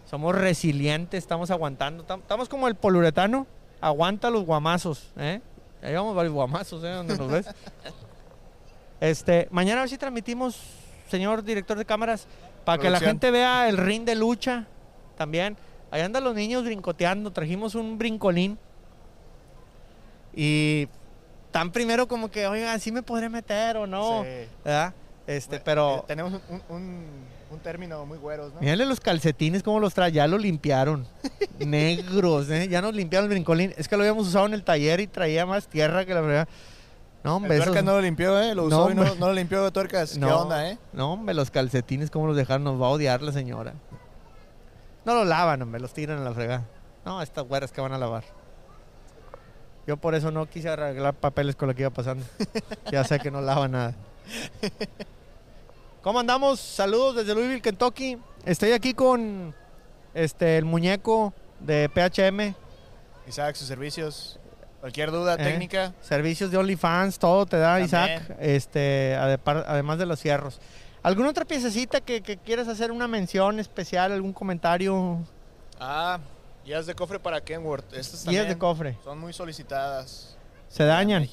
Somos 0.09 0.35
resilientes, 0.35 1.17
estamos 1.17 1.49
aguantando. 1.49 2.05
Tam- 2.05 2.19
Estamos 2.21 2.47
como 2.47 2.67
el 2.67 2.75
poliuretano. 2.75 3.47
Aguanta 3.81 4.29
los 4.29 4.45
guamazos, 4.45 5.11
¿eh? 5.17 5.41
Ahí 5.83 5.93
vamos 5.93 6.15
varios 6.15 6.33
guamazos, 6.33 6.83
¿eh? 6.83 6.89
Donde 6.91 7.17
nos 7.17 7.29
ves. 7.31 7.45
Este, 9.01 9.47
mañana 9.51 9.81
a 9.81 9.83
ver 9.83 9.89
si 9.89 9.97
transmitimos, 9.97 10.57
señor 11.09 11.43
director 11.43 11.77
de 11.77 11.85
cámaras, 11.85 12.25
para 12.63 12.81
que 12.81 12.89
la 12.89 12.99
gente 12.99 13.31
vea 13.31 13.67
el 13.67 13.77
ring 13.77 14.05
de 14.05 14.15
lucha 14.15 14.65
también. 15.17 15.57
Ahí 15.91 16.01
andan 16.01 16.23
los 16.23 16.33
niños 16.35 16.63
brincoteando. 16.63 17.31
Trajimos 17.31 17.75
un 17.75 17.97
brincolín. 17.97 18.57
Y 20.33 20.87
tan 21.51 21.71
primero 21.71 22.07
como 22.07 22.31
que, 22.31 22.47
oiga, 22.47 22.77
¿sí 22.79 22.91
me 22.91 23.03
podré 23.03 23.29
meter 23.29 23.77
o 23.77 23.85
no? 23.85 24.23
sí. 24.23 24.47
¿Verdad? 24.63 24.93
Este, 25.27 25.49
Bueno, 25.59 25.63
pero... 25.65 25.97
eh, 25.99 26.03
tenemos 26.07 26.33
un, 26.49 26.61
un- 26.69 27.05
un 27.53 27.59
término 27.59 28.05
muy 28.05 28.17
güeros, 28.17 28.53
¿no? 28.53 28.59
Mírale 28.59 28.85
los 28.85 28.99
calcetines, 28.99 29.63
cómo 29.63 29.79
los 29.79 29.93
trae. 29.93 30.11
Ya 30.11 30.27
los 30.27 30.41
limpiaron. 30.41 31.07
Negros, 31.59 32.49
¿eh? 32.49 32.67
Ya 32.67 32.81
nos 32.81 32.93
limpiaron 32.93 33.25
el 33.25 33.35
brincolín. 33.35 33.73
Es 33.77 33.87
que 33.87 33.95
lo 33.95 34.03
habíamos 34.03 34.27
usado 34.27 34.45
en 34.45 34.53
el 34.53 34.63
taller 34.63 34.99
y 34.99 35.07
traía 35.07 35.45
más 35.45 35.67
tierra 35.67 36.05
que 36.05 36.13
la 36.13 36.21
verdad. 36.21 36.47
No, 37.23 37.31
El 37.31 37.35
hombre, 37.37 37.55
tuercas 37.57 37.75
esos- 37.77 37.85
no 37.85 37.91
lo 37.93 38.01
limpió, 38.01 38.41
¿eh? 38.41 38.53
Lo 38.53 38.67
No, 38.69 38.79
usó 38.79 38.91
y 38.91 38.95
no, 38.95 39.01
hombre. 39.03 39.19
no 39.19 39.27
lo 39.27 39.33
limpió 39.33 39.71
tuercas. 39.71 40.11
¿Qué 40.13 40.19
no, 40.19 40.41
onda, 40.41 40.69
eh? 40.69 40.77
No, 40.91 41.13
hombre, 41.13 41.33
los 41.33 41.49
calcetines, 41.51 42.11
cómo 42.11 42.27
los 42.27 42.35
dejaron. 42.35 42.63
Nos 42.65 42.81
va 42.81 42.87
a 42.87 42.89
odiar 42.89 43.21
la 43.21 43.31
señora. 43.31 43.73
No 45.05 45.15
los 45.15 45.27
lavan, 45.27 45.61
hombre, 45.61 45.79
los 45.79 45.93
tiran 45.93 46.19
a 46.19 46.21
la 46.23 46.33
fregada. 46.33 46.65
No, 47.05 47.21
estas 47.21 47.45
güeras 47.45 47.71
que 47.71 47.79
van 47.81 47.93
a 47.93 47.97
lavar. 47.97 48.23
Yo 49.85 49.97
por 49.97 50.15
eso 50.15 50.31
no 50.31 50.45
quise 50.49 50.69
arreglar 50.69 51.13
papeles 51.13 51.55
con 51.57 51.67
lo 51.67 51.75
que 51.75 51.81
iba 51.81 51.89
pasando. 51.89 52.25
ya 52.91 53.03
sé 53.03 53.19
que 53.19 53.31
no 53.31 53.41
lava 53.41 53.67
nada. 53.67 53.95
¿Cómo 56.03 56.19
andamos? 56.19 56.59
Saludos 56.59 57.15
desde 57.15 57.33
Louisville, 57.33 57.61
Kentucky. 57.61 58.17
Estoy 58.45 58.73
aquí 58.73 58.93
con 58.93 59.55
este 60.13 60.57
el 60.57 60.65
muñeco 60.65 61.33
de 61.61 61.89
PHM. 61.89 62.53
Isaac, 63.27 63.55
sus 63.55 63.67
servicios. 63.67 64.37
Cualquier 64.81 65.11
duda 65.11 65.35
Eh. 65.35 65.37
técnica, 65.37 65.93
Servicios 66.01 66.51
de 66.51 66.57
OnlyFans, 66.57 67.17
todo 67.17 67.45
te 67.45 67.55
da 67.57 67.77
También. 67.79 67.85
Isaac, 67.85 68.35
este, 68.41 69.15
además 69.15 69.97
de 69.97 70.05
los 70.05 70.19
cierros. 70.19 70.59
¿Alguna 71.03 71.29
otra 71.29 71.45
piececita 71.45 72.01
que, 72.01 72.21
que 72.21 72.35
quieras 72.35 72.67
hacer 72.67 72.91
una 72.91 73.07
mención 73.07 73.61
especial, 73.61 74.11
algún 74.11 74.33
comentario? 74.33 75.19
Ah, 75.79 76.19
guías 76.65 76.85
de 76.85 76.95
cofre 76.95 77.17
para 77.17 77.39
Kenworth. 77.39 77.93
Estas 77.93 78.25
Guías 78.25 78.45
de 78.47 78.57
cofre. 78.57 78.97
son 79.05 79.19
muy 79.19 79.31
solicitadas. 79.31 80.35
Se 80.67 80.83
dañan. 80.83 81.29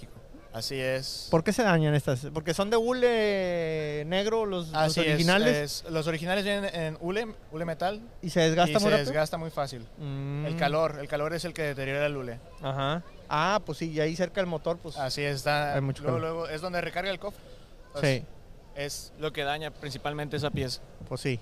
Así 0.52 0.80
es. 0.80 1.28
¿Por 1.30 1.44
qué 1.44 1.52
se 1.52 1.62
dañan 1.62 1.94
estas? 1.94 2.26
Porque 2.34 2.54
son 2.54 2.70
de 2.70 2.76
hule 2.76 4.04
negro 4.06 4.46
los, 4.46 4.74
Así 4.74 4.98
originales 5.00 5.84
es. 5.84 5.90
Los 5.92 6.06
originales 6.08 6.44
vienen 6.44 6.74
en 6.74 6.98
hule, 7.00 7.28
hule 7.52 7.64
metal 7.64 8.00
y 8.20 8.30
se 8.30 8.40
desgasta 8.40 8.70
y 8.72 8.74
muy 8.74 8.82
se 8.82 8.90
rápido. 8.90 9.06
desgasta 9.06 9.36
muy 9.38 9.50
fácil. 9.50 9.86
Mm, 9.98 10.46
El 10.46 10.56
calor, 10.56 10.98
el 11.00 11.06
calor 11.06 11.32
es 11.34 11.44
el 11.44 11.52
que 11.54 11.62
deteriora 11.62 12.06
el 12.06 12.16
hule. 12.16 12.40
Ajá. 12.62 13.02
Ah, 13.28 13.60
pues 13.64 13.78
sí, 13.78 13.92
y 13.92 14.00
ahí 14.00 14.16
cerca 14.16 14.40
del 14.40 14.48
motor, 14.48 14.78
pues. 14.78 14.96
Así 14.96 15.22
es, 15.22 15.36
está. 15.36 15.74
Hay 15.74 15.80
mucho 15.82 16.02
luego, 16.02 16.18
calor. 16.18 16.32
luego 16.34 16.48
es 16.48 16.60
donde 16.60 16.80
recarga 16.80 17.10
el 17.10 17.20
cofre. 17.20 17.40
Entonces, 17.86 18.22
sí, 18.22 18.26
Es 18.74 19.12
lo 19.20 19.32
que 19.32 19.44
daña 19.44 19.70
principalmente 19.70 20.36
esa 20.36 20.50
pieza. 20.50 20.80
pues 21.08 21.20
sí. 21.20 21.38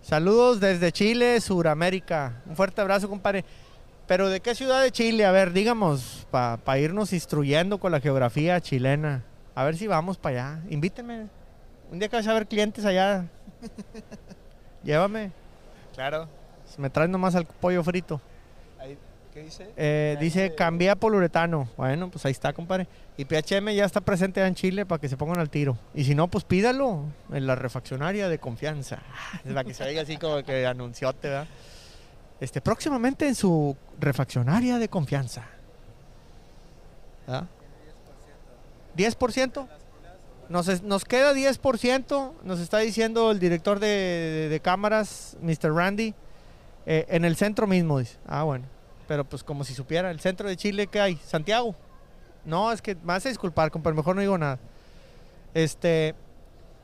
Saludos 0.00 0.60
desde 0.60 0.92
Chile, 0.92 1.40
Suramérica. 1.40 2.42
Un 2.46 2.56
fuerte 2.56 2.80
abrazo, 2.80 3.08
compadre. 3.08 3.44
Pero 4.06 4.28
¿de 4.28 4.40
qué 4.40 4.54
ciudad 4.54 4.82
de 4.82 4.90
Chile? 4.90 5.24
A 5.24 5.32
ver, 5.32 5.52
digamos, 5.52 6.26
para 6.30 6.78
irnos 6.78 7.12
instruyendo 7.12 7.78
con 7.78 7.90
la 7.92 8.00
geografía 8.00 8.60
chilena. 8.60 9.22
A 9.54 9.64
ver 9.64 9.76
si 9.76 9.86
vamos 9.86 10.18
para 10.18 10.52
allá. 10.52 10.62
Invítenme. 10.68 11.28
Un 11.90 11.98
día 11.98 12.08
que 12.08 12.16
vaya 12.16 12.30
a 12.30 12.34
ver 12.34 12.46
clientes 12.46 12.84
allá. 12.84 13.24
Llévame. 14.84 15.30
Claro. 15.94 16.28
Me 16.76 16.90
traen 16.90 17.10
nomás 17.10 17.34
al 17.34 17.46
pollo 17.46 17.82
frito. 17.82 18.20
Ahí, 18.78 18.98
¿Qué 19.32 19.44
dice? 19.44 19.70
Eh, 19.76 20.16
dice, 20.20 20.54
cambia 20.54 20.96
poluretano. 20.96 21.68
Bueno, 21.76 22.10
pues 22.10 22.26
ahí 22.26 22.32
está, 22.32 22.52
compadre. 22.52 22.86
Y 23.16 23.24
PHM 23.24 23.70
ya 23.70 23.84
está 23.84 24.00
presente 24.00 24.44
en 24.44 24.54
Chile 24.54 24.84
para 24.84 25.00
que 25.00 25.08
se 25.08 25.16
pongan 25.16 25.38
al 25.38 25.48
tiro. 25.48 25.78
Y 25.94 26.04
si 26.04 26.14
no, 26.14 26.28
pues 26.28 26.44
pídalo 26.44 27.04
en 27.32 27.46
la 27.46 27.54
refaccionaria 27.54 28.28
de 28.28 28.38
confianza. 28.38 28.98
Para 29.44 29.64
que 29.64 29.72
se 29.72 29.84
oiga 29.84 30.02
así 30.02 30.16
como 30.16 30.42
que 30.42 30.66
anunciote, 30.66 31.28
¿verdad? 31.28 31.46
Este, 32.40 32.60
próximamente 32.60 33.26
en 33.28 33.34
su 33.34 33.76
refaccionaria 34.00 34.78
de 34.78 34.88
confianza. 34.88 35.44
¿Verdad? 37.26 37.46
10%. 38.96 39.66
Nos, 40.48 40.82
nos 40.82 41.04
queda 41.04 41.32
10%, 41.32 42.32
nos 42.42 42.60
está 42.60 42.78
diciendo 42.78 43.30
el 43.30 43.38
director 43.38 43.80
de, 43.80 44.48
de- 44.50 44.60
cámaras, 44.60 45.36
Mr. 45.40 45.72
Randy, 45.74 46.14
eh, 46.84 47.06
en 47.08 47.24
el 47.24 47.36
centro 47.36 47.66
mismo, 47.66 47.98
dice. 47.98 48.18
Ah, 48.26 48.42
bueno. 48.42 48.66
Pero 49.08 49.24
pues 49.24 49.42
como 49.42 49.64
si 49.64 49.74
supiera, 49.74 50.10
el 50.10 50.20
centro 50.20 50.46
de 50.48 50.56
Chile, 50.56 50.86
¿qué 50.86 51.00
hay? 51.00 51.16
Santiago. 51.16 51.74
No, 52.44 52.72
es 52.72 52.82
que 52.82 52.94
me 52.94 53.14
a 53.14 53.18
disculpar, 53.20 53.70
compadre, 53.70 53.96
mejor 53.96 54.14
no 54.16 54.20
digo 54.20 54.36
nada. 54.36 54.58
Este, 55.54 56.14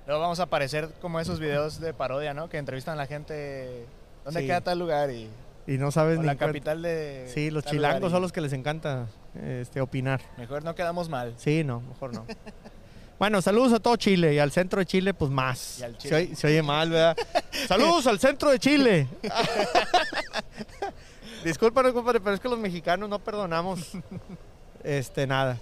Luego 0.06 0.22
vamos 0.22 0.40
a 0.40 0.44
aparecer 0.44 0.88
como 1.02 1.20
esos 1.20 1.38
videos 1.38 1.80
de 1.80 1.92
parodia, 1.92 2.32
¿no? 2.32 2.48
Que 2.48 2.56
entrevistan 2.56 2.94
a 2.94 2.96
la 2.96 3.06
gente. 3.06 3.86
¿Dónde 4.24 4.40
Sí. 4.40 4.46
queda 4.46 4.60
tal 4.60 4.78
lugar? 4.78 5.10
Y, 5.10 5.28
y 5.66 5.78
no 5.78 5.90
sabes 5.90 6.18
o 6.18 6.20
ni 6.20 6.26
la 6.26 6.36
capital 6.36 6.82
de. 6.82 7.30
Sí, 7.32 7.50
los 7.50 7.64
chilangos 7.64 8.10
y 8.10 8.12
son 8.12 8.22
los 8.22 8.32
que 8.32 8.40
les 8.40 8.52
encanta 8.52 9.06
este, 9.42 9.80
opinar. 9.80 10.20
Mejor 10.36 10.64
no 10.64 10.74
quedamos 10.74 11.08
mal. 11.08 11.34
Sí, 11.36 11.64
no, 11.64 11.80
mejor 11.80 12.14
no. 12.14 12.26
Bueno, 13.18 13.42
saludos 13.42 13.74
a 13.74 13.80
todo 13.80 13.96
Chile 13.96 14.32
y 14.32 14.38
al 14.38 14.50
centro 14.50 14.78
de 14.80 14.86
Chile, 14.86 15.12
pues 15.12 15.30
más. 15.30 15.78
Y 15.80 15.84
al 15.84 15.92
Se, 15.92 15.98
Chile. 15.98 16.16
oye, 16.16 16.36
se 16.36 16.46
oye 16.46 16.62
mal, 16.62 16.88
¿verdad? 16.90 17.16
saludos 17.68 18.06
al 18.06 18.18
centro 18.18 18.50
de 18.50 18.58
Chile. 18.58 19.06
Discúlpanos, 21.44 21.92
compadre, 21.92 22.20
pero 22.20 22.34
es 22.34 22.40
que 22.40 22.48
los 22.48 22.58
mexicanos 22.58 23.08
no 23.08 23.18
perdonamos 23.18 23.92
este 24.84 25.26
nada. 25.26 25.58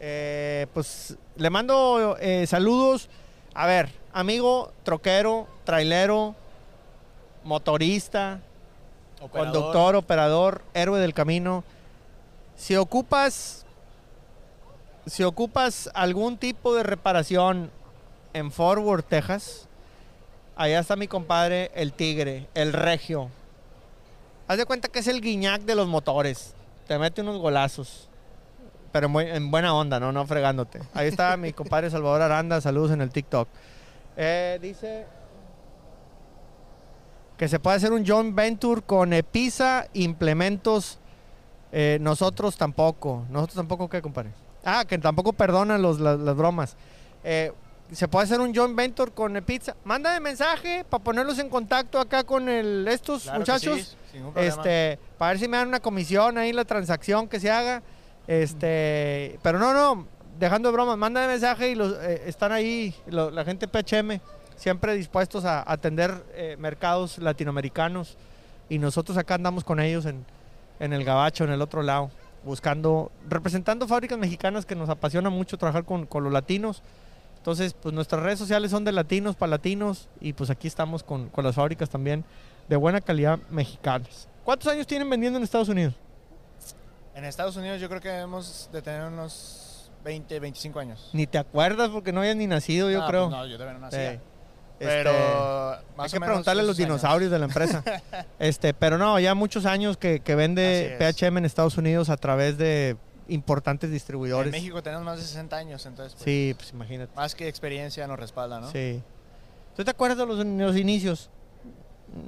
Eh, 0.00 0.66
pues 0.74 1.16
le 1.36 1.50
mando 1.50 2.16
eh, 2.20 2.46
saludos. 2.46 3.08
A 3.54 3.66
ver, 3.66 3.88
amigo 4.12 4.72
troquero, 4.82 5.46
trailero, 5.64 6.34
motorista, 7.46 8.40
Operador. 9.20 9.52
conductor, 9.52 9.96
operador, 9.96 10.62
héroe 10.74 11.00
del 11.00 11.14
camino. 11.14 11.64
Si 12.56 12.76
ocupas, 12.76 13.64
si 15.06 15.22
ocupas 15.22 15.88
algún 15.94 16.36
tipo 16.36 16.74
de 16.74 16.82
reparación 16.82 17.70
en 18.32 18.50
Fort 18.50 18.82
Worth, 18.82 19.06
Texas, 19.08 19.68
allá 20.56 20.80
está 20.80 20.96
mi 20.96 21.08
compadre, 21.08 21.70
el 21.74 21.92
Tigre, 21.92 22.48
el 22.54 22.72
Regio. 22.72 23.30
Haz 24.48 24.58
de 24.58 24.66
cuenta 24.66 24.88
que 24.88 24.98
es 24.98 25.06
el 25.06 25.20
guiñac 25.20 25.62
de 25.62 25.74
los 25.74 25.86
motores. 25.86 26.54
Te 26.86 26.98
mete 26.98 27.22
unos 27.22 27.38
golazos. 27.38 28.08
Pero 28.92 29.20
en 29.20 29.50
buena 29.50 29.74
onda, 29.74 30.00
¿no? 30.00 30.12
No 30.12 30.26
fregándote. 30.26 30.80
Ahí 30.94 31.08
está 31.08 31.36
mi 31.36 31.52
compadre 31.52 31.90
Salvador 31.90 32.22
Aranda. 32.22 32.60
Saludos 32.60 32.92
en 32.92 33.00
el 33.00 33.10
TikTok. 33.10 33.48
Eh, 34.16 34.58
dice 34.62 35.04
que 37.36 37.48
se 37.48 37.58
puede 37.58 37.76
hacer 37.76 37.92
un 37.92 38.06
joint 38.06 38.34
venture 38.34 38.82
con 38.82 39.12
Episa 39.12 39.88
Implementos. 39.92 40.98
Eh, 41.72 41.98
nosotros 42.00 42.56
tampoco. 42.56 43.24
Nosotros 43.30 43.56
tampoco, 43.56 43.88
¿qué, 43.88 44.00
compadre? 44.00 44.30
Ah, 44.64 44.84
que 44.88 44.98
tampoco 44.98 45.32
perdonan 45.32 45.82
los, 45.82 46.00
las, 46.00 46.18
las 46.18 46.34
bromas. 46.36 46.76
Eh, 47.22 47.52
se 47.92 48.08
puede 48.08 48.24
hacer 48.24 48.40
un 48.40 48.54
joint 48.54 48.74
venture 48.74 49.12
con 49.12 49.36
Epizza. 49.36 49.76
Mándame 49.84 50.18
mensaje 50.20 50.84
para 50.88 51.04
ponerlos 51.04 51.38
en 51.38 51.48
contacto 51.48 52.00
acá 52.00 52.24
con 52.24 52.48
el, 52.48 52.86
estos 52.88 53.24
Claro 53.24 53.38
muchachos. 53.40 53.96
sí. 54.12 54.18
Este, 54.36 54.98
para 55.18 55.32
ver 55.32 55.38
si 55.40 55.46
me 55.46 55.56
dan 55.58 55.68
una 55.68 55.80
comisión 55.80 56.38
ahí 56.38 56.48
en 56.50 56.56
la 56.56 56.64
transacción 56.64 57.28
que 57.28 57.38
se 57.38 57.50
haga. 57.50 57.82
Este, 58.26 59.38
pero 59.42 59.58
no, 59.58 59.72
no, 59.72 60.06
dejando 60.38 60.68
de 60.68 60.72
bromas, 60.72 60.96
mándame 60.98 61.28
mensaje 61.28 61.70
y 61.70 61.74
los, 61.74 61.92
eh, 62.02 62.22
están 62.26 62.52
ahí 62.52 62.94
lo- 63.06 63.30
la 63.30 63.44
gente 63.44 63.68
PHM 63.68 64.20
siempre 64.56 64.94
dispuestos 64.94 65.44
a 65.44 65.70
atender 65.70 66.24
eh, 66.34 66.56
mercados 66.58 67.18
latinoamericanos 67.18 68.16
y 68.68 68.78
nosotros 68.78 69.16
acá 69.18 69.34
andamos 69.34 69.64
con 69.64 69.80
ellos 69.80 70.06
en, 70.06 70.24
en 70.80 70.92
el 70.92 71.04
gabacho, 71.04 71.44
en 71.44 71.50
el 71.50 71.62
otro 71.62 71.82
lado, 71.82 72.10
buscando, 72.44 73.10
representando 73.28 73.86
fábricas 73.86 74.18
mexicanas 74.18 74.66
que 74.66 74.74
nos 74.74 74.88
apasiona 74.88 75.30
mucho 75.30 75.56
trabajar 75.58 75.84
con, 75.84 76.06
con 76.06 76.24
los 76.24 76.32
latinos. 76.32 76.82
Entonces, 77.38 77.74
pues 77.74 77.94
nuestras 77.94 78.22
redes 78.22 78.38
sociales 78.40 78.70
son 78.72 78.84
de 78.84 78.90
latinos 78.92 79.36
para 79.36 79.50
latinos 79.50 80.08
y 80.20 80.32
pues 80.32 80.50
aquí 80.50 80.66
estamos 80.66 81.02
con, 81.04 81.28
con 81.28 81.44
las 81.44 81.54
fábricas 81.54 81.88
también 81.88 82.24
de 82.68 82.74
buena 82.76 83.00
calidad 83.00 83.38
mexicanas. 83.50 84.28
¿Cuántos 84.44 84.66
años 84.72 84.86
tienen 84.86 85.08
vendiendo 85.08 85.36
en 85.38 85.44
Estados 85.44 85.68
Unidos? 85.68 85.94
En 87.14 87.24
Estados 87.24 87.56
Unidos 87.56 87.80
yo 87.80 87.88
creo 87.88 88.00
que 88.00 88.08
debemos 88.08 88.68
de 88.72 88.82
tener 88.82 89.06
unos 89.06 89.90
20, 90.04 90.38
25 90.40 90.78
años. 90.80 91.10
Ni 91.12 91.26
te 91.26 91.38
acuerdas 91.38 91.88
porque 91.90 92.12
no 92.12 92.20
hayas 92.20 92.36
ni 92.36 92.46
nacido, 92.46 92.90
yo 92.90 93.02
Ah, 93.04 93.06
creo. 93.08 93.28
pues 93.28 93.36
no, 93.38 93.46
yo 93.46 93.56
todavía 93.58 93.78
no 93.78 93.90
Sí. 93.90 94.20
Nacía. 94.84 94.98
Este, 94.98 95.02
Pero 95.04 95.72
hay 95.98 96.10
que 96.10 96.20
menos 96.20 96.26
preguntarle 96.28 96.62
a 96.62 96.64
los 96.64 96.76
años. 96.78 96.88
dinosaurios 96.88 97.30
de 97.30 97.38
la 97.38 97.44
empresa. 97.46 97.82
este, 98.38 98.74
pero 98.74 98.98
no, 98.98 99.18
ya 99.18 99.34
muchos 99.34 99.66
años 99.66 99.96
que, 99.96 100.20
que 100.20 100.34
vende. 100.34 100.96
PHM 100.98 101.38
en 101.38 101.44
Estados 101.44 101.76
Unidos 101.78 102.08
a 102.10 102.16
través 102.16 102.58
de 102.58 102.96
importantes 103.28 103.88
En 103.88 103.94
distribuidores. 103.94 104.52
México 104.52 104.82
tenemos 104.82 105.04
más 105.04 105.18
de 105.18 105.24
60 105.24 105.56
años, 105.56 105.84
entonces 105.86 106.12
pues, 106.14 106.24
Sí, 106.24 106.54
pues 106.56 106.70
imagínate. 106.72 107.12
más 107.16 107.34
que 107.34 107.48
experiencia 107.48 108.06
nos 108.06 108.18
respalda, 108.18 108.60
¿no? 108.60 108.70
Sí. 108.70 109.02
¿Tú 109.76 109.84
te 109.84 109.90
acuerdas 109.90 110.18
de 110.18 110.26
los, 110.26 110.44
los 110.46 110.76
inicios? 110.76 111.28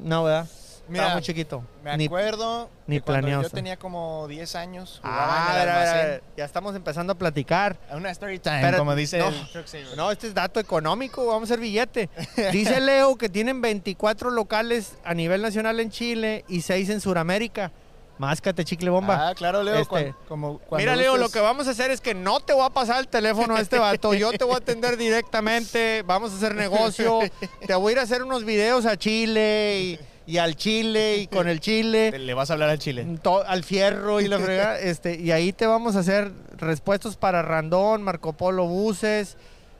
No, 0.02 0.24
¿verdad? 0.24 0.46
Mira, 0.88 1.02
Estaba 1.04 1.14
muy 1.16 1.22
chiquito. 1.22 1.62
Me 1.84 1.96
Ni- 1.96 2.06
acuerdo 2.06 2.70
ni 2.86 3.00
cuando 3.00 3.20
planeado 3.20 3.42
yo 3.42 3.50
tenía 3.50 3.76
como 3.76 4.26
10 4.28 4.54
años, 4.56 5.00
Ah, 5.02 5.08
jugaba 5.08 5.36
a 5.36 5.38
en 5.50 5.54
ver, 5.54 5.62
el 5.62 5.68
a 5.68 5.78
ver, 5.78 5.86
a 5.86 5.90
almacén. 5.90 6.10
ver, 6.10 6.22
ya 6.36 6.44
estamos 6.44 6.74
empezando 6.76 7.12
a 7.12 7.16
platicar. 7.16 7.76
Una 7.92 8.10
story 8.10 8.38
time, 8.38 8.60
Pero- 8.62 8.78
como 8.78 8.94
dice 8.94 9.18
no. 9.18 9.28
el 9.28 10.12
este 10.12 10.28
es 10.28 10.34
dato 10.34 10.60
económico, 10.60 11.26
vamos 11.26 11.50
a 11.50 11.54
hacer 11.54 11.60
billete. 11.60 12.08
Dice 12.52 12.80
Leo 12.80 13.16
que 13.16 13.28
tienen 13.28 13.60
24 13.60 14.30
locales 14.30 14.94
a 15.04 15.12
nivel 15.14 15.42
nacional 15.42 15.78
en 15.80 15.90
Chile 15.90 16.44
y 16.48 16.62
6 16.62 16.88
en 16.90 17.00
Sudamérica. 17.00 17.70
Máscate, 18.18 18.64
chicle 18.64 18.90
bomba. 18.90 19.28
Ah, 19.28 19.34
claro, 19.36 19.62
Leo. 19.62 19.76
Este, 19.76 20.12
como 20.26 20.58
cuando 20.58 20.78
Mira, 20.78 20.96
Leo, 20.96 21.16
lo 21.16 21.28
que 21.28 21.38
vamos 21.38 21.68
a 21.68 21.70
hacer 21.70 21.92
es 21.92 22.00
que 22.00 22.14
no 22.14 22.40
te 22.40 22.52
voy 22.52 22.66
a 22.66 22.70
pasar 22.70 22.98
el 22.98 23.06
teléfono 23.06 23.54
a 23.54 23.60
este 23.60 23.78
vato. 23.78 24.12
Yo 24.12 24.32
te 24.32 24.42
voy 24.42 24.54
a 24.54 24.58
atender 24.58 24.96
directamente. 24.96 26.02
Vamos 26.04 26.32
a 26.32 26.36
hacer 26.36 26.56
negocio. 26.56 27.20
Te 27.64 27.74
voy 27.76 27.90
a 27.90 27.92
ir 27.92 27.98
a 28.00 28.02
hacer 28.02 28.24
unos 28.24 28.44
videos 28.44 28.86
a 28.86 28.96
Chile 28.96 29.78
y, 29.80 30.00
y 30.28 30.36
al 30.38 30.56
Chile 30.56 31.16
y 31.16 31.26
con 31.26 31.48
el 31.48 31.58
Chile. 31.60 32.10
Le 32.18 32.34
vas 32.34 32.50
a 32.50 32.52
hablar 32.52 32.68
al 32.68 32.78
chile. 32.78 33.06
to- 33.22 33.42
al 33.46 33.64
fierro 33.64 34.20
y 34.20 34.28
la 34.28 34.38
fregada, 34.44 34.78
este, 34.78 35.18
y 35.18 35.32
ahí 35.32 35.52
te 35.54 35.66
vamos 35.66 35.96
a 35.96 36.00
hacer 36.00 36.30
respuestos 36.58 37.16
para 37.16 37.40
Randón, 37.42 38.02
Marco 38.02 38.34
Polo 38.34 38.66
Buses. 38.66 39.36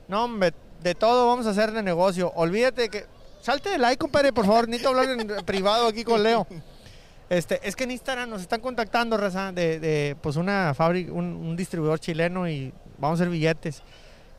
No, 0.07 0.23
hombre, 0.25 0.53
de 0.81 0.95
todo 0.95 1.27
vamos 1.27 1.45
a 1.45 1.51
hacer 1.51 1.71
de 1.71 1.83
negocio. 1.83 2.31
Olvídate 2.35 2.89
que. 2.89 3.05
Salte 3.41 3.69
de 3.69 3.77
like, 3.77 3.97
compadre, 3.99 4.33
por 4.33 4.45
favor. 4.45 4.67
Necesito 4.67 4.89
hablar 4.89 5.09
en 5.17 5.27
privado 5.45 5.87
aquí 5.87 6.03
con 6.03 6.21
Leo. 6.23 6.45
Este, 7.29 7.59
es 7.63 7.75
que 7.75 7.83
en 7.83 7.91
Instagram 7.91 8.27
nos 8.29 8.41
están 8.41 8.59
contactando, 8.59 9.15
raza, 9.15 9.51
de, 9.51 9.79
de, 9.79 10.17
pues 10.19 10.35
una 10.35 10.73
fábrica, 10.73 11.13
un, 11.13 11.25
un 11.25 11.55
distribuidor 11.55 11.99
chileno 11.99 12.49
y 12.49 12.73
vamos 12.97 13.19
a 13.19 13.23
hacer 13.23 13.31
billetes. 13.31 13.83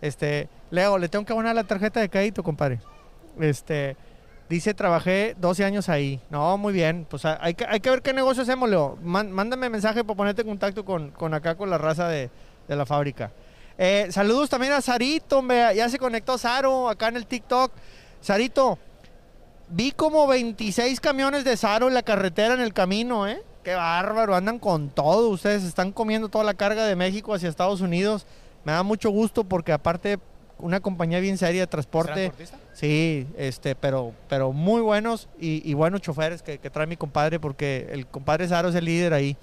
Este, 0.02 0.48
Leo, 0.70 0.98
le 0.98 1.08
tengo 1.08 1.24
que 1.24 1.32
abonar 1.32 1.54
la 1.54 1.62
tarjeta 1.64 2.00
de 2.00 2.08
crédito, 2.10 2.42
compadre. 2.42 2.80
Este, 3.38 3.96
dice, 4.50 4.74
trabajé 4.74 5.36
12 5.38 5.64
años 5.64 5.88
ahí. 5.88 6.20
No, 6.28 6.58
muy 6.58 6.72
bien. 6.72 7.06
Pues 7.08 7.24
hay 7.24 7.54
que, 7.54 7.64
hay 7.64 7.78
que 7.78 7.88
ver 7.88 8.02
qué 8.02 8.12
negocio 8.12 8.42
hacemos, 8.42 8.68
Leo. 8.68 8.98
Mándame 9.02 9.70
mensaje 9.70 10.02
para 10.02 10.16
ponerte 10.16 10.42
en 10.42 10.48
contacto 10.48 10.84
con, 10.84 11.12
con 11.12 11.32
acá, 11.32 11.54
con 11.54 11.70
la 11.70 11.78
raza 11.78 12.08
de, 12.08 12.30
de 12.66 12.76
la 12.76 12.84
fábrica. 12.84 13.30
Eh, 13.78 14.08
saludos 14.10 14.50
también 14.50 14.72
a 14.72 14.80
Sarito. 14.80 15.42
Ya 15.48 15.88
se 15.88 15.98
conectó 15.98 16.36
Saro 16.36 16.88
acá 16.90 17.08
en 17.08 17.16
el 17.16 17.26
TikTok. 17.26 17.72
Sarito, 18.20 18.76
vi 19.68 19.92
como 19.92 20.26
26 20.26 21.00
camiones 21.00 21.44
de 21.44 21.56
Saro 21.56 21.86
en 21.86 21.94
la 21.94 22.02
carretera 22.02 22.54
en 22.54 22.60
el 22.60 22.74
camino, 22.74 23.28
¿eh? 23.28 23.40
Qué 23.62 23.74
bárbaro, 23.76 24.34
andan 24.34 24.58
con 24.58 24.90
todo. 24.90 25.28
Ustedes 25.28 25.62
están 25.62 25.92
comiendo 25.92 26.28
toda 26.28 26.42
la 26.42 26.54
carga 26.54 26.84
de 26.86 26.96
México 26.96 27.34
hacia 27.34 27.48
Estados 27.48 27.82
Unidos. 27.82 28.26
Me 28.64 28.72
da 28.72 28.82
mucho 28.82 29.10
gusto 29.10 29.44
porque 29.44 29.70
aparte 29.70 30.18
una 30.62 30.80
compañía 30.80 31.20
bien 31.20 31.38
seria 31.38 31.62
de 31.62 31.66
transporte. 31.66 32.32
Sí, 32.72 33.26
este, 33.36 33.74
pero, 33.74 34.12
pero 34.28 34.52
muy 34.52 34.80
buenos 34.80 35.28
y, 35.38 35.68
y 35.68 35.74
buenos 35.74 36.00
choferes 36.00 36.42
que, 36.42 36.58
que 36.58 36.70
trae 36.70 36.86
mi 36.86 36.96
compadre, 36.96 37.38
porque 37.40 37.88
el 37.90 38.06
compadre 38.06 38.48
Saro 38.48 38.68
es 38.68 38.74
el 38.74 38.84
líder 38.84 39.12
ahí. 39.12 39.36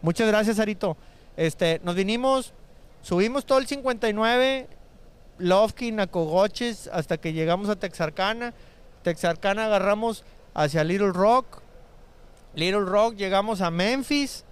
Muchas 0.00 0.26
gracias, 0.26 0.56
Sarito. 0.56 0.96
Este, 1.36 1.80
nos 1.84 1.94
vinimos, 1.94 2.52
subimos 3.02 3.46
todo 3.46 3.58
el 3.58 3.66
59, 3.66 4.68
Lovkin, 5.38 6.00
a 6.00 6.06
Cogoches, 6.06 6.88
hasta 6.92 7.18
que 7.18 7.32
llegamos 7.32 7.68
a 7.68 7.76
Texarkana. 7.76 8.52
Texarkana 9.02 9.66
agarramos 9.66 10.24
hacia 10.54 10.84
Little 10.84 11.12
Rock. 11.12 11.62
Little 12.54 12.80
Rock 12.80 13.14
llegamos 13.14 13.60
a 13.60 13.70
Memphis, 13.70 14.44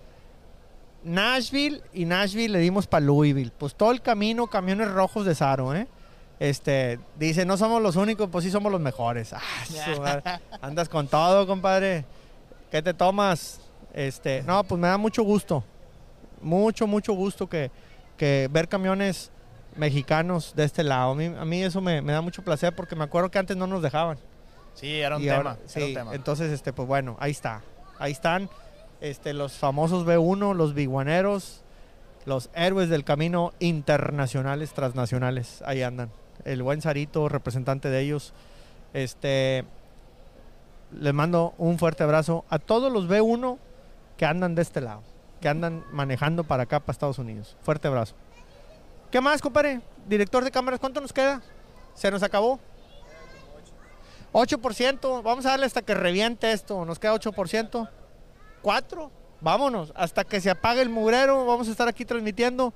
Nashville 1.05 1.83
y 1.93 2.05
Nashville 2.05 2.53
le 2.53 2.59
dimos 2.61 2.87
para 2.87 3.05
Louisville. 3.05 3.53
Pues 3.57 3.75
todo 3.75 3.93
el 3.93 4.01
camino, 4.01 4.47
camiones 4.47 4.91
rojos 4.91 5.27
de 5.27 5.35
Saro, 5.35 5.75
¿eh? 5.75 5.87
Este, 6.41 6.99
dice, 7.19 7.45
no 7.45 7.57
somos 7.59 7.81
los 7.83 7.97
únicos, 7.97 8.29
pues 8.33 8.45
sí 8.45 8.51
somos 8.51 8.73
los 8.73 8.81
mejores. 8.81 9.33
Ah. 10.03 10.41
Andas 10.63 10.89
con 10.89 11.07
todo, 11.07 11.47
compadre. 11.47 12.05
¿Qué 12.71 12.83
te 12.83 12.95
tomas? 12.95 13.61
Este, 13.93 14.43
no, 14.43 14.65
pues 14.65 14.81
me 14.81 14.89
da 14.89 14.97
mucho 14.97 15.23
gusto. 15.23 15.63
Mucho, 16.41 16.87
mucho 16.87 17.13
gusto 17.13 17.49
que, 17.49 17.71
que 18.17 18.49
ver 18.51 18.69
camiones 18.69 19.31
mexicanos 19.77 20.55
de 20.57 20.65
este 20.65 20.83
lado. 20.83 21.13
A 21.13 21.15
mí, 21.15 21.27
a 21.27 21.45
mí 21.45 21.63
eso 21.63 21.81
me, 21.81 22.01
me 22.01 22.13
da 22.13 22.21
mucho 22.23 22.43
placer 22.43 22.75
porque 22.75 22.97
me 22.97 23.05
acuerdo 23.05 23.31
que 23.31 23.39
antes 23.39 23.57
no 23.57 23.67
nos 23.67 23.83
dejaban. 23.83 24.19
Sí, 24.75 25.01
era 25.01 25.17
un 25.17 25.23
Y 25.23 25.27
tema. 25.27 25.37
ahora- 25.37 25.59
era 25.61 25.69
sí, 25.69 25.83
un 25.83 25.95
tema. 25.95 26.15
entonces, 26.15 26.51
este, 26.53 26.73
pues 26.73 26.89
bueno, 26.89 27.17
ahí 27.21 27.33
está. 27.33 27.61
Ahí 27.99 28.13
están 28.13 28.49
este, 29.01 29.35
los 29.35 29.53
famosos 29.55 30.07
B1, 30.07 30.55
los 30.55 30.73
biguaneros, 30.75 31.63
los 32.25 32.49
héroes 32.55 32.89
del 32.89 33.05
camino 33.05 33.53
internacionales, 33.59 34.73
transnacionales. 34.73 35.63
Ahí 35.67 35.83
andan. 35.83 36.11
El 36.45 36.63
buen 36.63 36.83
Sarito, 36.83 37.29
representante 37.29 37.89
de 37.89 38.01
ellos. 38.01 38.33
Este, 38.93 39.65
mando 41.13 41.55
un 41.59 41.79
fuerte 41.79 42.03
abrazo 42.03 42.45
a 42.49 42.59
todos 42.59 42.93
los 42.93 43.09
B1 43.09 43.59
que 44.17 44.27
andan 44.27 44.55
de 44.55 44.63
este 44.63 44.81
lado, 44.81 45.03
que 45.41 45.49
andan 45.49 45.85
manejando 45.93 46.45
para 46.45 46.65
acá, 46.65 46.81
para 46.81 46.93
Estados 46.93 47.19
Unidos. 47.19 47.57
Fuerte 47.63 47.89
abrazo. 47.89 48.15
¿Qué 49.11 49.21
más, 49.21 49.41
compadre? 49.41 49.81
Director 50.09 50.45
de 50.45 50.51
cámaras, 50.51 50.79
¿cuánto 50.81 51.01
nos 51.01 51.13
queda? 51.13 51.43
¿Se 51.95 52.11
nos 52.11 52.23
acabó? 52.23 52.61
8%, 54.33 55.23
vamos 55.23 55.45
a 55.47 55.51
darle 55.51 55.67
hasta 55.67 55.83
que 55.83 55.95
reviente 55.95 56.53
esto, 56.53 56.85
nos 56.85 56.99
queda 56.99 57.15
8%. 57.15 57.89
4, 58.63 59.11
vámonos, 59.41 59.93
hasta 59.97 60.25
que 60.25 60.41
se 60.41 60.51
apague 60.51 60.83
el 60.83 60.89
mugrero, 60.89 61.47
vamos 61.47 61.69
a 61.69 61.71
estar 61.71 61.89
aquí 61.89 62.05
transmitiendo, 62.05 62.73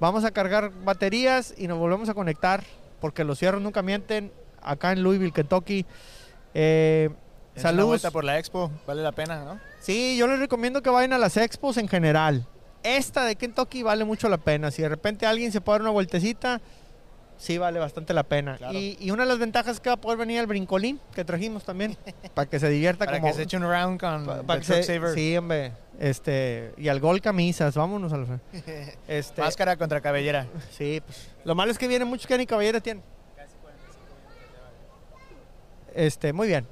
vamos 0.00 0.24
a 0.24 0.30
cargar 0.30 0.70
baterías 0.84 1.54
y 1.58 1.66
nos 1.66 1.78
volvemos 1.78 2.08
a 2.08 2.14
conectar, 2.14 2.62
porque 3.00 3.24
los 3.24 3.38
cierros 3.38 3.60
nunca 3.62 3.82
mienten, 3.82 4.32
acá 4.62 4.92
en 4.92 5.02
Louisville, 5.02 5.32
Kentucky. 5.32 5.84
Eh, 6.54 7.10
Dense 7.54 7.72
una 7.72 7.84
vuelta 7.84 8.10
por 8.10 8.24
la 8.24 8.38
expo, 8.38 8.70
vale 8.86 9.02
la 9.02 9.12
pena, 9.12 9.44
¿no? 9.44 9.60
Sí, 9.80 10.16
yo 10.16 10.26
les 10.26 10.38
recomiendo 10.40 10.82
que 10.82 10.90
vayan 10.90 11.12
a 11.12 11.18
las 11.18 11.36
expos 11.36 11.76
en 11.76 11.86
general. 11.88 12.46
Esta 12.82 13.24
de 13.24 13.36
Kentucky 13.36 13.82
vale 13.82 14.04
mucho 14.04 14.28
la 14.28 14.38
pena. 14.38 14.70
Si 14.70 14.82
de 14.82 14.88
repente 14.88 15.24
alguien 15.26 15.52
se 15.52 15.60
puede 15.60 15.76
dar 15.76 15.82
una 15.82 15.90
vueltecita, 15.90 16.60
sí 17.38 17.56
vale 17.58 17.78
bastante 17.78 18.12
la 18.12 18.24
pena. 18.24 18.56
Claro. 18.56 18.76
Y, 18.78 18.96
y 19.00 19.10
una 19.12 19.22
de 19.22 19.28
las 19.28 19.38
ventajas 19.38 19.74
es 19.76 19.80
que 19.80 19.88
va 19.88 19.94
a 19.94 20.00
poder 20.00 20.18
venir 20.18 20.40
el 20.40 20.46
brincolín 20.46 21.00
que 21.14 21.24
trajimos 21.24 21.64
también, 21.64 21.96
para 22.34 22.48
que 22.50 22.58
se 22.58 22.68
divierta 22.68 23.04
Para 23.04 23.18
como... 23.20 23.30
que 23.30 23.36
se 23.36 23.42
eche 23.44 23.56
un 23.56 23.62
round 23.62 24.00
con 24.00 24.26
pa- 24.26 24.38
el 24.40 24.44
pa' 24.44 24.58
que 24.58 24.64
Truck 24.66 24.76
se- 24.78 24.82
Saver. 24.82 25.14
sí, 25.14 25.36
hombre. 25.36 25.72
Este, 26.00 26.74
y 26.76 26.88
al 26.88 26.98
gol 26.98 27.20
camisas, 27.20 27.74
vámonos 27.76 28.12
al 28.12 28.40
este, 29.08 29.40
Máscara 29.40 29.76
contra 29.76 30.00
cabellera. 30.00 30.46
Sí, 30.72 31.00
pues. 31.06 31.28
Lo 31.44 31.54
malo 31.54 31.70
es 31.70 31.78
que 31.78 31.88
vienen 31.88 32.08
muchos 32.08 32.26
que 32.26 32.38
ni 32.38 32.46
caballera 32.46 32.80
tienen. 32.80 33.02
Este, 35.94 36.32
muy 36.32 36.48
bien. 36.48 36.66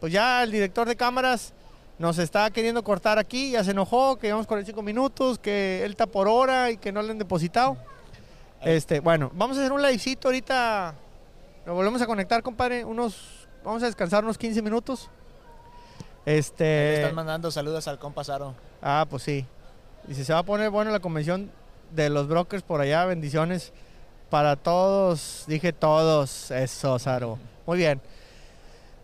Pues 0.00 0.12
ya 0.12 0.42
el 0.42 0.50
director 0.50 0.86
de 0.88 0.96
cámaras 0.96 1.52
nos 1.98 2.18
está 2.18 2.50
queriendo 2.50 2.82
cortar 2.82 3.18
aquí, 3.18 3.52
ya 3.52 3.64
se 3.64 3.70
enojó, 3.70 4.16
que 4.16 4.26
llevamos 4.26 4.46
45 4.46 4.82
minutos, 4.82 5.38
que 5.38 5.82
él 5.84 5.92
está 5.92 6.06
por 6.06 6.28
hora 6.28 6.70
y 6.70 6.76
que 6.76 6.92
no 6.92 7.00
le 7.02 7.12
han 7.12 7.18
depositado. 7.18 7.76
Este, 8.60 9.00
bueno, 9.00 9.30
vamos 9.34 9.56
a 9.56 9.60
hacer 9.60 9.72
un 9.72 9.80
livecito 9.80 10.28
ahorita. 10.28 10.94
Nos 11.64 11.74
volvemos 11.74 12.02
a 12.02 12.06
conectar, 12.06 12.42
compadre. 12.42 12.84
Unos, 12.84 13.48
vamos 13.64 13.82
a 13.82 13.86
descansar 13.86 14.24
unos 14.24 14.36
15 14.38 14.60
minutos. 14.62 15.08
Le 16.24 16.38
Este. 16.38 16.94
están 16.96 17.14
mandando 17.14 17.50
saludos 17.50 17.86
al 17.86 17.98
compa 17.98 18.24
Saro. 18.24 18.54
Ah, 18.82 19.06
pues 19.08 19.22
sí. 19.22 19.46
Dice, 20.06 20.24
se 20.24 20.32
va 20.32 20.40
a 20.40 20.42
poner 20.42 20.70
bueno 20.70 20.90
la 20.90 21.00
convención 21.00 21.50
de 21.92 22.10
los 22.10 22.26
brokers 22.28 22.62
por 22.62 22.80
allá. 22.80 23.04
Bendiciones 23.04 23.72
para 24.30 24.56
todos. 24.56 25.44
Dije 25.46 25.72
todos. 25.72 26.50
Eso, 26.50 26.98
Saro. 26.98 27.38
Muy 27.66 27.78
bien. 27.78 28.00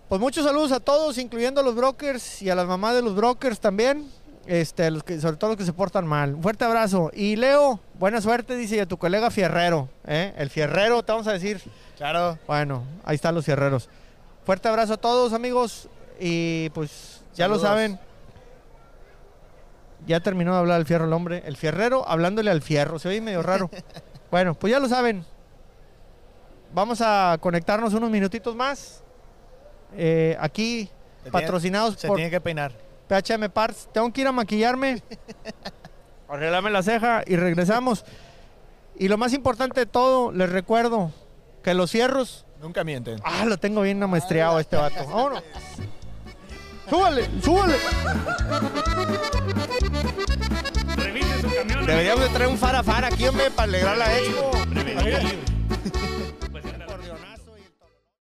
Pues 0.08 0.20
muchos 0.20 0.44
saludos 0.44 0.72
a 0.72 0.80
todos, 0.80 1.16
incluyendo 1.18 1.60
a 1.60 1.64
los 1.64 1.74
brokers 1.74 2.42
y 2.42 2.50
a 2.50 2.54
las 2.54 2.66
mamás 2.66 2.94
de 2.94 3.02
los 3.02 3.14
brokers 3.14 3.58
también. 3.60 4.10
Este, 4.46 4.90
los 4.90 5.04
que, 5.04 5.20
sobre 5.20 5.36
todo 5.36 5.50
los 5.50 5.56
que 5.56 5.64
se 5.64 5.72
portan 5.72 6.06
mal. 6.06 6.34
Un 6.34 6.42
fuerte 6.42 6.64
abrazo. 6.64 7.10
Y 7.14 7.36
Leo, 7.36 7.80
buena 7.98 8.20
suerte, 8.20 8.56
dice 8.56 8.76
y 8.76 8.80
a 8.80 8.86
tu 8.86 8.98
colega 8.98 9.30
Fierrero. 9.30 9.88
¿eh? 10.06 10.34
El 10.36 10.50
Fierrero, 10.50 11.02
te 11.02 11.12
vamos 11.12 11.26
a 11.28 11.32
decir. 11.32 11.62
Claro. 11.96 12.38
Bueno, 12.46 12.82
ahí 13.04 13.14
están 13.14 13.34
los 13.34 13.44
fierreros. 13.44 13.88
Fuerte 14.44 14.68
abrazo 14.68 14.94
a 14.94 14.96
todos, 14.96 15.32
amigos. 15.32 15.88
Y 16.18 16.68
pues 16.70 17.22
ya 17.34 17.44
Saludos. 17.44 17.62
lo 17.62 17.68
saben. 17.68 17.98
Ya 20.06 20.18
terminó 20.20 20.52
de 20.52 20.58
hablar 20.58 20.80
el 20.80 20.86
fierro 20.86 21.04
el 21.04 21.12
hombre. 21.12 21.42
El 21.46 21.56
fierrero 21.56 22.06
hablándole 22.08 22.50
al 22.50 22.60
fierro. 22.60 22.98
Se 22.98 23.08
oye 23.08 23.20
medio 23.20 23.42
raro. 23.42 23.70
bueno, 24.32 24.54
pues 24.54 24.70
ya 24.72 24.80
lo 24.80 24.88
saben. 24.88 25.24
Vamos 26.74 27.02
a 27.02 27.36
conectarnos 27.38 27.92
unos 27.92 28.10
minutitos 28.10 28.56
más. 28.56 29.02
Eh, 29.94 30.38
aquí, 30.40 30.88
Se 31.22 31.30
patrocinados 31.30 31.96
tiene- 31.96 32.00
Se 32.00 32.08
por 32.08 32.16
tiene 32.16 32.30
que 32.30 32.40
peinar. 32.40 32.72
PHM 33.08 33.50
Parts. 33.50 33.90
Tengo 33.92 34.10
que 34.10 34.22
ir 34.22 34.26
a 34.26 34.32
maquillarme, 34.32 35.02
arreglarme 36.30 36.70
la 36.70 36.82
ceja 36.82 37.22
y 37.26 37.36
regresamos. 37.36 38.06
Y 38.98 39.08
lo 39.08 39.18
más 39.18 39.34
importante 39.34 39.80
de 39.80 39.86
todo, 39.86 40.32
les 40.32 40.48
recuerdo 40.50 41.12
que 41.62 41.74
los 41.74 41.90
cierros 41.90 42.46
Nunca 42.62 42.84
mienten. 42.84 43.20
Ah, 43.24 43.44
lo 43.44 43.58
tengo 43.58 43.82
bien 43.82 44.02
amaestriado 44.02 44.58
este 44.58 44.76
vato. 44.76 45.06
Vámonos. 45.08 45.42
Súbale, 46.88 47.28
súbale. 47.42 47.74
Deberíamos 51.64 52.24
de 52.24 52.28
traer 52.30 52.50
un 52.50 52.58
farafara 52.58 53.08
aquí, 53.08 53.26
hombre, 53.26 53.50
para 53.50 53.64
alegrar 53.64 53.96
la 53.96 54.18
expo. 54.18 54.50